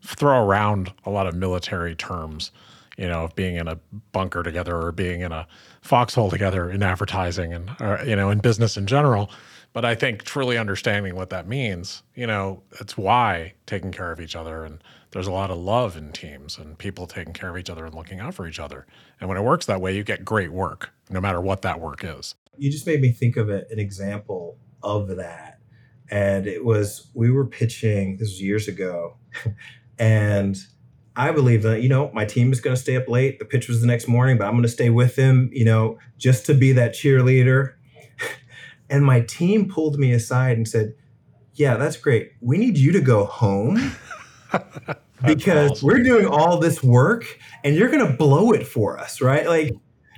throw 0.03 0.45
around 0.45 0.93
a 1.05 1.09
lot 1.09 1.27
of 1.27 1.35
military 1.35 1.95
terms, 1.95 2.51
you 2.97 3.07
know, 3.07 3.25
of 3.25 3.35
being 3.35 3.55
in 3.55 3.67
a 3.67 3.77
bunker 4.11 4.43
together 4.43 4.75
or 4.75 4.91
being 4.91 5.21
in 5.21 5.31
a 5.31 5.47
foxhole 5.81 6.29
together 6.29 6.69
in 6.69 6.81
advertising 6.81 7.53
and 7.53 7.71
or, 7.79 7.99
you 8.05 8.15
know 8.15 8.29
in 8.29 8.39
business 8.39 8.77
in 8.77 8.85
general 8.85 9.29
but 9.73 9.85
I 9.85 9.95
think 9.95 10.23
truly 10.23 10.57
understanding 10.57 11.15
what 11.15 11.29
that 11.29 11.47
means, 11.47 12.03
you 12.13 12.27
know, 12.27 12.61
it's 12.79 12.97
why 12.97 13.53
taking 13.65 13.91
care 13.91 14.11
of 14.11 14.19
each 14.19 14.35
other 14.35 14.65
and 14.65 14.83
there's 15.11 15.27
a 15.27 15.31
lot 15.31 15.51
of 15.51 15.57
love 15.57 15.97
in 15.97 16.11
teams 16.11 16.57
and 16.57 16.77
people 16.77 17.05
taking 17.07 17.33
care 17.33 17.49
of 17.49 17.57
each 17.57 17.69
other 17.69 17.85
and 17.85 17.93
looking 17.93 18.19
out 18.19 18.33
for 18.33 18.47
each 18.47 18.59
other. 18.59 18.85
And 19.19 19.27
when 19.27 19.37
it 19.37 19.43
works 19.43 19.65
that 19.65 19.81
way, 19.81 19.95
you 19.95 20.03
get 20.03 20.25
great 20.25 20.51
work, 20.51 20.91
no 21.09 21.19
matter 21.19 21.41
what 21.41 21.61
that 21.63 21.79
work 21.79 22.03
is. 22.03 22.35
You 22.57 22.71
just 22.71 22.87
made 22.87 23.01
me 23.01 23.11
think 23.11 23.37
of 23.37 23.49
an 23.49 23.65
example 23.71 24.57
of 24.83 25.15
that. 25.17 25.59
And 26.09 26.47
it 26.47 26.63
was, 26.65 27.09
we 27.13 27.31
were 27.31 27.45
pitching, 27.45 28.17
this 28.17 28.29
was 28.29 28.41
years 28.41 28.67
ago. 28.67 29.17
and 29.99 30.57
I 31.15 31.31
believe 31.31 31.63
that, 31.63 31.81
you 31.81 31.89
know, 31.89 32.11
my 32.13 32.25
team 32.25 32.51
is 32.51 32.59
going 32.59 32.75
to 32.75 32.81
stay 32.81 32.95
up 32.95 33.07
late. 33.07 33.39
The 33.39 33.45
pitch 33.45 33.67
was 33.67 33.81
the 33.81 33.87
next 33.87 34.07
morning, 34.07 34.37
but 34.37 34.45
I'm 34.45 34.53
going 34.53 34.63
to 34.63 34.69
stay 34.69 34.89
with 34.89 35.15
them, 35.15 35.49
you 35.53 35.65
know, 35.65 35.99
just 36.17 36.45
to 36.47 36.53
be 36.53 36.71
that 36.73 36.93
cheerleader 36.93 37.73
and 38.89 39.05
my 39.05 39.21
team 39.21 39.69
pulled 39.69 39.97
me 39.97 40.11
aside 40.11 40.57
and 40.57 40.67
said, 40.67 40.93
Yeah, 41.53 41.77
that's 41.77 41.97
great. 41.97 42.33
We 42.41 42.57
need 42.57 42.77
you 42.77 42.91
to 42.91 43.01
go 43.01 43.25
home 43.25 43.93
because 45.25 45.71
awesome. 45.71 45.87
we're 45.87 46.03
doing 46.03 46.25
all 46.25 46.59
this 46.59 46.83
work 46.83 47.25
and 47.63 47.75
you're 47.75 47.89
going 47.89 48.05
to 48.05 48.13
blow 48.13 48.51
it 48.51 48.67
for 48.67 48.97
us, 48.97 49.21
right? 49.21 49.47
Like, 49.47 49.71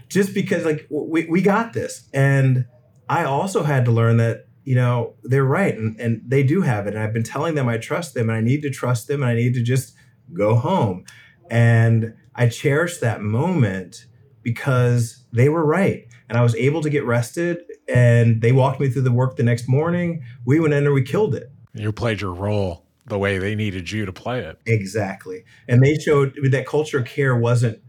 just 0.09 0.33
because, 0.33 0.65
like, 0.65 0.87
we, 0.89 1.25
we 1.25 1.41
got 1.41 1.73
this. 1.73 2.07
And 2.13 2.65
I 3.09 3.23
also 3.25 3.63
had 3.63 3.85
to 3.85 3.91
learn 3.91 4.17
that, 4.17 4.45
you 4.63 4.75
know, 4.75 5.15
they're 5.23 5.43
right 5.43 5.75
and, 5.75 5.99
and 5.99 6.21
they 6.25 6.43
do 6.43 6.61
have 6.61 6.87
it. 6.87 6.93
And 6.93 7.03
I've 7.03 7.13
been 7.13 7.23
telling 7.23 7.55
them 7.55 7.67
I 7.67 7.77
trust 7.77 8.13
them 8.13 8.29
and 8.29 8.37
I 8.37 8.41
need 8.41 8.61
to 8.61 8.69
trust 8.69 9.07
them 9.07 9.21
and 9.21 9.31
I 9.31 9.35
need 9.35 9.53
to 9.55 9.63
just 9.63 9.93
go 10.33 10.55
home. 10.55 11.03
And 11.49 12.13
I 12.35 12.47
cherish 12.47 12.99
that 12.99 13.21
moment 13.21 14.05
because 14.41 15.25
they 15.31 15.49
were 15.49 15.65
right. 15.65 16.05
And 16.29 16.37
I 16.37 16.41
was 16.41 16.55
able 16.55 16.81
to 16.81 16.89
get 16.89 17.05
rested 17.05 17.59
and 17.87 18.41
they 18.41 18.51
walked 18.51 18.79
me 18.79 18.89
through 18.89 19.01
the 19.03 19.11
work 19.11 19.35
the 19.35 19.43
next 19.43 19.67
morning. 19.67 20.23
We 20.45 20.59
went 20.59 20.73
in 20.73 20.85
and 20.85 20.93
we 20.93 21.03
killed 21.03 21.35
it. 21.35 21.51
You 21.73 21.91
played 21.91 22.21
your 22.21 22.33
role 22.33 22.82
the 23.05 23.19
way 23.19 23.37
they 23.37 23.55
needed 23.55 23.91
you 23.91 24.05
to 24.05 24.13
play 24.13 24.39
it. 24.39 24.59
Exactly. 24.65 25.43
And 25.67 25.83
they 25.83 25.95
showed 25.95 26.37
that 26.51 26.65
culture 26.65 27.01
care 27.01 27.35
wasn't, 27.35 27.81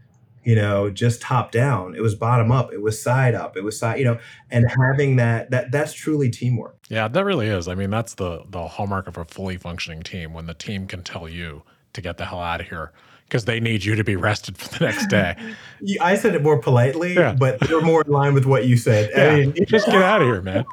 you 0.43 0.55
know, 0.55 0.89
just 0.89 1.21
top 1.21 1.51
down. 1.51 1.95
It 1.95 2.01
was 2.01 2.15
bottom 2.15 2.51
up. 2.51 2.73
It 2.73 2.81
was 2.81 3.01
side 3.01 3.33
up. 3.33 3.55
It 3.57 3.63
was 3.63 3.79
side, 3.79 3.99
you 3.99 4.05
know, 4.05 4.19
and 4.51 4.65
having 4.69 5.15
that 5.15 5.51
that 5.51 5.71
that's 5.71 5.93
truly 5.93 6.29
teamwork. 6.29 6.77
Yeah, 6.89 7.07
that 7.07 7.23
really 7.23 7.47
is. 7.47 7.67
I 7.67 7.75
mean, 7.75 7.89
that's 7.89 8.15
the 8.15 8.43
the 8.49 8.67
hallmark 8.67 9.07
of 9.07 9.17
a 9.17 9.25
fully 9.25 9.57
functioning 9.57 10.03
team 10.03 10.33
when 10.33 10.45
the 10.45 10.53
team 10.53 10.85
can 10.87 11.03
tell 11.03 11.29
you 11.29 11.63
to 11.93 12.01
get 12.01 12.17
the 12.17 12.25
hell 12.25 12.41
out 12.41 12.61
of 12.61 12.67
here. 12.67 12.91
Because 13.27 13.45
they 13.45 13.59
need 13.59 13.83
you 13.83 13.95
to 13.95 14.03
be 14.03 14.15
rested 14.15 14.57
for 14.57 14.77
the 14.77 14.85
next 14.85 15.07
day. 15.07 15.35
I 16.01 16.15
said 16.15 16.35
it 16.35 16.43
more 16.43 16.59
politely, 16.59 17.15
yeah. 17.15 17.35
but 17.37 17.67
you're 17.69 17.81
more 17.81 18.03
in 18.03 18.11
line 18.11 18.33
with 18.33 18.45
what 18.45 18.67
you 18.67 18.77
said. 18.77 19.11
Yeah. 19.15 19.29
I 19.29 19.35
mean, 19.37 19.65
just 19.67 19.87
get 19.87 20.01
out 20.01 20.21
of 20.21 20.27
here, 20.27 20.41
man. 20.41 20.65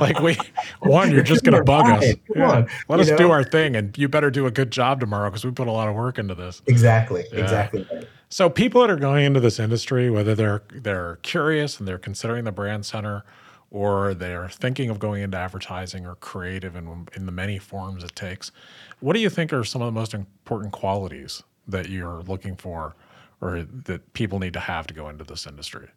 Like 0.00 0.20
we, 0.20 0.36
one, 0.80 1.12
you're 1.12 1.22
just 1.22 1.44
going 1.44 1.56
to 1.56 1.64
bug 1.64 1.86
us. 1.86 2.14
Yeah. 2.34 2.66
Let 2.88 2.96
you 2.96 3.02
us 3.02 3.10
know? 3.10 3.16
do 3.16 3.30
our 3.30 3.44
thing, 3.44 3.76
and 3.76 3.96
you 3.96 4.08
better 4.08 4.30
do 4.30 4.46
a 4.46 4.50
good 4.50 4.70
job 4.70 5.00
tomorrow 5.00 5.30
because 5.30 5.44
we 5.44 5.52
put 5.52 5.68
a 5.68 5.72
lot 5.72 5.88
of 5.88 5.94
work 5.94 6.18
into 6.18 6.34
this. 6.34 6.62
Exactly. 6.66 7.24
Exactly. 7.32 7.86
So 8.28 8.50
people 8.50 8.80
that 8.80 8.90
are 8.90 8.96
going 8.96 9.24
into 9.24 9.38
this 9.38 9.60
industry, 9.60 10.10
whether 10.10 10.34
they're 10.34 10.62
they're 10.72 11.16
curious 11.22 11.78
and 11.78 11.86
they're 11.86 11.98
considering 11.98 12.44
the 12.44 12.52
brand 12.52 12.84
center, 12.84 13.24
or 13.70 14.14
they're 14.14 14.48
thinking 14.48 14.90
of 14.90 14.98
going 14.98 15.22
into 15.22 15.36
advertising 15.36 16.06
or 16.06 16.16
creative 16.16 16.74
in, 16.74 17.06
in 17.14 17.26
the 17.26 17.32
many 17.32 17.58
forms 17.58 18.02
it 18.02 18.16
takes, 18.16 18.50
what 18.98 19.12
do 19.12 19.20
you 19.20 19.30
think 19.30 19.52
are 19.52 19.62
some 19.62 19.82
of 19.82 19.86
the 19.86 19.92
most 19.92 20.14
important 20.14 20.72
qualities 20.72 21.44
that 21.68 21.88
you're 21.88 22.22
looking 22.22 22.56
for 22.56 22.94
or 23.40 23.62
that 23.62 24.12
people 24.12 24.38
need 24.38 24.52
to 24.52 24.60
have 24.60 24.86
to 24.86 24.94
go 24.94 25.08
into 25.08 25.24
this 25.24 25.46
industry? 25.46 25.88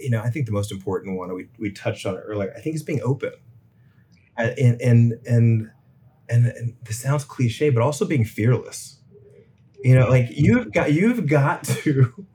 you 0.00 0.10
know, 0.10 0.20
I 0.20 0.30
think 0.30 0.46
the 0.46 0.52
most 0.52 0.72
important 0.72 1.16
one 1.16 1.32
we, 1.34 1.48
we 1.58 1.70
touched 1.70 2.06
on 2.06 2.14
it 2.16 2.20
earlier. 2.26 2.52
I 2.56 2.60
think 2.60 2.76
is 2.76 2.82
being 2.82 3.00
open, 3.02 3.32
and 4.36 4.80
and 4.80 5.12
and 5.26 5.70
and, 6.28 6.46
and 6.46 6.76
this 6.84 7.00
sounds 7.00 7.24
cliche, 7.24 7.70
but 7.70 7.82
also 7.82 8.04
being 8.04 8.24
fearless. 8.24 8.98
You 9.82 9.94
know, 9.98 10.08
like 10.08 10.28
you've 10.30 10.72
got 10.72 10.92
you've 10.92 11.26
got 11.26 11.64
to 11.84 12.26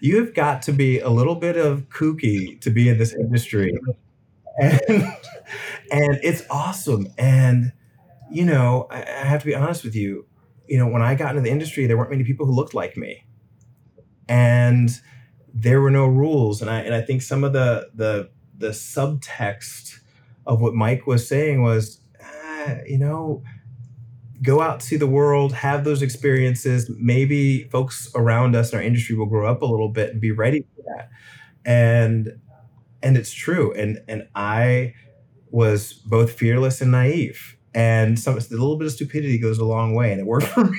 you've 0.00 0.34
got 0.34 0.62
to 0.62 0.72
be 0.72 1.00
a 1.00 1.08
little 1.08 1.36
bit 1.36 1.56
of 1.56 1.88
kooky 1.88 2.60
to 2.60 2.70
be 2.70 2.88
in 2.88 2.98
this 2.98 3.12
industry, 3.12 3.76
and 4.60 4.80
and 5.90 6.20
it's 6.22 6.44
awesome. 6.50 7.08
And 7.18 7.72
you 8.30 8.44
know, 8.44 8.86
I, 8.90 9.02
I 9.02 9.24
have 9.24 9.40
to 9.40 9.46
be 9.46 9.54
honest 9.54 9.84
with 9.84 9.94
you 9.94 10.25
you 10.68 10.78
know, 10.78 10.88
when 10.88 11.02
I 11.02 11.14
got 11.14 11.30
into 11.30 11.42
the 11.42 11.50
industry, 11.50 11.86
there 11.86 11.96
weren't 11.96 12.10
many 12.10 12.24
people 12.24 12.46
who 12.46 12.52
looked 12.52 12.74
like 12.74 12.96
me, 12.96 13.24
and 14.28 14.90
there 15.52 15.80
were 15.80 15.90
no 15.90 16.06
rules. 16.06 16.60
And 16.60 16.70
I 16.70 16.80
and 16.80 16.94
I 16.94 17.02
think 17.02 17.22
some 17.22 17.44
of 17.44 17.52
the 17.52 17.90
the 17.94 18.30
the 18.56 18.68
subtext 18.68 20.00
of 20.46 20.60
what 20.60 20.74
Mike 20.74 21.06
was 21.06 21.26
saying 21.26 21.62
was, 21.62 22.00
ah, 22.22 22.76
you 22.86 22.98
know, 22.98 23.42
go 24.42 24.60
out 24.60 24.82
see 24.82 24.96
the 24.96 25.06
world, 25.06 25.52
have 25.52 25.84
those 25.84 26.02
experiences. 26.02 26.90
Maybe 26.98 27.64
folks 27.64 28.10
around 28.14 28.54
us 28.56 28.72
in 28.72 28.78
our 28.78 28.84
industry 28.84 29.16
will 29.16 29.26
grow 29.26 29.50
up 29.50 29.62
a 29.62 29.66
little 29.66 29.88
bit 29.88 30.10
and 30.10 30.20
be 30.20 30.30
ready 30.30 30.66
for 30.74 30.82
that. 30.82 31.08
And 31.64 32.40
and 33.02 33.16
it's 33.16 33.32
true. 33.32 33.72
And 33.74 34.00
and 34.08 34.28
I 34.34 34.94
was 35.50 35.92
both 35.92 36.32
fearless 36.32 36.80
and 36.80 36.90
naive 36.90 37.55
and 37.76 38.18
some 38.18 38.38
a 38.38 38.40
little 38.40 38.78
bit 38.78 38.86
of 38.86 38.92
stupidity 38.92 39.38
goes 39.38 39.58
a 39.58 39.64
long 39.64 39.94
way, 39.94 40.10
and 40.10 40.18
it 40.18 40.26
worked 40.26 40.46
for 40.46 40.64
me. 40.64 40.78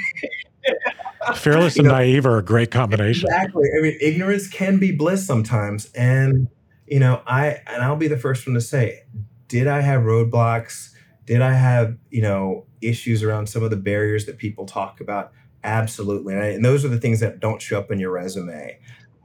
Fearless 1.35 1.77
and 1.77 1.87
know, 1.87 1.93
naive 1.93 2.25
are 2.25 2.39
a 2.39 2.43
great 2.43 2.71
combination. 2.71 3.29
Exactly. 3.29 3.69
I 3.77 3.81
mean, 3.81 3.97
ignorance 4.01 4.47
can 4.47 4.79
be 4.79 4.91
bliss 4.91 5.25
sometimes, 5.25 5.91
and 5.93 6.47
you 6.87 6.99
know, 6.99 7.21
I 7.27 7.61
and 7.67 7.83
I'll 7.83 7.97
be 7.97 8.07
the 8.07 8.17
first 8.17 8.47
one 8.47 8.55
to 8.55 8.61
say, 8.61 9.03
did 9.47 9.67
I 9.67 9.81
have 9.81 10.01
roadblocks? 10.01 10.89
Did 11.25 11.43
I 11.43 11.53
have 11.53 11.97
you 12.09 12.23
know 12.23 12.65
issues 12.81 13.21
around 13.21 13.47
some 13.47 13.61
of 13.61 13.69
the 13.69 13.77
barriers 13.77 14.25
that 14.25 14.39
people 14.39 14.65
talk 14.65 14.99
about? 14.99 15.31
Absolutely, 15.63 16.33
and, 16.33 16.43
I, 16.43 16.47
and 16.47 16.65
those 16.65 16.83
are 16.83 16.89
the 16.89 16.99
things 16.99 17.19
that 17.19 17.39
don't 17.39 17.61
show 17.61 17.77
up 17.77 17.91
in 17.91 17.99
your 17.99 18.11
resume. 18.11 18.79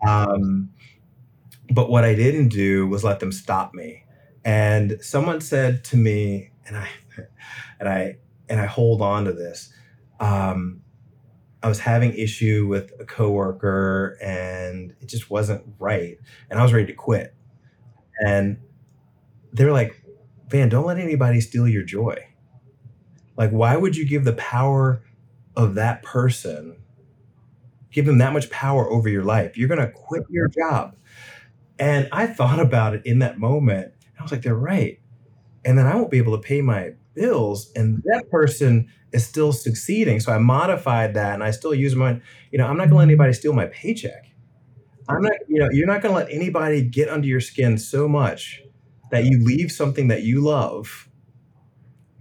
Um, 0.07 0.69
but 1.71 1.89
what 1.89 2.05
I 2.05 2.15
didn't 2.15 2.49
do 2.49 2.87
was 2.87 3.03
let 3.03 3.21
them 3.21 3.33
stop 3.33 3.73
me. 3.73 4.05
And 4.45 4.99
someone 5.01 5.41
said 5.41 5.85
to 5.85 5.97
me, 5.97 6.51
and 6.67 6.77
I 6.77 6.89
and 7.81 7.89
I 7.89 8.17
and 8.49 8.61
I 8.61 8.67
hold 8.67 9.03
on 9.03 9.25
to 9.25 9.33
this. 9.33 9.73
Um, 10.21 10.83
I 11.63 11.69
was 11.69 11.79
having 11.79 12.15
issue 12.15 12.67
with 12.69 12.93
a 13.01 13.05
coworker, 13.05 14.19
and 14.23 14.95
it 15.01 15.09
just 15.09 15.31
wasn't 15.31 15.65
right, 15.79 16.19
and 16.51 16.59
I 16.59 16.63
was 16.63 16.73
ready 16.73 16.87
to 16.87 16.93
quit. 16.93 17.35
And 18.25 18.59
they're 19.53 19.73
like, 19.73 20.03
"Vann, 20.49 20.69
don't 20.69 20.87
let 20.87 20.99
anybody 20.99 21.41
steal 21.41 21.69
your 21.69 21.85
joy. 21.85 22.17
Like, 23.37 23.51
why 23.51 23.77
would 23.77 23.97
you 23.97 24.07
give 24.07 24.25
the 24.25 24.35
power 24.35 25.03
of 25.57 25.75
that 25.77 26.03
person?" 26.03 26.77
Give 27.91 28.07
them 28.07 28.19
that 28.19 28.33
much 28.33 28.49
power 28.49 28.89
over 28.91 29.07
your 29.09 29.23
life. 29.23 29.59
You're 29.59 29.69
going 29.69 29.81
to 29.81 29.91
quit 29.91 30.23
your 30.31 30.49
job. 30.49 30.97
And 31.79 32.09
I 32.11 32.27
thought 32.27 32.59
about 32.59 32.95
it 32.95 33.05
in 33.05 33.19
that 33.19 33.39
moment. 33.39 33.93
I 34.19 34.23
was 34.23 34.33
like, 34.33 34.43
they're 34.43 34.55
right. 34.55 34.99
And 35.65 35.77
then 35.77 35.87
I 35.87 35.95
won't 35.97 36.11
be 36.11 36.19
able 36.19 36.37
to 36.37 36.43
pay 36.43 36.63
my 36.63 36.93
bills 37.15 37.71
and 37.77 38.03
that 38.05 38.31
person 38.31 38.89
is 39.13 39.27
still 39.27 39.53
succeeding. 39.53 40.21
So 40.21 40.33
I 40.33 40.39
modified 40.39 41.15
that 41.15 41.35
and 41.35 41.45
I 41.45 41.51
still 41.51 41.75
use 41.75 41.95
my, 41.95 42.21
you 42.51 42.59
know, 42.59 42.67
I'm 42.67 42.77
not 42.77 42.85
gonna 42.85 42.97
let 42.97 43.03
mm-hmm. 43.03 43.11
anybody 43.11 43.33
steal 43.33 43.53
my 43.53 43.67
paycheck. 43.67 44.27
I'm 45.09 45.23
not, 45.23 45.33
you 45.49 45.59
know, 45.59 45.69
you're 45.73 45.87
not 45.87 46.03
gonna 46.03 46.15
let 46.15 46.31
anybody 46.31 46.83
get 46.83 47.09
under 47.09 47.27
your 47.27 47.41
skin 47.41 47.77
so 47.79 48.09
much 48.09 48.63
that 49.11 49.25
you 49.25 49.45
leave 49.45 49.71
something 49.71 50.09
that 50.09 50.23
you 50.23 50.41
love 50.41 51.09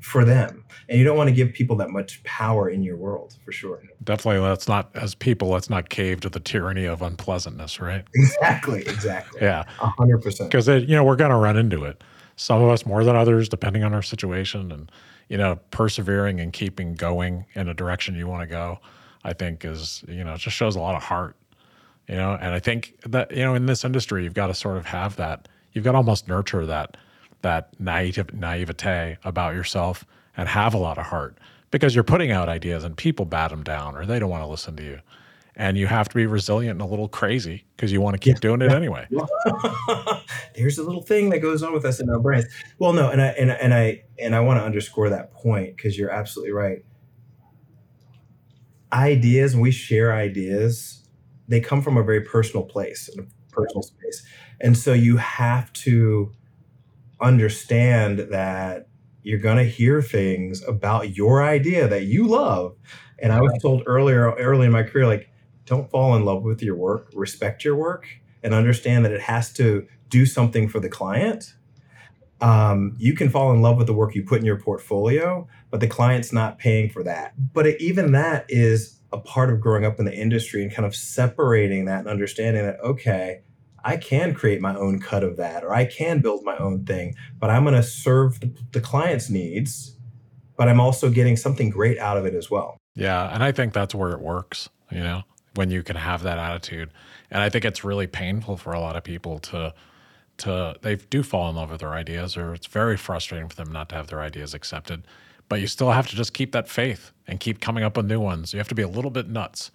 for 0.02 0.26
them. 0.26 0.66
And 0.90 1.00
you 1.00 1.06
don't 1.06 1.16
want 1.16 1.30
to 1.30 1.34
give 1.34 1.54
people 1.54 1.78
that 1.78 1.90
much 1.90 2.22
power 2.24 2.70
in 2.70 2.84
your 2.84 2.98
world 2.98 3.38
for 3.46 3.54
sure. 3.54 3.82
Definitely. 4.04 4.42
Let's 4.42 4.68
not, 4.68 4.90
as 4.94 5.16
people, 5.16 5.48
let's 5.48 5.70
not 5.70 5.88
cave 5.88 6.20
to 6.22 6.30
the 6.30 6.42
tyranny 6.42 6.84
of 6.84 7.02
unpleasantness, 7.02 7.80
right? 7.80 8.04
Exactly. 8.14 8.82
Exactly. 8.82 9.40
yeah. 9.42 9.64
100%. 9.80 10.46
Because, 10.46 10.68
uh, 10.68 10.74
you 10.74 10.96
know, 10.96 11.06
we're 11.06 11.16
going 11.16 11.32
to 11.32 11.38
run 11.38 11.56
into 11.56 11.86
it 11.86 12.04
some 12.42 12.64
of 12.64 12.70
us 12.70 12.88
more 12.88 13.04
than 13.04 13.16
others, 13.16 13.48
depending 13.48 13.84
on 13.84 13.94
our 13.94 14.02
situation. 14.02 14.72
And, 14.72 14.92
you 15.30 15.38
know, 15.38 15.60
persevering 15.70 16.40
and 16.40 16.52
keeping 16.52 16.96
going 16.96 17.46
in 17.54 17.70
a 17.70 17.74
direction 17.74 18.16
you 18.16 18.28
want 18.28 18.42
to 18.42 18.48
go, 18.48 18.80
I 19.24 19.34
think 19.34 19.64
is, 19.64 20.04
you 20.08 20.24
know, 20.24 20.36
just 20.38 20.58
shows 20.58 20.76
a 20.76 20.80
lot 20.80 20.96
of 20.96 21.04
heart, 21.04 21.36
you 22.08 22.16
know. 22.16 22.34
And 22.42 22.52
I 22.52 22.60
think 22.60 22.96
that, 23.06 23.30
you 23.32 23.44
know, 23.44 23.54
in 23.54 23.68
this 23.68 23.86
industry, 23.86 24.24
you've 24.24 24.34
got 24.34 24.48
to 24.48 24.56
sort 24.56 24.78
of 24.78 24.88
have 24.88 25.18
that, 25.18 25.50
you've 25.74 25.84
got 25.84 25.92
to 25.92 26.00
almost 26.00 26.28
nurture 26.28 26.66
that, 26.66 26.98
that 27.44 27.80
naive, 27.80 28.34
naivete 28.34 29.18
about 29.24 29.54
yourself 29.54 30.04
and 30.36 30.50
have 30.50 30.74
a 30.74 30.80
lot 30.80 30.98
of 30.98 31.06
heart 31.06 31.38
because 31.70 31.94
you're 31.94 32.04
putting 32.04 32.32
out 32.32 32.50
ideas 32.50 32.84
and 32.84 32.98
people 32.98 33.26
bat 33.26 33.52
them 33.52 33.62
down 33.64 33.96
or 33.96 34.06
they 34.08 34.18
don't 34.18 34.32
want 34.32 34.44
to 34.44 34.48
listen 34.48 34.76
to 34.78 34.84
you 34.84 35.00
and 35.62 35.78
you 35.78 35.86
have 35.86 36.10
to 36.10 36.16
be 36.16 36.26
resilient 36.26 36.72
and 36.72 36.82
a 36.82 36.86
little 36.86 37.08
crazy 37.08 37.64
because 37.76 37.92
you 37.92 38.02
want 38.02 38.16
to 38.16 38.20
keep 38.20 38.38
yeah, 38.38 38.40
doing 38.40 38.64
it 38.64 38.72
anyway. 38.72 39.08
There's 40.56 40.80
a 40.80 40.84
little 40.84 41.04
thing 41.04 41.30
that 41.30 41.38
goes 41.38 41.62
on 41.62 41.72
with 41.72 41.86
us 41.86 42.00
in 42.00 42.10
our 42.10 42.18
brains. 42.18 42.46
Well, 42.80 42.94
no, 42.94 43.12
and 43.12 43.22
I 43.22 43.28
and, 43.28 43.52
and 43.52 43.72
I 43.72 44.04
and 44.18 44.36
I 44.36 44.40
want 44.40 44.60
to 44.60 44.64
underscore 44.64 45.10
that 45.10 45.32
point 45.34 45.78
because 45.78 46.00
you're 46.00 46.10
absolutely 46.10 46.52
right. 46.52 46.84
Ideas, 48.92 49.54
when 49.54 49.62
we 49.62 49.70
share 49.70 50.16
ideas, 50.16 51.08
they 51.48 51.60
come 51.60 51.84
from 51.84 51.96
a 51.96 52.04
very 52.04 52.22
personal 52.22 52.66
place, 52.66 53.08
a 53.16 53.22
personal 53.52 53.84
space, 53.84 54.24
and 54.62 54.76
so 54.76 54.94
you 54.94 55.18
have 55.18 55.72
to 55.74 56.34
understand 57.22 58.18
that 58.32 58.88
you're 59.22 59.38
going 59.38 59.58
to 59.58 59.64
hear 59.64 60.02
things 60.02 60.68
about 60.68 61.16
your 61.16 61.44
idea 61.44 61.88
that 61.88 62.06
you 62.06 62.26
love. 62.26 62.76
And 63.20 63.32
I 63.32 63.40
was 63.40 63.54
told 63.62 63.84
earlier, 63.86 64.32
early 64.32 64.66
in 64.66 64.72
my 64.72 64.82
career, 64.82 65.06
like 65.06 65.31
don't 65.72 65.90
fall 65.90 66.18
in 66.18 66.26
love 66.26 66.44
with 66.44 66.62
your 66.62 66.76
work, 66.76 67.10
respect 67.14 67.64
your 67.64 67.78
work, 67.78 68.06
and 68.44 68.54
understand 68.54 69.06
that 69.06 69.14
it 69.14 69.22
has 69.22 69.54
to 69.54 69.88
do 70.10 70.26
something 70.26 70.68
for 70.68 70.82
the 70.82 70.90
client. 70.90 71.54
Um, 72.42 72.94
you 72.98 73.14
can 73.14 73.30
fall 73.30 73.54
in 73.54 73.62
love 73.62 73.78
with 73.78 73.88
the 73.88 73.94
work 73.94 74.14
you 74.14 74.22
put 74.22 74.40
in 74.40 74.46
your 74.46 74.60
portfolio, 74.60 75.48
but 75.70 75.80
the 75.80 75.88
client's 75.88 76.34
not 76.34 76.60
paying 76.60 76.90
for 76.90 77.04
that. 77.04 77.36
But 77.54 77.68
it, 77.68 77.82
even 77.82 78.12
that 78.12 78.46
is 78.50 79.00
a 79.14 79.18
part 79.18 79.50
of 79.50 79.62
growing 79.62 79.86
up 79.86 79.98
in 79.98 80.04
the 80.04 80.14
industry 80.14 80.62
and 80.62 80.74
kind 80.74 80.86
of 80.86 80.94
separating 80.94 81.86
that 81.86 82.00
and 82.00 82.10
understanding 82.10 82.66
that, 82.66 82.82
okay, 82.82 83.44
I 83.86 83.96
can 83.96 84.34
create 84.34 84.60
my 84.60 84.76
own 84.76 85.00
cut 85.00 85.24
of 85.24 85.38
that 85.38 85.64
or 85.64 85.74
I 85.74 85.86
can 85.86 86.20
build 86.20 86.44
my 86.44 86.58
own 86.58 86.84
thing, 86.84 87.16
but 87.40 87.50
I'm 87.50 87.64
going 87.64 87.76
to 87.76 87.84
serve 87.84 88.42
the, 88.42 88.54
the 88.74 88.82
client's 88.82 89.30
needs, 89.30 89.96
but 90.58 90.68
I'm 90.68 90.82
also 90.82 91.10
getting 91.10 91.38
something 91.38 91.70
great 91.70 91.98
out 91.98 92.18
of 92.18 92.26
it 92.26 92.36
as 92.36 92.52
well. 92.52 92.78
Yeah. 92.94 93.34
And 93.34 93.42
I 93.42 93.54
think 93.54 93.72
that's 93.72 93.96
where 93.96 94.12
it 94.12 94.20
works, 94.20 94.68
you 94.92 95.00
know? 95.00 95.24
When 95.56 95.70
you 95.70 95.84
can 95.84 95.96
have 95.96 96.24
that 96.24 96.38
attitude. 96.38 96.92
And 97.30 97.42
I 97.42 97.50
think 97.50 97.66
it's 97.66 97.84
really 97.84 98.08
painful 98.08 98.58
for 98.58 98.74
a 98.74 98.80
lot 98.80 98.96
of 98.96 99.04
people 99.04 99.40
to 99.40 99.74
to 100.38 100.76
they 100.82 100.96
do 100.96 101.22
fall 101.22 101.50
in 101.50 101.56
love 101.56 101.70
with 101.70 101.82
their 101.82 101.94
ideas 101.94 102.36
or 102.36 102.54
it's 102.54 102.66
very 102.66 102.98
frustrating 102.98 103.48
for 103.48 103.56
them 103.56 103.72
not 103.72 103.90
to 103.90 103.96
have 103.96 104.08
their 104.08 104.22
ideas 104.22 104.54
accepted. 104.54 105.06
But 105.50 105.60
you 105.60 105.68
still 105.68 105.92
have 105.92 106.08
to 106.08 106.16
just 106.16 106.34
keep 106.34 106.54
that 106.54 106.70
faith 106.70 107.12
and 107.28 107.40
keep 107.40 107.60
coming 107.60 107.84
up 107.84 107.98
with 107.98 108.06
new 108.06 108.20
ones. 108.20 108.54
You 108.54 108.60
have 108.60 108.70
to 108.70 108.76
be 108.76 108.82
a 108.82 108.88
little 108.88 109.12
bit 109.12 109.28
nuts 109.28 109.72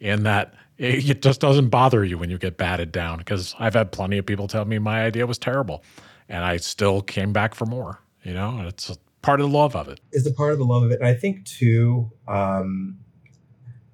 in 0.00 0.24
that 0.24 0.54
it 0.76 1.20
just 1.20 1.40
doesn't 1.40 1.68
bother 1.68 2.04
you 2.04 2.18
when 2.18 2.30
you 2.30 2.38
get 2.38 2.56
batted 2.56 2.90
down 2.90 3.18
because 3.18 3.54
I've 3.58 3.74
had 3.74 3.92
plenty 3.92 4.18
of 4.18 4.26
people 4.26 4.48
tell 4.48 4.64
me 4.64 4.78
my 4.78 5.02
idea 5.02 5.26
was 5.26 5.38
terrible 5.38 5.84
and 6.28 6.44
I 6.44 6.56
still 6.56 7.02
came 7.02 7.32
back 7.32 7.54
for 7.54 7.66
more, 7.66 8.00
you 8.22 8.32
know, 8.32 8.58
and 8.58 8.66
it's 8.66 8.96
part 9.22 9.40
of 9.40 9.50
the 9.50 9.56
love 9.56 9.76
of 9.76 9.88
it. 9.88 10.00
It's 10.12 10.26
a 10.26 10.32
part 10.32 10.52
of 10.52 10.58
the 10.58 10.64
love 10.64 10.84
of 10.84 10.90
it. 10.90 11.00
And 11.00 11.06
I 11.06 11.14
think 11.14 11.44
too, 11.44 12.10
um, 12.26 12.98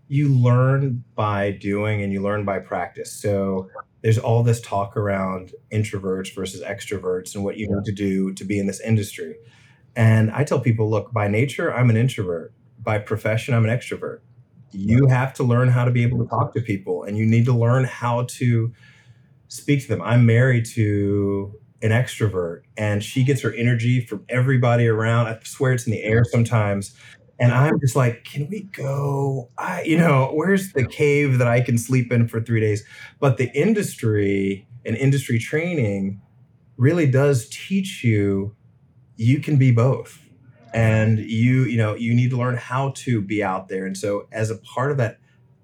you 0.09 0.29
learn 0.29 1.05
by 1.15 1.51
doing 1.51 2.03
and 2.03 2.13
you 2.13 2.23
learn 2.23 2.45
by 2.45 2.59
practice. 2.59 3.13
So 3.13 3.69
there's 4.03 4.19
all 4.19 4.43
this 4.43 4.61
talk 4.61 4.97
around 4.97 5.53
introverts 5.73 6.35
versus 6.35 6.63
extroverts 6.63 7.35
and 7.35 7.43
what 7.43 7.57
you 7.57 7.67
need 7.69 7.85
to 7.85 7.93
do 7.93 8.33
to 8.35 8.45
be 8.45 8.59
in 8.59 8.67
this 8.67 8.81
industry. 8.81 9.37
And 9.97 10.31
I 10.31 10.45
tell 10.45 10.61
people, 10.61 10.89
look, 10.89 11.13
by 11.13 11.27
nature, 11.27 11.75
I'm 11.75 11.91
an 11.91 11.97
introvert. 11.97 12.53
By 12.81 12.99
profession, 12.99 13.55
I'm 13.55 13.65
an 13.65 13.77
extrovert. 13.77 14.21
you 14.73 15.07
have 15.07 15.33
to 15.35 15.43
learn 15.43 15.69
how 15.69 15.85
to 15.85 15.91
be 15.91 16.03
able 16.03 16.19
to 16.19 16.27
talk 16.29 16.53
to 16.55 16.61
people 16.61 17.05
and 17.05 17.17
you 17.17 17.25
need 17.25 17.47
to 17.47 17.53
learn 17.53 17.85
how 17.85 18.25
to 18.29 18.73
speak 19.49 19.83
to 19.83 19.89
them. 19.89 20.03
I'm 20.03 20.27
married 20.27 20.67
to 20.75 21.55
an 21.83 21.91
extrovert 21.91 22.63
and 22.77 23.03
she 23.03 23.25
gets 23.25 23.41
her 23.43 23.53
energy 23.53 24.01
from 24.01 24.25
everybody 24.29 24.87
around. 24.87 25.29
I 25.29 25.39
swear 25.45 25.73
it's 25.73 25.87
in 25.87 25.93
the 25.93 26.03
air 26.03 26.25
sometimes. 26.25 26.95
And 27.39 27.53
I'm 27.53 27.79
just 27.81 27.95
like, 27.97 28.25
can 28.25 28.49
we 28.49 28.63
go? 28.63 29.51
I, 29.59 29.83
you 29.83 29.99
know, 29.99 30.31
where's 30.33 30.73
the 30.73 30.87
cave 30.87 31.39
that 31.39 31.49
I 31.49 31.61
can 31.61 31.77
sleep 31.77 32.11
in 32.11 32.29
for 32.29 32.41
three 32.41 32.61
days? 32.61 32.83
But 33.21 33.37
the 33.37 33.51
industry 33.55 34.67
and 34.87 34.97
industry 34.97 35.39
training 35.39 36.23
really 36.77 37.07
does 37.07 37.49
teach 37.51 38.05
you 38.05 38.55
you 39.17 39.41
can 39.41 39.57
be 39.57 39.71
both 39.71 40.21
and 40.75 41.19
you 41.19 41.65
you 41.65 41.77
know 41.77 41.95
you 41.95 42.15
need 42.15 42.31
to 42.31 42.37
learn 42.37 42.57
how 42.57 42.91
to 42.91 43.23
be 43.23 43.43
out 43.43 43.69
there 43.69 43.87
and 43.87 43.97
so 43.97 44.29
as 44.33 44.51
a 44.51 44.57
part 44.59 44.91
of 44.91 44.99
that 44.99 45.19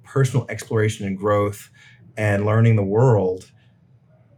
personal 0.04 0.46
exploration 0.48 1.06
and 1.06 1.18
growth 1.18 1.70
and 2.16 2.46
learning 2.46 2.76
the 2.76 2.82
world 2.82 3.50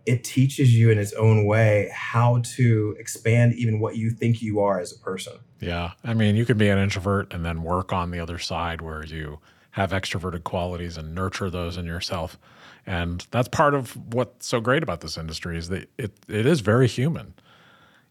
it 0.06 0.24
teaches 0.24 0.76
you 0.76 0.90
in 0.90 0.98
its 0.98 1.12
own 1.14 1.46
way 1.46 1.90
how 1.94 2.40
to 2.44 2.96
expand 2.98 3.54
even 3.54 3.80
what 3.80 3.96
you 3.96 4.10
think 4.10 4.42
you 4.42 4.60
are 4.60 4.80
as 4.80 4.92
a 4.92 4.98
person 4.98 5.34
yeah. 5.60 5.92
I 6.02 6.14
mean 6.14 6.36
you 6.36 6.44
can 6.44 6.58
be 6.58 6.68
an 6.68 6.78
introvert 6.78 7.32
and 7.32 7.44
then 7.44 7.62
work 7.62 7.92
on 7.92 8.10
the 8.10 8.20
other 8.20 8.38
side 8.38 8.80
where 8.80 9.04
you 9.04 9.40
have 9.72 9.90
extroverted 9.90 10.44
qualities 10.44 10.96
and 10.96 11.14
nurture 11.14 11.50
those 11.50 11.76
in 11.76 11.84
yourself. 11.84 12.38
And 12.86 13.26
that's 13.30 13.48
part 13.48 13.74
of 13.74 13.96
what's 14.14 14.46
so 14.46 14.60
great 14.60 14.82
about 14.82 15.00
this 15.00 15.16
industry 15.18 15.58
is 15.58 15.68
that 15.70 15.90
it, 15.98 16.12
it 16.28 16.46
is 16.46 16.60
very 16.60 16.86
human. 16.86 17.34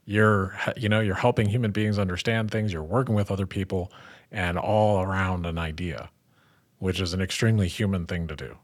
You're 0.05 0.57
you 0.75 0.89
know 0.89 0.99
you're 0.99 1.15
helping 1.15 1.47
human 1.47 1.71
beings 1.71 1.97
understand 1.97 2.51
things 2.51 2.73
you're 2.73 2.83
working 2.83 3.15
with 3.15 3.31
other 3.31 3.47
people 3.47 3.91
and 4.31 4.57
all 4.57 5.01
around 5.01 5.45
an 5.45 5.57
idea 5.57 6.09
which 6.79 6.99
is 6.99 7.13
an 7.13 7.21
extremely 7.21 7.69
human 7.69 8.05
thing 8.05 8.27
to 8.27 8.35
do 8.35 8.57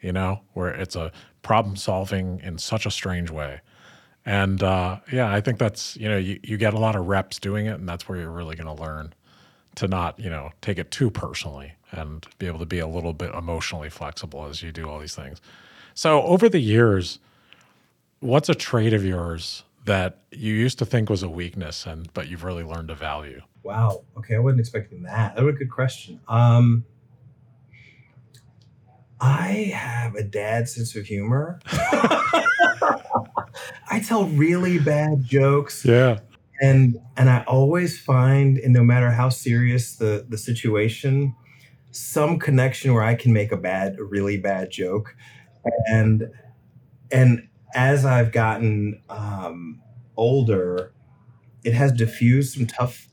you 0.00 0.12
know 0.12 0.42
where 0.52 0.68
it's 0.68 0.94
a 0.94 1.10
problem 1.42 1.74
solving 1.74 2.38
in 2.44 2.58
such 2.58 2.86
a 2.86 2.90
strange 2.90 3.30
way 3.30 3.60
and 4.26 4.62
uh, 4.62 4.98
yeah 5.12 5.32
i 5.32 5.40
think 5.40 5.58
that's 5.58 5.96
you 5.96 6.08
know 6.08 6.16
you, 6.16 6.38
you 6.42 6.56
get 6.56 6.74
a 6.74 6.78
lot 6.78 6.96
of 6.96 7.06
reps 7.06 7.38
doing 7.38 7.66
it 7.66 7.78
and 7.78 7.88
that's 7.88 8.08
where 8.08 8.18
you're 8.18 8.30
really 8.30 8.56
going 8.56 8.74
to 8.74 8.82
learn 8.82 9.12
to 9.74 9.88
not 9.88 10.18
you 10.18 10.30
know 10.30 10.50
take 10.60 10.78
it 10.78 10.90
too 10.90 11.10
personally 11.10 11.72
and 11.92 12.26
be 12.38 12.46
able 12.46 12.58
to 12.58 12.66
be 12.66 12.78
a 12.78 12.86
little 12.86 13.12
bit 13.12 13.32
emotionally 13.34 13.90
flexible 13.90 14.46
as 14.46 14.62
you 14.62 14.72
do 14.72 14.88
all 14.88 14.98
these 14.98 15.14
things 15.14 15.40
so 15.94 16.22
over 16.22 16.48
the 16.48 16.60
years 16.60 17.18
what's 18.24 18.48
a 18.48 18.54
trait 18.54 18.92
of 18.94 19.04
yours 19.04 19.64
that 19.84 20.20
you 20.30 20.54
used 20.54 20.78
to 20.78 20.86
think 20.86 21.10
was 21.10 21.22
a 21.22 21.28
weakness 21.28 21.86
and 21.86 22.12
but 22.14 22.28
you've 22.28 22.42
really 22.42 22.64
learned 22.64 22.88
to 22.88 22.94
value? 22.94 23.40
Wow. 23.62 24.04
Okay, 24.16 24.36
I 24.36 24.38
wasn't 24.38 24.60
expecting 24.60 25.02
that. 25.02 25.36
That 25.36 25.44
was 25.44 25.54
a 25.54 25.58
good 25.58 25.70
question. 25.70 26.20
Um 26.26 26.84
I 29.20 29.72
have 29.74 30.16
a 30.16 30.22
dad 30.22 30.68
sense 30.68 30.96
of 30.96 31.06
humor. 31.06 31.60
I 33.90 34.00
tell 34.00 34.26
really 34.26 34.78
bad 34.78 35.24
jokes. 35.24 35.84
Yeah. 35.84 36.20
And 36.60 36.96
and 37.16 37.28
I 37.28 37.44
always 37.46 37.98
find 37.98 38.58
and 38.58 38.72
no 38.72 38.82
matter 38.84 39.10
how 39.10 39.28
serious 39.28 39.96
the 39.96 40.24
the 40.28 40.38
situation, 40.38 41.34
some 41.90 42.38
connection 42.38 42.94
where 42.94 43.02
I 43.02 43.14
can 43.14 43.32
make 43.32 43.52
a 43.52 43.56
bad 43.56 43.98
a 43.98 44.04
really 44.04 44.36
bad 44.36 44.70
joke. 44.70 45.16
And 45.86 46.30
and 47.10 47.48
as 47.74 48.04
I've 48.04 48.32
gotten 48.32 49.02
um, 49.08 49.82
older, 50.16 50.92
it 51.64 51.74
has 51.74 51.92
diffused 51.92 52.54
some 52.54 52.66
tough, 52.66 53.08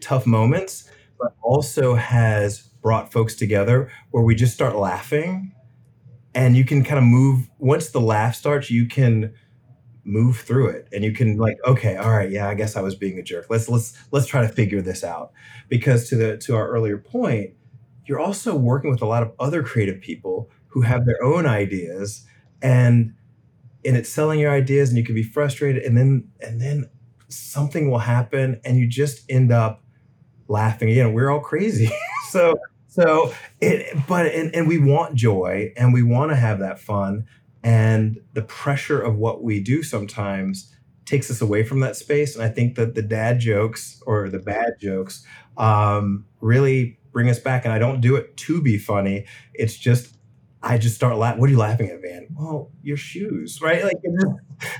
tough 0.00 0.26
moments, 0.26 0.90
but 1.18 1.34
also 1.42 1.94
has 1.94 2.60
brought 2.60 3.12
folks 3.12 3.34
together 3.34 3.90
where 4.10 4.22
we 4.22 4.34
just 4.34 4.54
start 4.54 4.76
laughing, 4.76 5.52
and 6.34 6.56
you 6.56 6.64
can 6.64 6.84
kind 6.84 6.98
of 6.98 7.04
move. 7.04 7.48
Once 7.58 7.90
the 7.90 8.00
laugh 8.00 8.34
starts, 8.34 8.70
you 8.70 8.86
can 8.86 9.34
move 10.08 10.38
through 10.38 10.68
it, 10.68 10.88
and 10.92 11.04
you 11.04 11.12
can 11.12 11.36
like, 11.36 11.56
okay, 11.66 11.96
all 11.96 12.10
right, 12.10 12.30
yeah, 12.30 12.48
I 12.48 12.54
guess 12.54 12.76
I 12.76 12.80
was 12.80 12.94
being 12.94 13.18
a 13.18 13.22
jerk. 13.22 13.46
Let's 13.50 13.68
let's 13.68 13.96
let's 14.10 14.26
try 14.26 14.42
to 14.42 14.48
figure 14.48 14.80
this 14.80 15.04
out. 15.04 15.32
Because 15.68 16.08
to 16.08 16.16
the 16.16 16.36
to 16.38 16.56
our 16.56 16.68
earlier 16.68 16.98
point, 16.98 17.54
you're 18.06 18.20
also 18.20 18.56
working 18.56 18.90
with 18.90 19.02
a 19.02 19.06
lot 19.06 19.22
of 19.22 19.32
other 19.38 19.62
creative 19.62 20.00
people 20.00 20.50
who 20.68 20.80
have 20.80 21.04
their 21.06 21.22
own 21.22 21.46
ideas 21.46 22.24
and 22.62 23.14
and 23.84 23.96
it's 23.96 24.08
selling 24.08 24.40
your 24.40 24.50
ideas 24.50 24.88
and 24.88 24.98
you 24.98 25.04
can 25.04 25.14
be 25.14 25.22
frustrated 25.22 25.82
and 25.82 25.96
then 25.96 26.28
and 26.40 26.60
then 26.60 26.88
something 27.28 27.90
will 27.90 27.98
happen 27.98 28.60
and 28.64 28.78
you 28.78 28.86
just 28.86 29.30
end 29.30 29.52
up 29.52 29.82
laughing 30.48 30.88
know 30.96 31.10
we're 31.10 31.30
all 31.30 31.40
crazy 31.40 31.90
so 32.30 32.58
so 32.86 33.32
it 33.60 33.96
but 34.08 34.26
and, 34.26 34.54
and 34.54 34.66
we 34.66 34.78
want 34.78 35.14
joy 35.14 35.72
and 35.76 35.92
we 35.92 36.02
want 36.02 36.30
to 36.30 36.36
have 36.36 36.58
that 36.60 36.80
fun 36.80 37.26
and 37.62 38.20
the 38.34 38.42
pressure 38.42 39.00
of 39.00 39.16
what 39.16 39.42
we 39.42 39.60
do 39.60 39.82
sometimes 39.82 40.74
takes 41.04 41.30
us 41.30 41.40
away 41.40 41.62
from 41.62 41.80
that 41.80 41.96
space 41.96 42.34
and 42.34 42.44
i 42.44 42.48
think 42.48 42.76
that 42.76 42.94
the 42.94 43.02
dad 43.02 43.38
jokes 43.40 44.02
or 44.06 44.28
the 44.28 44.38
bad 44.38 44.74
jokes 44.80 45.24
um, 45.56 46.24
really 46.40 46.98
bring 47.12 47.28
us 47.28 47.38
back 47.38 47.64
and 47.64 47.72
i 47.72 47.78
don't 47.78 48.00
do 48.00 48.14
it 48.16 48.36
to 48.36 48.62
be 48.62 48.78
funny 48.78 49.24
it's 49.54 49.76
just 49.76 50.14
I 50.62 50.78
just 50.78 50.96
start 50.96 51.16
laughing. 51.16 51.40
What 51.40 51.48
are 51.48 51.52
you 51.52 51.58
laughing 51.58 51.88
at, 51.88 52.02
Vann? 52.02 52.28
Well, 52.34 52.70
your 52.82 52.96
shoes, 52.96 53.60
right? 53.62 53.84
Like, 53.84 53.96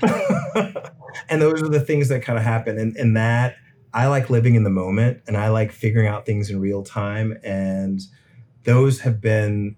and 1.29 1.41
those 1.41 1.63
are 1.63 1.69
the 1.69 1.79
things 1.79 2.09
that 2.09 2.21
kind 2.21 2.37
of 2.37 2.43
happen. 2.43 2.77
And, 2.77 2.95
and 2.97 3.15
that 3.15 3.55
I 3.93 4.07
like 4.07 4.29
living 4.29 4.55
in 4.55 4.63
the 4.63 4.69
moment 4.69 5.21
and 5.27 5.37
I 5.37 5.49
like 5.49 5.71
figuring 5.71 6.07
out 6.07 6.25
things 6.25 6.49
in 6.49 6.59
real 6.59 6.83
time. 6.83 7.37
And 7.43 8.01
those 8.65 8.99
have 9.01 9.21
been 9.21 9.77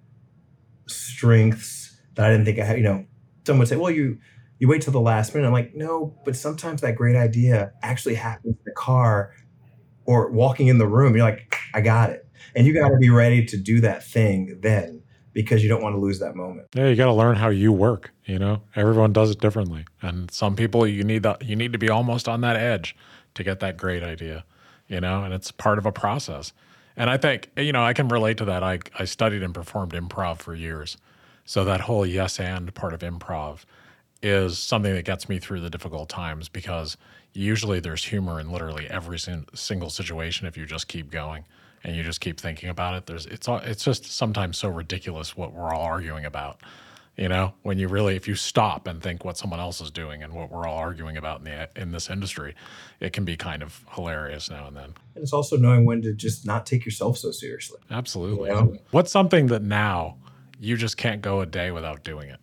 strengths 0.88 1.81
that 2.16 2.26
I 2.26 2.30
didn't 2.32 2.46
think 2.46 2.60
I 2.60 2.66
had. 2.66 2.78
You 2.78 2.84
know, 2.84 3.06
someone 3.46 3.60
would 3.60 3.68
say, 3.68 3.76
well, 3.76 3.92
you, 3.92 4.18
you 4.60 4.68
wait 4.68 4.82
till 4.82 4.94
the 4.94 5.02
last 5.02 5.34
minute. 5.34 5.48
I'm 5.48 5.54
like, 5.54 5.76
no, 5.76 6.16
but 6.26 6.36
sometimes 6.36 6.82
that 6.82 6.96
great 6.96 7.16
idea 7.16 7.74
actually 7.82 8.16
happens 8.16 8.56
in 8.56 8.64
the 8.66 8.72
car 8.72 9.34
or 10.06 10.32
walking 10.32 10.68
in 10.68 10.78
the 10.78 10.88
room. 10.88 11.16
You're 11.16 11.26
like, 11.26 11.58
I 11.74 11.82
got 11.82 12.10
it. 12.10 12.28
And 12.56 12.68
you 12.68 12.74
got 12.74 12.90
to 12.90 12.98
be 12.98 13.10
ready 13.10 13.46
to 13.46 13.58
do 13.58 13.82
that 13.82 14.04
thing 14.04 14.60
then 14.62 15.02
because 15.34 15.64
you 15.64 15.70
don't 15.70 15.82
want 15.82 15.96
to 15.96 16.00
lose 16.00 16.20
that 16.20 16.36
moment. 16.36 16.68
Yeah, 16.76 16.88
you 16.88 16.96
got 16.96 17.06
to 17.06 17.14
learn 17.14 17.36
how 17.36 17.50
you 17.50 17.72
work. 17.72 18.12
You 18.26 18.40
know, 18.40 18.64
everyone 18.76 19.14
does 19.14 19.32
it 19.32 19.40
differently, 19.40 19.86
and 20.02 20.30
some 20.32 20.56
people 20.56 20.86
you 20.86 21.04
need 21.04 21.24
that 21.24 21.44
you 21.44 21.56
need 21.56 21.74
to 21.74 21.80
be 21.80 21.90
almost 21.90 22.28
on 22.28 22.42
that 22.42 22.56
edge 22.56 22.96
to 23.36 23.44
get 23.44 23.60
that 23.62 23.78
great 23.78 24.04
idea. 24.04 24.46
You 24.88 25.00
know, 25.00 25.24
and 25.24 25.34
it's 25.34 25.52
part 25.52 25.78
of 25.78 25.86
a 25.86 25.92
process. 25.92 26.54
And 26.98 27.10
I 27.10 27.18
think 27.18 27.50
you 27.58 27.72
know 27.72 27.84
I 27.84 27.94
can 27.94 28.08
relate 28.08 28.38
to 28.38 28.46
that. 28.46 28.64
I 28.64 28.80
I 28.98 29.06
studied 29.06 29.44
and 29.44 29.54
performed 29.54 29.94
improv 29.94 30.40
for 30.40 30.54
years, 30.54 30.98
so 31.46 31.64
that 31.66 31.82
whole 31.82 32.06
yes 32.06 32.40
and 32.40 32.74
part 32.74 32.94
of 32.94 33.02
improv 33.02 33.66
is 34.24 34.58
something 34.58 34.94
that 34.94 35.06
gets 35.06 35.28
me 35.28 35.40
through 35.40 35.62
the 35.62 35.70
difficult 35.70 36.10
times 36.10 36.48
because 36.48 36.98
usually 37.34 37.80
there's 37.80 38.06
humor 38.06 38.40
in 38.40 38.52
literally 38.52 38.88
every 38.90 39.20
single 39.20 39.90
situation 39.90 40.48
if 40.48 40.58
you 40.58 40.66
just 40.66 40.88
keep 40.88 41.10
going 41.10 41.44
and 41.84 41.96
you 41.96 42.04
just 42.04 42.22
keep 42.22 42.40
thinking 42.40 42.70
about 42.70 42.94
it. 42.96 43.06
There's 43.06 43.26
it's 43.26 43.48
it's 43.48 43.84
just 43.84 44.06
sometimes 44.06 44.58
so 44.58 44.70
ridiculous 44.70 45.36
what 45.36 45.54
we're 45.54 45.74
all 45.74 45.84
arguing 45.84 46.26
about. 46.26 46.62
You 47.18 47.28
know, 47.28 47.54
when 47.64 47.78
you 47.78 47.88
really 47.88 48.16
if 48.16 48.28
you 48.28 48.36
stop 48.36 48.88
and 48.88 49.02
think 49.02 49.26
what 49.26 49.38
someone 49.38 49.60
else 49.60 49.82
is 49.82 49.92
doing 49.92 50.24
and 50.24 50.34
what 50.34 50.50
we're 50.52 50.68
all 50.68 50.78
arguing 50.78 51.18
about 51.18 51.40
in 51.40 51.46
the 51.46 51.70
in 51.76 51.92
this 51.92 52.10
industry, 52.10 52.56
it 53.00 53.14
can 53.14 53.26
be 53.26 53.36
kind 53.36 53.64
of 53.64 53.84
hilarious 53.96 54.50
now 54.50 54.68
and 54.68 54.76
then. 54.76 54.94
And 55.16 55.24
it's 55.24 55.34
also 55.34 55.58
knowing 55.58 55.86
when 55.86 56.02
to 56.04 56.14
just 56.14 56.46
not 56.46 56.66
take 56.66 56.86
yourself 56.86 57.18
so 57.18 57.32
seriously. 57.32 57.80
Absolutely. 57.90 58.50
You 58.50 58.56
know? 58.56 58.78
What's 58.92 59.12
something 59.12 59.48
that 59.48 59.64
now 59.64 60.18
you 60.62 60.78
just 60.78 60.96
can't 60.96 61.22
go 61.24 61.42
a 61.42 61.46
day 61.46 61.72
without 61.72 62.04
doing 62.04 62.30
it? 62.30 62.40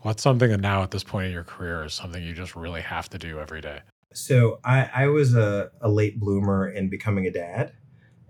What's 0.00 0.22
something 0.22 0.50
that 0.50 0.60
now 0.60 0.82
at 0.82 0.90
this 0.90 1.04
point 1.04 1.26
in 1.26 1.32
your 1.32 1.44
career 1.44 1.84
is 1.84 1.92
something 1.92 2.22
you 2.22 2.32
just 2.32 2.56
really 2.56 2.80
have 2.80 3.10
to 3.10 3.18
do 3.18 3.38
every 3.38 3.60
day? 3.60 3.80
So 4.14 4.60
I, 4.64 4.88
I 4.94 5.06
was 5.08 5.34
a, 5.34 5.70
a 5.82 5.90
late 5.90 6.18
bloomer 6.18 6.70
in 6.70 6.88
becoming 6.88 7.26
a 7.26 7.30
dad. 7.30 7.72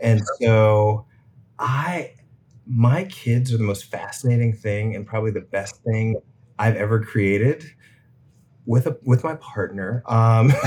And 0.01 0.21
so 0.41 1.07
I 1.59 2.15
my 2.67 3.05
kids 3.05 3.55
are 3.55 3.57
the 3.57 3.65
most 3.65 3.85
fascinating 3.85 4.53
thing 4.53 4.95
and 4.95 5.07
probably 5.07 5.31
the 5.31 5.41
best 5.41 5.83
thing 5.85 6.17
I've 6.59 6.77
ever 6.77 7.01
created 7.01 7.65
with 8.67 8.87
a 8.87 8.99
with 9.05 9.23
my 9.23 9.37
partner. 9.37 10.03
Um, 10.07 10.53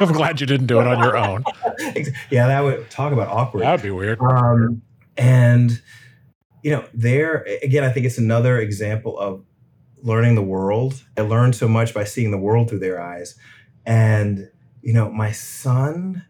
I'm 0.00 0.12
glad 0.12 0.40
you 0.40 0.46
didn't 0.46 0.66
do 0.66 0.80
it 0.80 0.86
on 0.86 1.00
your 1.00 1.16
own. 1.16 1.44
yeah, 2.30 2.46
that 2.46 2.60
would 2.60 2.90
talk 2.90 3.12
about 3.12 3.28
awkward. 3.28 3.64
That 3.64 3.72
would 3.72 3.82
be 3.82 3.90
weird. 3.90 4.20
Um, 4.20 4.82
and 5.16 5.82
you 6.62 6.70
know, 6.70 6.86
there 6.94 7.46
again, 7.62 7.84
I 7.84 7.90
think 7.90 8.06
it's 8.06 8.18
another 8.18 8.58
example 8.58 9.18
of 9.18 9.44
learning 10.02 10.34
the 10.34 10.42
world. 10.42 11.02
I 11.16 11.22
learned 11.22 11.56
so 11.56 11.68
much 11.68 11.94
by 11.94 12.04
seeing 12.04 12.30
the 12.30 12.38
world 12.38 12.68
through 12.68 12.80
their 12.80 13.00
eyes. 13.00 13.36
And 13.84 14.48
you 14.80 14.92
know, 14.92 15.10
my 15.10 15.32
son 15.32 16.24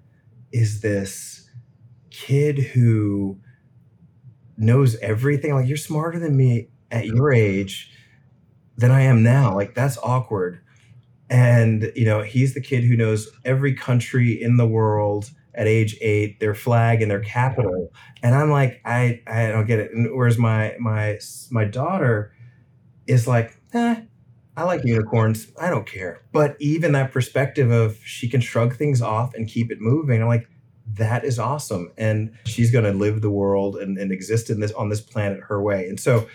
is 0.53 0.81
this 0.81 1.51
kid 2.11 2.59
who 2.59 3.39
knows 4.57 4.97
everything. 5.01 5.55
Like 5.55 5.67
you're 5.67 5.77
smarter 5.77 6.19
than 6.19 6.37
me 6.37 6.69
at 6.91 7.07
your 7.07 7.33
age 7.33 7.91
than 8.77 8.91
I 8.91 9.03
am 9.03 9.23
now. 9.23 9.55
Like 9.55 9.75
that's 9.75 9.99
awkward. 10.03 10.61
And 11.31 11.91
you 11.95 12.05
know, 12.05 12.23
he's 12.23 12.55
the 12.55 12.61
kid 12.61 12.85
who 12.85 12.97
knows 12.97 13.31
every 13.45 13.75
country 13.75 14.41
in 14.41 14.57
the 14.57 14.67
world 14.67 15.31
at 15.55 15.67
age 15.67 15.97
eight, 16.01 16.41
their 16.41 16.55
flag 16.55 17.03
and 17.03 17.11
their 17.11 17.21
capital, 17.21 17.93
and 18.23 18.35
I'm 18.35 18.51
like, 18.51 18.81
I 18.85 19.23
I 19.27 19.49
don't 19.49 19.67
get 19.67 19.79
it. 19.79 19.93
And 19.93 20.15
whereas 20.15 20.39
my 20.39 20.75
my 20.79 21.19
my 21.51 21.65
daughter 21.65 22.35
is 23.07 23.27
like, 23.27 23.61
eh, 23.75 24.03
I 24.57 24.65
like 24.65 24.85
unicorns. 24.85 25.51
I 25.61 25.71
don't 25.71 25.87
care. 25.87 26.23
But 26.33 26.57
even 26.61 26.93
that 26.93 27.13
perspective 27.13 27.71
of 27.71 27.99
she 28.05 28.29
can 28.29 28.41
shrug 28.41 28.77
things 28.77 29.01
off 29.03 29.35
and 29.35 29.49
keep 29.49 29.71
it 29.71 29.81
moving, 29.81 30.21
I'm 30.21 30.29
like, 30.29 30.49
that 30.95 31.25
is 31.25 31.39
awesome. 31.39 31.93
And 31.97 32.37
she's 32.45 32.71
going 32.71 32.85
to 32.85 32.93
live 32.93 33.23
the 33.23 33.31
world 33.31 33.77
and, 33.77 33.99
and 33.99 34.13
exist 34.13 34.51
in 34.51 34.61
this 34.61 34.73
on 34.73 34.89
this 34.89 35.01
planet 35.01 35.41
her 35.49 35.63
way. 35.63 35.89
And 35.89 35.99
so 35.99 36.29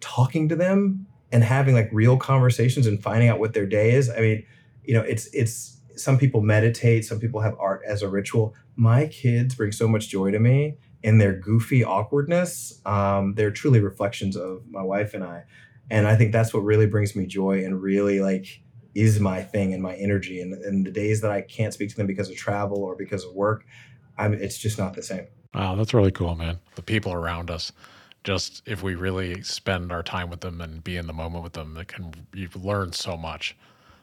talking 0.00 0.48
to 0.48 0.56
them 0.56 1.06
and 1.30 1.44
having 1.44 1.74
like 1.74 1.90
real 1.92 2.16
conversations 2.16 2.86
and 2.86 3.02
finding 3.02 3.28
out 3.28 3.38
what 3.38 3.52
their 3.52 3.66
day 3.66 3.92
is. 3.92 4.08
I 4.08 4.20
mean, 4.20 4.46
you 4.84 4.94
know, 4.94 5.02
it's 5.02 5.26
it's 5.34 5.77
some 5.98 6.18
people 6.18 6.40
meditate, 6.40 7.04
some 7.04 7.20
people 7.20 7.40
have 7.40 7.56
art 7.58 7.82
as 7.86 8.02
a 8.02 8.08
ritual. 8.08 8.54
My 8.76 9.06
kids 9.06 9.54
bring 9.54 9.72
so 9.72 9.88
much 9.88 10.08
joy 10.08 10.30
to 10.30 10.38
me 10.38 10.76
in 11.02 11.18
their 11.18 11.34
goofy 11.34 11.84
awkwardness. 11.84 12.80
Um, 12.86 13.34
they're 13.34 13.50
truly 13.50 13.80
reflections 13.80 14.36
of 14.36 14.62
my 14.68 14.82
wife 14.82 15.14
and 15.14 15.24
I. 15.24 15.44
And 15.90 16.06
I 16.06 16.16
think 16.16 16.32
that's 16.32 16.52
what 16.52 16.60
really 16.60 16.86
brings 16.86 17.16
me 17.16 17.26
joy 17.26 17.64
and 17.64 17.80
really 17.80 18.20
like 18.20 18.62
is 18.94 19.20
my 19.20 19.42
thing 19.42 19.72
and 19.72 19.82
my 19.82 19.94
energy. 19.94 20.40
And, 20.40 20.54
and 20.54 20.84
the 20.84 20.90
days 20.90 21.20
that 21.20 21.30
I 21.30 21.40
can't 21.40 21.72
speak 21.72 21.90
to 21.90 21.96
them 21.96 22.06
because 22.06 22.28
of 22.28 22.36
travel 22.36 22.78
or 22.82 22.96
because 22.96 23.24
of 23.24 23.32
work, 23.34 23.64
I'm, 24.16 24.34
it's 24.34 24.58
just 24.58 24.78
not 24.78 24.94
the 24.94 25.02
same. 25.02 25.26
Wow, 25.54 25.76
that's 25.76 25.94
really 25.94 26.10
cool, 26.10 26.34
man. 26.34 26.58
The 26.74 26.82
people 26.82 27.12
around 27.12 27.50
us, 27.50 27.72
just 28.24 28.62
if 28.66 28.82
we 28.82 28.94
really 28.96 29.42
spend 29.42 29.92
our 29.92 30.02
time 30.02 30.28
with 30.28 30.40
them 30.40 30.60
and 30.60 30.82
be 30.82 30.96
in 30.96 31.06
the 31.06 31.12
moment 31.12 31.44
with 31.44 31.54
them, 31.54 31.76
it 31.76 31.88
can 31.88 32.12
you 32.34 32.48
learn 32.54 32.92
so 32.92 33.16
much. 33.16 33.56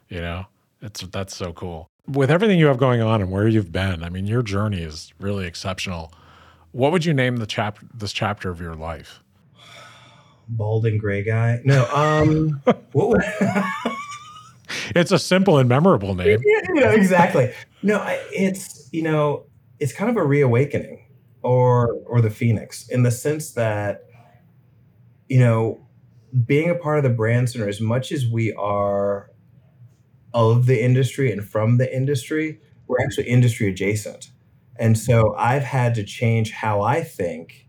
You 0.09 0.21
know, 0.21 0.45
it's 0.81 1.01
that's 1.01 1.35
so 1.35 1.53
cool. 1.53 1.89
With 2.07 2.29
everything 2.29 2.59
you 2.59 2.67
have 2.67 2.77
going 2.77 3.01
on 3.01 3.21
and 3.21 3.31
where 3.31 3.47
you've 3.47 3.71
been, 3.71 4.03
I 4.03 4.09
mean, 4.09 4.27
your 4.27 4.43
journey 4.43 4.81
is 4.81 5.11
really 5.19 5.47
exceptional. 5.47 6.13
What 6.71 6.91
would 6.91 7.05
you 7.05 7.13
name 7.13 7.37
the 7.37 7.47
chap 7.47 7.79
this 7.93 8.13
chapter 8.13 8.49
of 8.49 8.59
your 8.59 8.75
life? 8.75 9.23
Bald 10.47 10.85
and 10.85 10.99
gray 10.99 11.23
guy. 11.23 11.61
No, 11.63 11.85
um, 11.93 12.61
what 12.91 13.09
would 13.09 13.23
it's 14.95 15.11
a 15.11 15.19
simple 15.19 15.57
and 15.57 15.69
memorable 15.69 16.15
name. 16.15 16.39
yeah, 16.75 16.91
exactly. 16.91 17.51
No, 17.81 18.03
it's 18.31 18.89
you 18.91 19.01
know, 19.01 19.45
it's 19.79 19.93
kind 19.93 20.09
of 20.09 20.17
a 20.17 20.23
reawakening 20.23 21.05
or 21.41 21.93
or 22.05 22.21
the 22.21 22.29
phoenix 22.29 22.87
in 22.89 23.03
the 23.03 23.11
sense 23.11 23.51
that 23.51 24.01
you 25.27 25.39
know, 25.39 25.79
being 26.45 26.69
a 26.69 26.75
part 26.75 26.97
of 26.97 27.03
the 27.03 27.09
Brandcenter 27.09 27.67
as 27.67 27.81
much 27.81 28.11
as 28.11 28.27
we 28.27 28.53
are 28.53 29.31
of 30.35 30.65
the 30.65 30.83
industry 30.83 31.31
and 31.31 31.43
from 31.43 31.77
the 31.77 31.95
industry, 31.95 32.59
we're 32.87 33.01
actually 33.01 33.27
industry 33.27 33.69
adjacent. 33.69 34.31
And 34.75 34.97
so 34.97 35.33
I've 35.35 35.63
had 35.63 35.95
to 35.95 36.03
change 36.03 36.51
how 36.51 36.81
I 36.81 37.01
think 37.01 37.65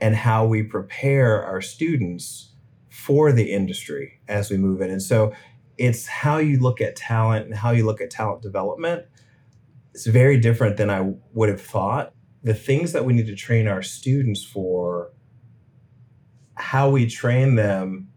and 0.00 0.14
how 0.14 0.46
we 0.46 0.62
prepare 0.62 1.42
our 1.42 1.60
students 1.60 2.52
for 2.88 3.32
the 3.32 3.52
industry 3.52 4.20
as 4.28 4.48
we 4.48 4.56
move 4.56 4.80
in. 4.80 4.90
And 4.90 5.02
so 5.02 5.32
it's 5.76 6.06
how 6.06 6.38
you 6.38 6.60
look 6.60 6.80
at 6.80 6.94
talent 6.94 7.46
and 7.46 7.54
how 7.56 7.72
you 7.72 7.84
look 7.84 8.00
at 8.00 8.10
talent 8.10 8.42
development. 8.42 9.06
It's 9.92 10.06
very 10.06 10.38
different 10.38 10.76
than 10.76 10.90
I 10.90 11.14
would 11.32 11.48
have 11.48 11.60
thought. 11.60 12.12
The 12.44 12.54
things 12.54 12.92
that 12.92 13.04
we 13.04 13.12
need 13.12 13.26
to 13.26 13.34
train 13.34 13.66
our 13.66 13.82
students 13.82 14.44
for, 14.44 15.10
how 16.54 16.90
we 16.90 17.08
train 17.08 17.56
them 17.56 18.10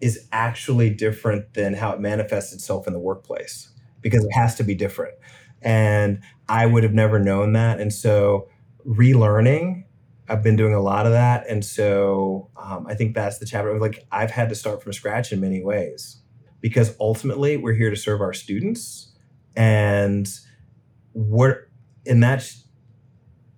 is 0.00 0.26
actually 0.32 0.90
different 0.90 1.54
than 1.54 1.74
how 1.74 1.92
it 1.92 2.00
manifests 2.00 2.52
itself 2.52 2.86
in 2.86 2.92
the 2.92 2.98
workplace 2.98 3.70
because 4.00 4.24
it 4.24 4.32
has 4.32 4.54
to 4.56 4.64
be 4.64 4.74
different. 4.74 5.14
And 5.62 6.20
I 6.48 6.66
would 6.66 6.82
have 6.82 6.94
never 6.94 7.18
known 7.18 7.52
that. 7.52 7.80
And 7.80 7.92
so 7.92 8.48
relearning, 8.86 9.84
I've 10.28 10.42
been 10.42 10.56
doing 10.56 10.74
a 10.74 10.80
lot 10.80 11.06
of 11.06 11.12
that. 11.12 11.46
And 11.48 11.64
so 11.64 12.50
um, 12.56 12.86
I 12.88 12.94
think 12.94 13.14
that's 13.14 13.38
the 13.38 13.46
chapter. 13.46 13.78
Like 13.78 14.06
I've 14.10 14.30
had 14.30 14.48
to 14.48 14.54
start 14.54 14.82
from 14.82 14.92
scratch 14.92 15.32
in 15.32 15.40
many 15.40 15.62
ways 15.62 16.22
because 16.60 16.96
ultimately 16.98 17.56
we're 17.56 17.74
here 17.74 17.90
to 17.90 17.96
serve 17.96 18.20
our 18.20 18.32
students. 18.32 19.12
And 19.56 20.28
we're, 21.12 21.66
and 22.06 22.22
that's 22.22 22.64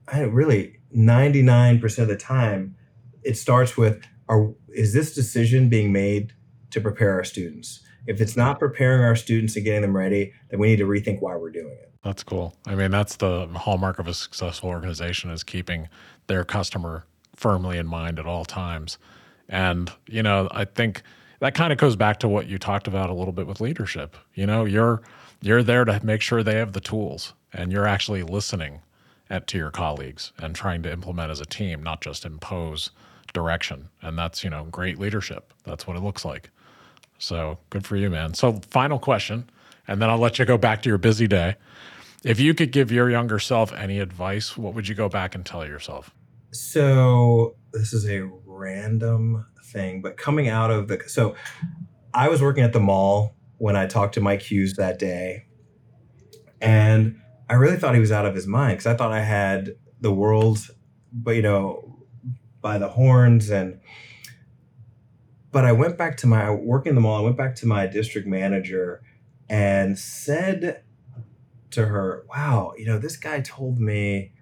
I 0.09 0.22
really 0.22 0.78
99% 0.97 1.99
of 1.99 2.09
the 2.09 2.16
time, 2.16 2.76
it 3.22 3.36
starts 3.36 3.76
with 3.76 4.03
are 4.29 4.53
is 4.68 4.93
this 4.93 5.14
decision 5.14 5.68
being 5.68 5.93
made 5.93 6.33
to 6.70 6.81
prepare 6.81 7.12
our 7.14 7.25
students? 7.25 7.81
If 8.07 8.20
it's 8.20 8.37
not 8.37 8.59
preparing 8.59 9.03
our 9.05 9.14
students 9.14 9.55
and 9.57 9.64
getting 9.64 9.83
them 9.83 9.97
ready, 9.97 10.33
then 10.51 10.59
we 10.59 10.68
need 10.68 10.77
to 10.77 10.87
rethink 10.87 11.20
why 11.20 11.37
we're 11.37 11.51
doing 11.51 11.77
it. 11.81 11.93
That's 12.03 12.25
cool. 12.25 12.57
I 12.66 12.75
mean, 12.75 12.91
that's 12.91 13.16
the 13.16 13.47
hallmark 13.55 13.99
of 14.01 14.09
a 14.09 14.14
successful 14.14 14.70
organization 14.70 15.31
is 15.31 15.45
keeping 15.45 15.89
their 16.27 16.45
customer 16.45 17.05
firmly 17.37 17.79
in 17.79 17.87
mind 17.87 18.18
at 18.18 18.27
all 18.27 18.45
times. 18.45 18.99
And, 19.49 19.93
you 20.09 20.23
know, 20.23 20.49
I 20.51 20.64
think 20.64 21.03
that 21.39 21.55
kind 21.55 21.73
of 21.73 21.79
goes 21.79 21.95
back 21.95 22.18
to 22.20 22.29
what 22.29 22.47
you 22.47 22.59
talked 22.59 22.89
about 22.89 23.11
a 23.11 23.14
little 23.14 23.33
bit 23.33 23.47
with 23.47 23.61
leadership. 23.61 24.16
You 24.35 24.47
know, 24.47 24.64
you're 24.64 25.03
you're 25.41 25.62
there 25.62 25.85
to 25.85 26.05
make 26.05 26.23
sure 26.23 26.43
they 26.43 26.55
have 26.55 26.73
the 26.73 26.81
tools 26.81 27.35
and 27.53 27.73
you're 27.73 27.87
actually 27.87 28.23
listening 28.23 28.81
at, 29.29 29.47
to 29.49 29.59
your 29.59 29.70
colleagues 29.70 30.33
and 30.39 30.55
trying 30.55 30.83
to 30.85 30.93
implement 30.93 31.31
as 31.31 31.41
a 31.41 31.45
team, 31.45 31.83
not 31.83 32.01
just 32.01 32.25
impose 32.25 32.91
direction. 33.33 33.89
And 34.01 34.18
that's, 34.18 34.45
you 34.45 34.51
know, 34.51 34.64
great 34.64 34.99
leadership. 34.99 35.53
That's 35.64 35.87
what 35.87 35.97
it 35.97 36.01
looks 36.01 36.24
like. 36.24 36.51
So 37.18 37.59
good 37.70 37.87
for 37.87 37.97
you, 37.97 38.11
man. 38.11 38.35
So, 38.35 38.61
final 38.70 38.99
question, 38.99 39.49
and 39.87 40.03
then 40.03 40.11
I'll 40.11 40.18
let 40.18 40.39
you 40.39 40.45
go 40.45 40.59
back 40.59 40.83
to 40.83 40.89
your 40.89 40.99
busy 40.99 41.28
day. 41.28 41.55
If 42.24 42.41
you 42.41 42.53
could 42.53 42.72
give 42.72 42.91
your 42.91 43.11
younger 43.11 43.39
self 43.39 43.72
any 43.72 44.01
advice, 44.01 44.57
what 44.57 44.74
would 44.74 44.89
you 44.89 44.97
go 44.97 45.09
back 45.09 45.35
and 45.35 45.47
tell 45.47 45.64
yourself? 45.64 46.11
So, 46.51 47.55
this 47.72 47.93
is 47.93 48.09
a 48.09 48.28
random 48.45 49.47
thing, 49.66 50.03
but 50.03 50.16
coming 50.16 50.49
out 50.49 50.70
of 50.72 50.89
the 50.89 51.01
so 51.07 51.37
I 52.12 52.28
was 52.28 52.43
working 52.43 52.64
at 52.64 52.72
the 52.72 52.80
mall 52.80 53.37
when 53.59 53.76
I 53.76 53.87
talked 53.87 54.14
to 54.14 54.20
Mike 54.20 54.43
Hughes 54.43 54.74
that 54.74 54.99
day. 54.99 55.47
And 56.61 57.20
I 57.49 57.55
really 57.55 57.76
thought 57.76 57.95
he 57.95 58.01
was 58.01 58.12
out 58.12 58.26
of 58.26 58.35
his 58.35 58.47
mind 58.47 58.78
because 58.78 58.87
I 58.87 58.97
thought 58.97 59.12
I 59.12 59.22
had 59.22 59.76
the 60.01 60.12
world, 60.12 60.59
but 61.12 61.37
you 61.37 61.43
know, 61.43 61.91
by 62.63 62.79
the 62.79 62.89
horns 62.89 63.51
and 63.51 63.81
but 65.51 65.67
I 65.67 65.73
went 65.73 65.99
back 65.99 66.17
to 66.19 66.27
my 66.27 66.51
work 66.51 66.87
in 66.87 66.95
the 66.95 67.01
mall, 67.03 67.21
I 67.21 67.21
went 67.21 67.37
back 67.37 67.55
to 67.57 67.67
my 67.67 67.87
district 67.87 68.27
manager 68.27 69.03
and 69.51 69.99
said 69.99 70.83
to 71.73 71.87
her, 71.87 72.25
Wow, 72.35 72.73
you 72.79 72.87
know, 72.87 72.99
this 72.99 73.19
guy 73.19 73.41
told 73.43 73.79
me 73.79 74.33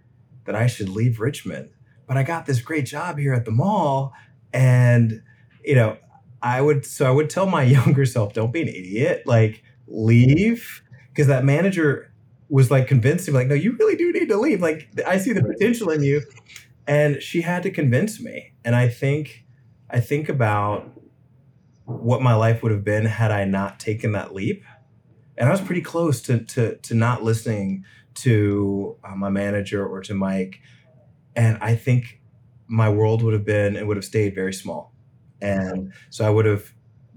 that 0.45 0.55
I 0.55 0.69
should 0.69 0.89
leave 0.89 1.19
Richmond, 1.19 1.71
but 2.07 2.17
I 2.17 2.23
got 2.23 2.47
this 2.47 2.61
great 2.61 2.87
job 2.87 3.19
here 3.19 3.35
at 3.35 3.45
the 3.45 3.51
mall. 3.51 4.13
And, 4.53 5.23
you 5.65 5.75
know, 5.75 5.97
I 6.41 6.61
would, 6.61 6.87
so 6.87 7.07
I 7.07 7.11
would 7.11 7.29
tell 7.29 7.47
my 7.47 7.63
younger 7.77 8.07
self, 8.07 8.33
don't 8.33 8.53
be 8.53 8.63
an 8.63 8.69
idiot, 8.69 9.25
like 9.27 9.65
leave. 9.89 10.83
Because 11.09 11.27
that 11.27 11.45
manager 11.45 12.13
was 12.49 12.71
like 12.71 12.87
convincing 12.87 13.35
me, 13.35 13.41
like, 13.41 13.49
no, 13.49 13.55
you 13.55 13.73
really 13.73 13.97
do 13.97 14.13
need 14.13 14.29
to 14.29 14.37
leave. 14.37 14.63
Like, 14.63 14.89
I 15.07 15.19
see 15.19 15.33
the 15.33 15.43
potential 15.43 15.91
in 15.91 16.05
you 16.05 16.23
and 16.91 17.23
she 17.23 17.43
had 17.43 17.63
to 17.63 17.71
convince 17.71 18.21
me. 18.21 18.53
And 18.65 18.75
i 18.75 18.89
think 18.89 19.47
i 19.89 20.01
think 20.01 20.29
about 20.29 20.91
what 21.85 22.21
my 22.21 22.35
life 22.35 22.63
would 22.63 22.73
have 22.73 22.85
been 22.85 23.07
had 23.07 23.31
i 23.31 23.45
not 23.45 23.81
taken 23.81 24.13
that 24.13 24.35
leap. 24.35 24.65
And 25.39 25.49
i 25.49 25.53
was 25.53 25.61
pretty 25.61 25.81
close 25.81 26.21
to 26.23 26.41
to 26.45 26.77
to 26.77 26.95
not 26.95 27.23
listening 27.23 27.85
to 28.13 28.97
uh, 29.05 29.15
my 29.15 29.31
manager 29.31 29.87
or 29.87 30.01
to 30.03 30.15
mike. 30.15 30.61
And 31.37 31.57
i 31.63 31.75
think 31.77 32.21
my 32.67 32.89
world 32.89 33.23
would 33.23 33.35
have 33.35 33.45
been 33.45 33.77
it 33.77 33.87
would 33.87 33.97
have 33.97 34.05
stayed 34.05 34.35
very 34.35 34.53
small. 34.53 34.93
And 35.41 35.93
so 36.11 36.27
i 36.27 36.31
would 36.31 36.45
have 36.45 36.75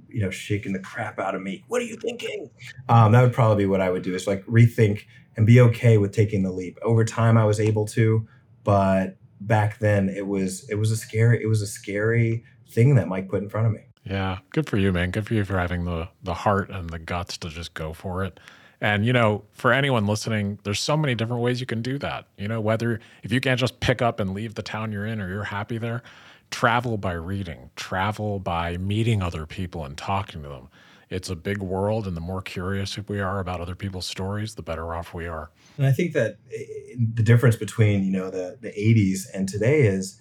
you 0.07 0.21
know 0.21 0.29
shaken 0.29 0.71
the 0.73 0.79
crap 0.79 1.17
out 1.19 1.33
of 1.33 1.41
me. 1.41 1.63
What 1.67 1.81
are 1.81 1.85
you 1.85 1.97
thinking? 1.97 2.51
Um, 2.87 3.11
that 3.13 3.23
would 3.23 3.33
probably 3.33 3.63
be 3.63 3.67
what 3.67 3.81
i 3.81 3.89
would 3.89 4.03
do 4.03 4.13
is 4.13 4.27
like 4.27 4.45
rethink 4.45 5.05
and 5.35 5.47
be 5.47 5.59
okay 5.59 5.97
with 5.97 6.11
taking 6.11 6.43
the 6.43 6.51
leap. 6.51 6.77
Over 6.83 7.03
time 7.03 7.39
i 7.39 7.43
was 7.43 7.59
able 7.59 7.87
to 7.87 8.27
but 8.63 9.17
back 9.47 9.79
then 9.79 10.09
it 10.09 10.25
was 10.25 10.67
it 10.69 10.75
was 10.75 10.91
a 10.91 10.97
scary 10.97 11.41
it 11.41 11.47
was 11.47 11.61
a 11.61 11.67
scary 11.67 12.43
thing 12.69 12.95
that 12.95 13.07
Mike 13.07 13.29
put 13.29 13.43
in 13.43 13.49
front 13.49 13.67
of 13.67 13.73
me. 13.73 13.81
Yeah, 14.03 14.39
good 14.49 14.67
for 14.67 14.77
you, 14.77 14.91
man. 14.91 15.11
Good 15.11 15.25
for 15.25 15.33
you 15.33 15.45
for 15.45 15.57
having 15.57 15.85
the 15.85 16.09
the 16.23 16.33
heart 16.33 16.69
and 16.69 16.89
the 16.89 16.99
guts 16.99 17.37
to 17.39 17.49
just 17.49 17.73
go 17.73 17.93
for 17.93 18.23
it. 18.23 18.39
And 18.81 19.05
you 19.05 19.13
know, 19.13 19.43
for 19.53 19.71
anyone 19.71 20.07
listening, 20.07 20.59
there's 20.63 20.79
so 20.79 20.97
many 20.97 21.15
different 21.15 21.41
ways 21.41 21.61
you 21.61 21.65
can 21.65 21.81
do 21.81 21.97
that. 21.99 22.27
You 22.37 22.47
know, 22.47 22.59
whether 22.59 22.99
if 23.23 23.31
you 23.31 23.39
can't 23.39 23.59
just 23.59 23.79
pick 23.79 24.01
up 24.01 24.19
and 24.19 24.33
leave 24.33 24.55
the 24.55 24.63
town 24.63 24.91
you're 24.91 25.05
in 25.05 25.21
or 25.21 25.29
you're 25.29 25.45
happy 25.45 25.77
there, 25.77 26.03
travel 26.51 26.97
by 26.97 27.13
reading, 27.13 27.69
travel 27.75 28.39
by 28.39 28.77
meeting 28.77 29.21
other 29.23 29.45
people 29.45 29.85
and 29.85 29.97
talking 29.97 30.43
to 30.43 30.49
them. 30.49 30.67
It's 31.13 31.29
a 31.29 31.35
big 31.35 31.59
world, 31.59 32.07
and 32.07 32.17
the 32.17 32.21
more 32.21 32.41
curious 32.41 32.97
we 33.07 33.19
are 33.19 33.39
about 33.39 33.61
other 33.61 33.75
people's 33.75 34.07
stories, 34.07 34.55
the 34.55 34.63
better 34.63 34.95
off 34.95 35.13
we 35.13 35.27
are. 35.27 35.51
And 35.77 35.85
I 35.85 35.91
think 35.91 36.13
that 36.13 36.37
eh, 36.51 36.95
the 37.13 37.21
difference 37.21 37.55
between 37.55 38.03
you 38.03 38.11
know 38.11 38.31
the 38.31 38.57
the 38.59 38.69
80s 38.69 39.27
and 39.33 39.47
today 39.47 39.81
is 39.81 40.19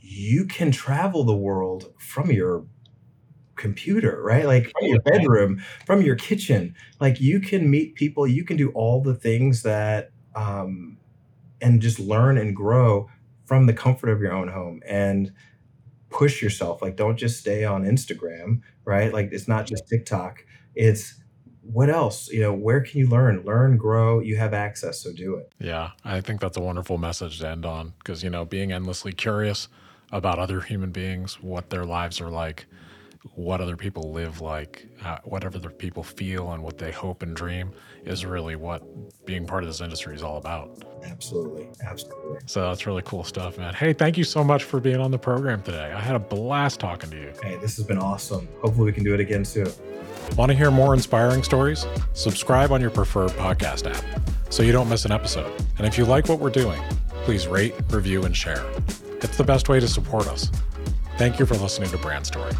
you 0.00 0.46
can 0.46 0.72
travel 0.72 1.24
the 1.24 1.36
world 1.36 1.92
from 1.98 2.30
your 2.30 2.64
computer, 3.56 4.22
right? 4.22 4.46
Like 4.46 4.72
from 4.78 4.88
your 4.88 5.00
bedroom, 5.02 5.62
from 5.84 6.00
your 6.00 6.16
kitchen. 6.16 6.74
Like 6.98 7.20
you 7.20 7.38
can 7.38 7.70
meet 7.70 7.94
people, 7.94 8.26
you 8.26 8.44
can 8.44 8.56
do 8.56 8.70
all 8.70 9.02
the 9.02 9.14
things 9.14 9.62
that 9.62 10.12
um, 10.34 10.96
and 11.60 11.80
just 11.82 11.98
learn 11.98 12.38
and 12.38 12.56
grow 12.56 13.08
from 13.44 13.66
the 13.66 13.74
comfort 13.74 14.08
of 14.08 14.20
your 14.20 14.32
own 14.32 14.48
home 14.48 14.80
and 14.86 15.30
push 16.12 16.42
yourself. 16.42 16.82
Like, 16.82 16.96
don't 16.96 17.16
just 17.16 17.40
stay 17.40 17.64
on 17.64 17.84
Instagram, 17.84 18.60
right? 18.84 19.12
Like, 19.12 19.30
it's 19.32 19.48
not 19.48 19.66
just 19.66 19.88
TikTok. 19.88 20.44
It's 20.74 21.20
what 21.62 21.88
else? 21.88 22.28
You 22.28 22.40
know, 22.40 22.52
where 22.52 22.80
can 22.80 22.98
you 22.98 23.08
learn? 23.08 23.42
Learn, 23.44 23.76
grow. 23.76 24.20
You 24.20 24.36
have 24.36 24.52
access, 24.52 25.00
so 25.00 25.12
do 25.12 25.36
it. 25.36 25.52
Yeah, 25.58 25.92
I 26.04 26.20
think 26.20 26.40
that's 26.40 26.56
a 26.56 26.60
wonderful 26.60 26.98
message 26.98 27.38
to 27.40 27.48
end 27.48 27.64
on 27.64 27.94
because, 27.98 28.22
you 28.22 28.30
know, 28.30 28.44
being 28.44 28.72
endlessly 28.72 29.12
curious 29.12 29.68
about 30.10 30.38
other 30.38 30.60
human 30.60 30.90
beings, 30.90 31.40
what 31.40 31.70
their 31.70 31.84
lives 31.84 32.20
are 32.20 32.30
like, 32.30 32.66
what 33.34 33.60
other 33.60 33.76
people 33.76 34.12
live 34.12 34.40
like, 34.40 34.86
uh, 35.04 35.18
what 35.24 35.44
other 35.44 35.70
people 35.70 36.02
feel, 36.02 36.52
and 36.52 36.62
what 36.62 36.78
they 36.78 36.90
hope 36.90 37.22
and 37.22 37.36
dream 37.36 37.72
is 38.04 38.26
really 38.26 38.56
what 38.56 38.82
being 39.24 39.46
part 39.46 39.62
of 39.62 39.68
this 39.68 39.80
industry 39.80 40.14
is 40.14 40.22
all 40.22 40.38
about. 40.38 40.82
Absolutely. 41.04 41.68
Absolutely. 41.84 42.40
So 42.46 42.62
that's 42.68 42.86
really 42.86 43.02
cool 43.02 43.24
stuff, 43.24 43.58
man. 43.58 43.74
Hey, 43.74 43.92
thank 43.92 44.18
you 44.18 44.24
so 44.24 44.42
much 44.42 44.64
for 44.64 44.80
being 44.80 45.00
on 45.00 45.10
the 45.10 45.18
program 45.18 45.62
today. 45.62 45.92
I 45.92 46.00
had 46.00 46.16
a 46.16 46.20
blast 46.20 46.80
talking 46.80 47.10
to 47.10 47.16
you. 47.16 47.32
Hey, 47.42 47.56
this 47.56 47.76
has 47.76 47.86
been 47.86 47.98
awesome. 47.98 48.48
Hopefully, 48.60 48.86
we 48.86 48.92
can 48.92 49.04
do 49.04 49.14
it 49.14 49.20
again 49.20 49.44
soon. 49.44 49.70
Want 50.36 50.50
to 50.50 50.56
hear 50.56 50.70
more 50.70 50.94
inspiring 50.94 51.42
stories? 51.42 51.86
Subscribe 52.14 52.72
on 52.72 52.80
your 52.80 52.90
preferred 52.90 53.30
podcast 53.32 53.92
app 53.92 54.04
so 54.50 54.62
you 54.62 54.72
don't 54.72 54.88
miss 54.88 55.04
an 55.04 55.12
episode. 55.12 55.52
And 55.78 55.86
if 55.86 55.96
you 55.96 56.04
like 56.04 56.28
what 56.28 56.38
we're 56.38 56.50
doing, 56.50 56.80
please 57.24 57.46
rate, 57.46 57.74
review, 57.90 58.24
and 58.24 58.36
share. 58.36 58.64
It's 59.20 59.36
the 59.36 59.44
best 59.44 59.68
way 59.68 59.80
to 59.80 59.88
support 59.88 60.26
us. 60.26 60.50
Thank 61.18 61.38
you 61.38 61.46
for 61.46 61.54
listening 61.54 61.90
to 61.90 61.98
Brand 61.98 62.26
Story. 62.26 62.52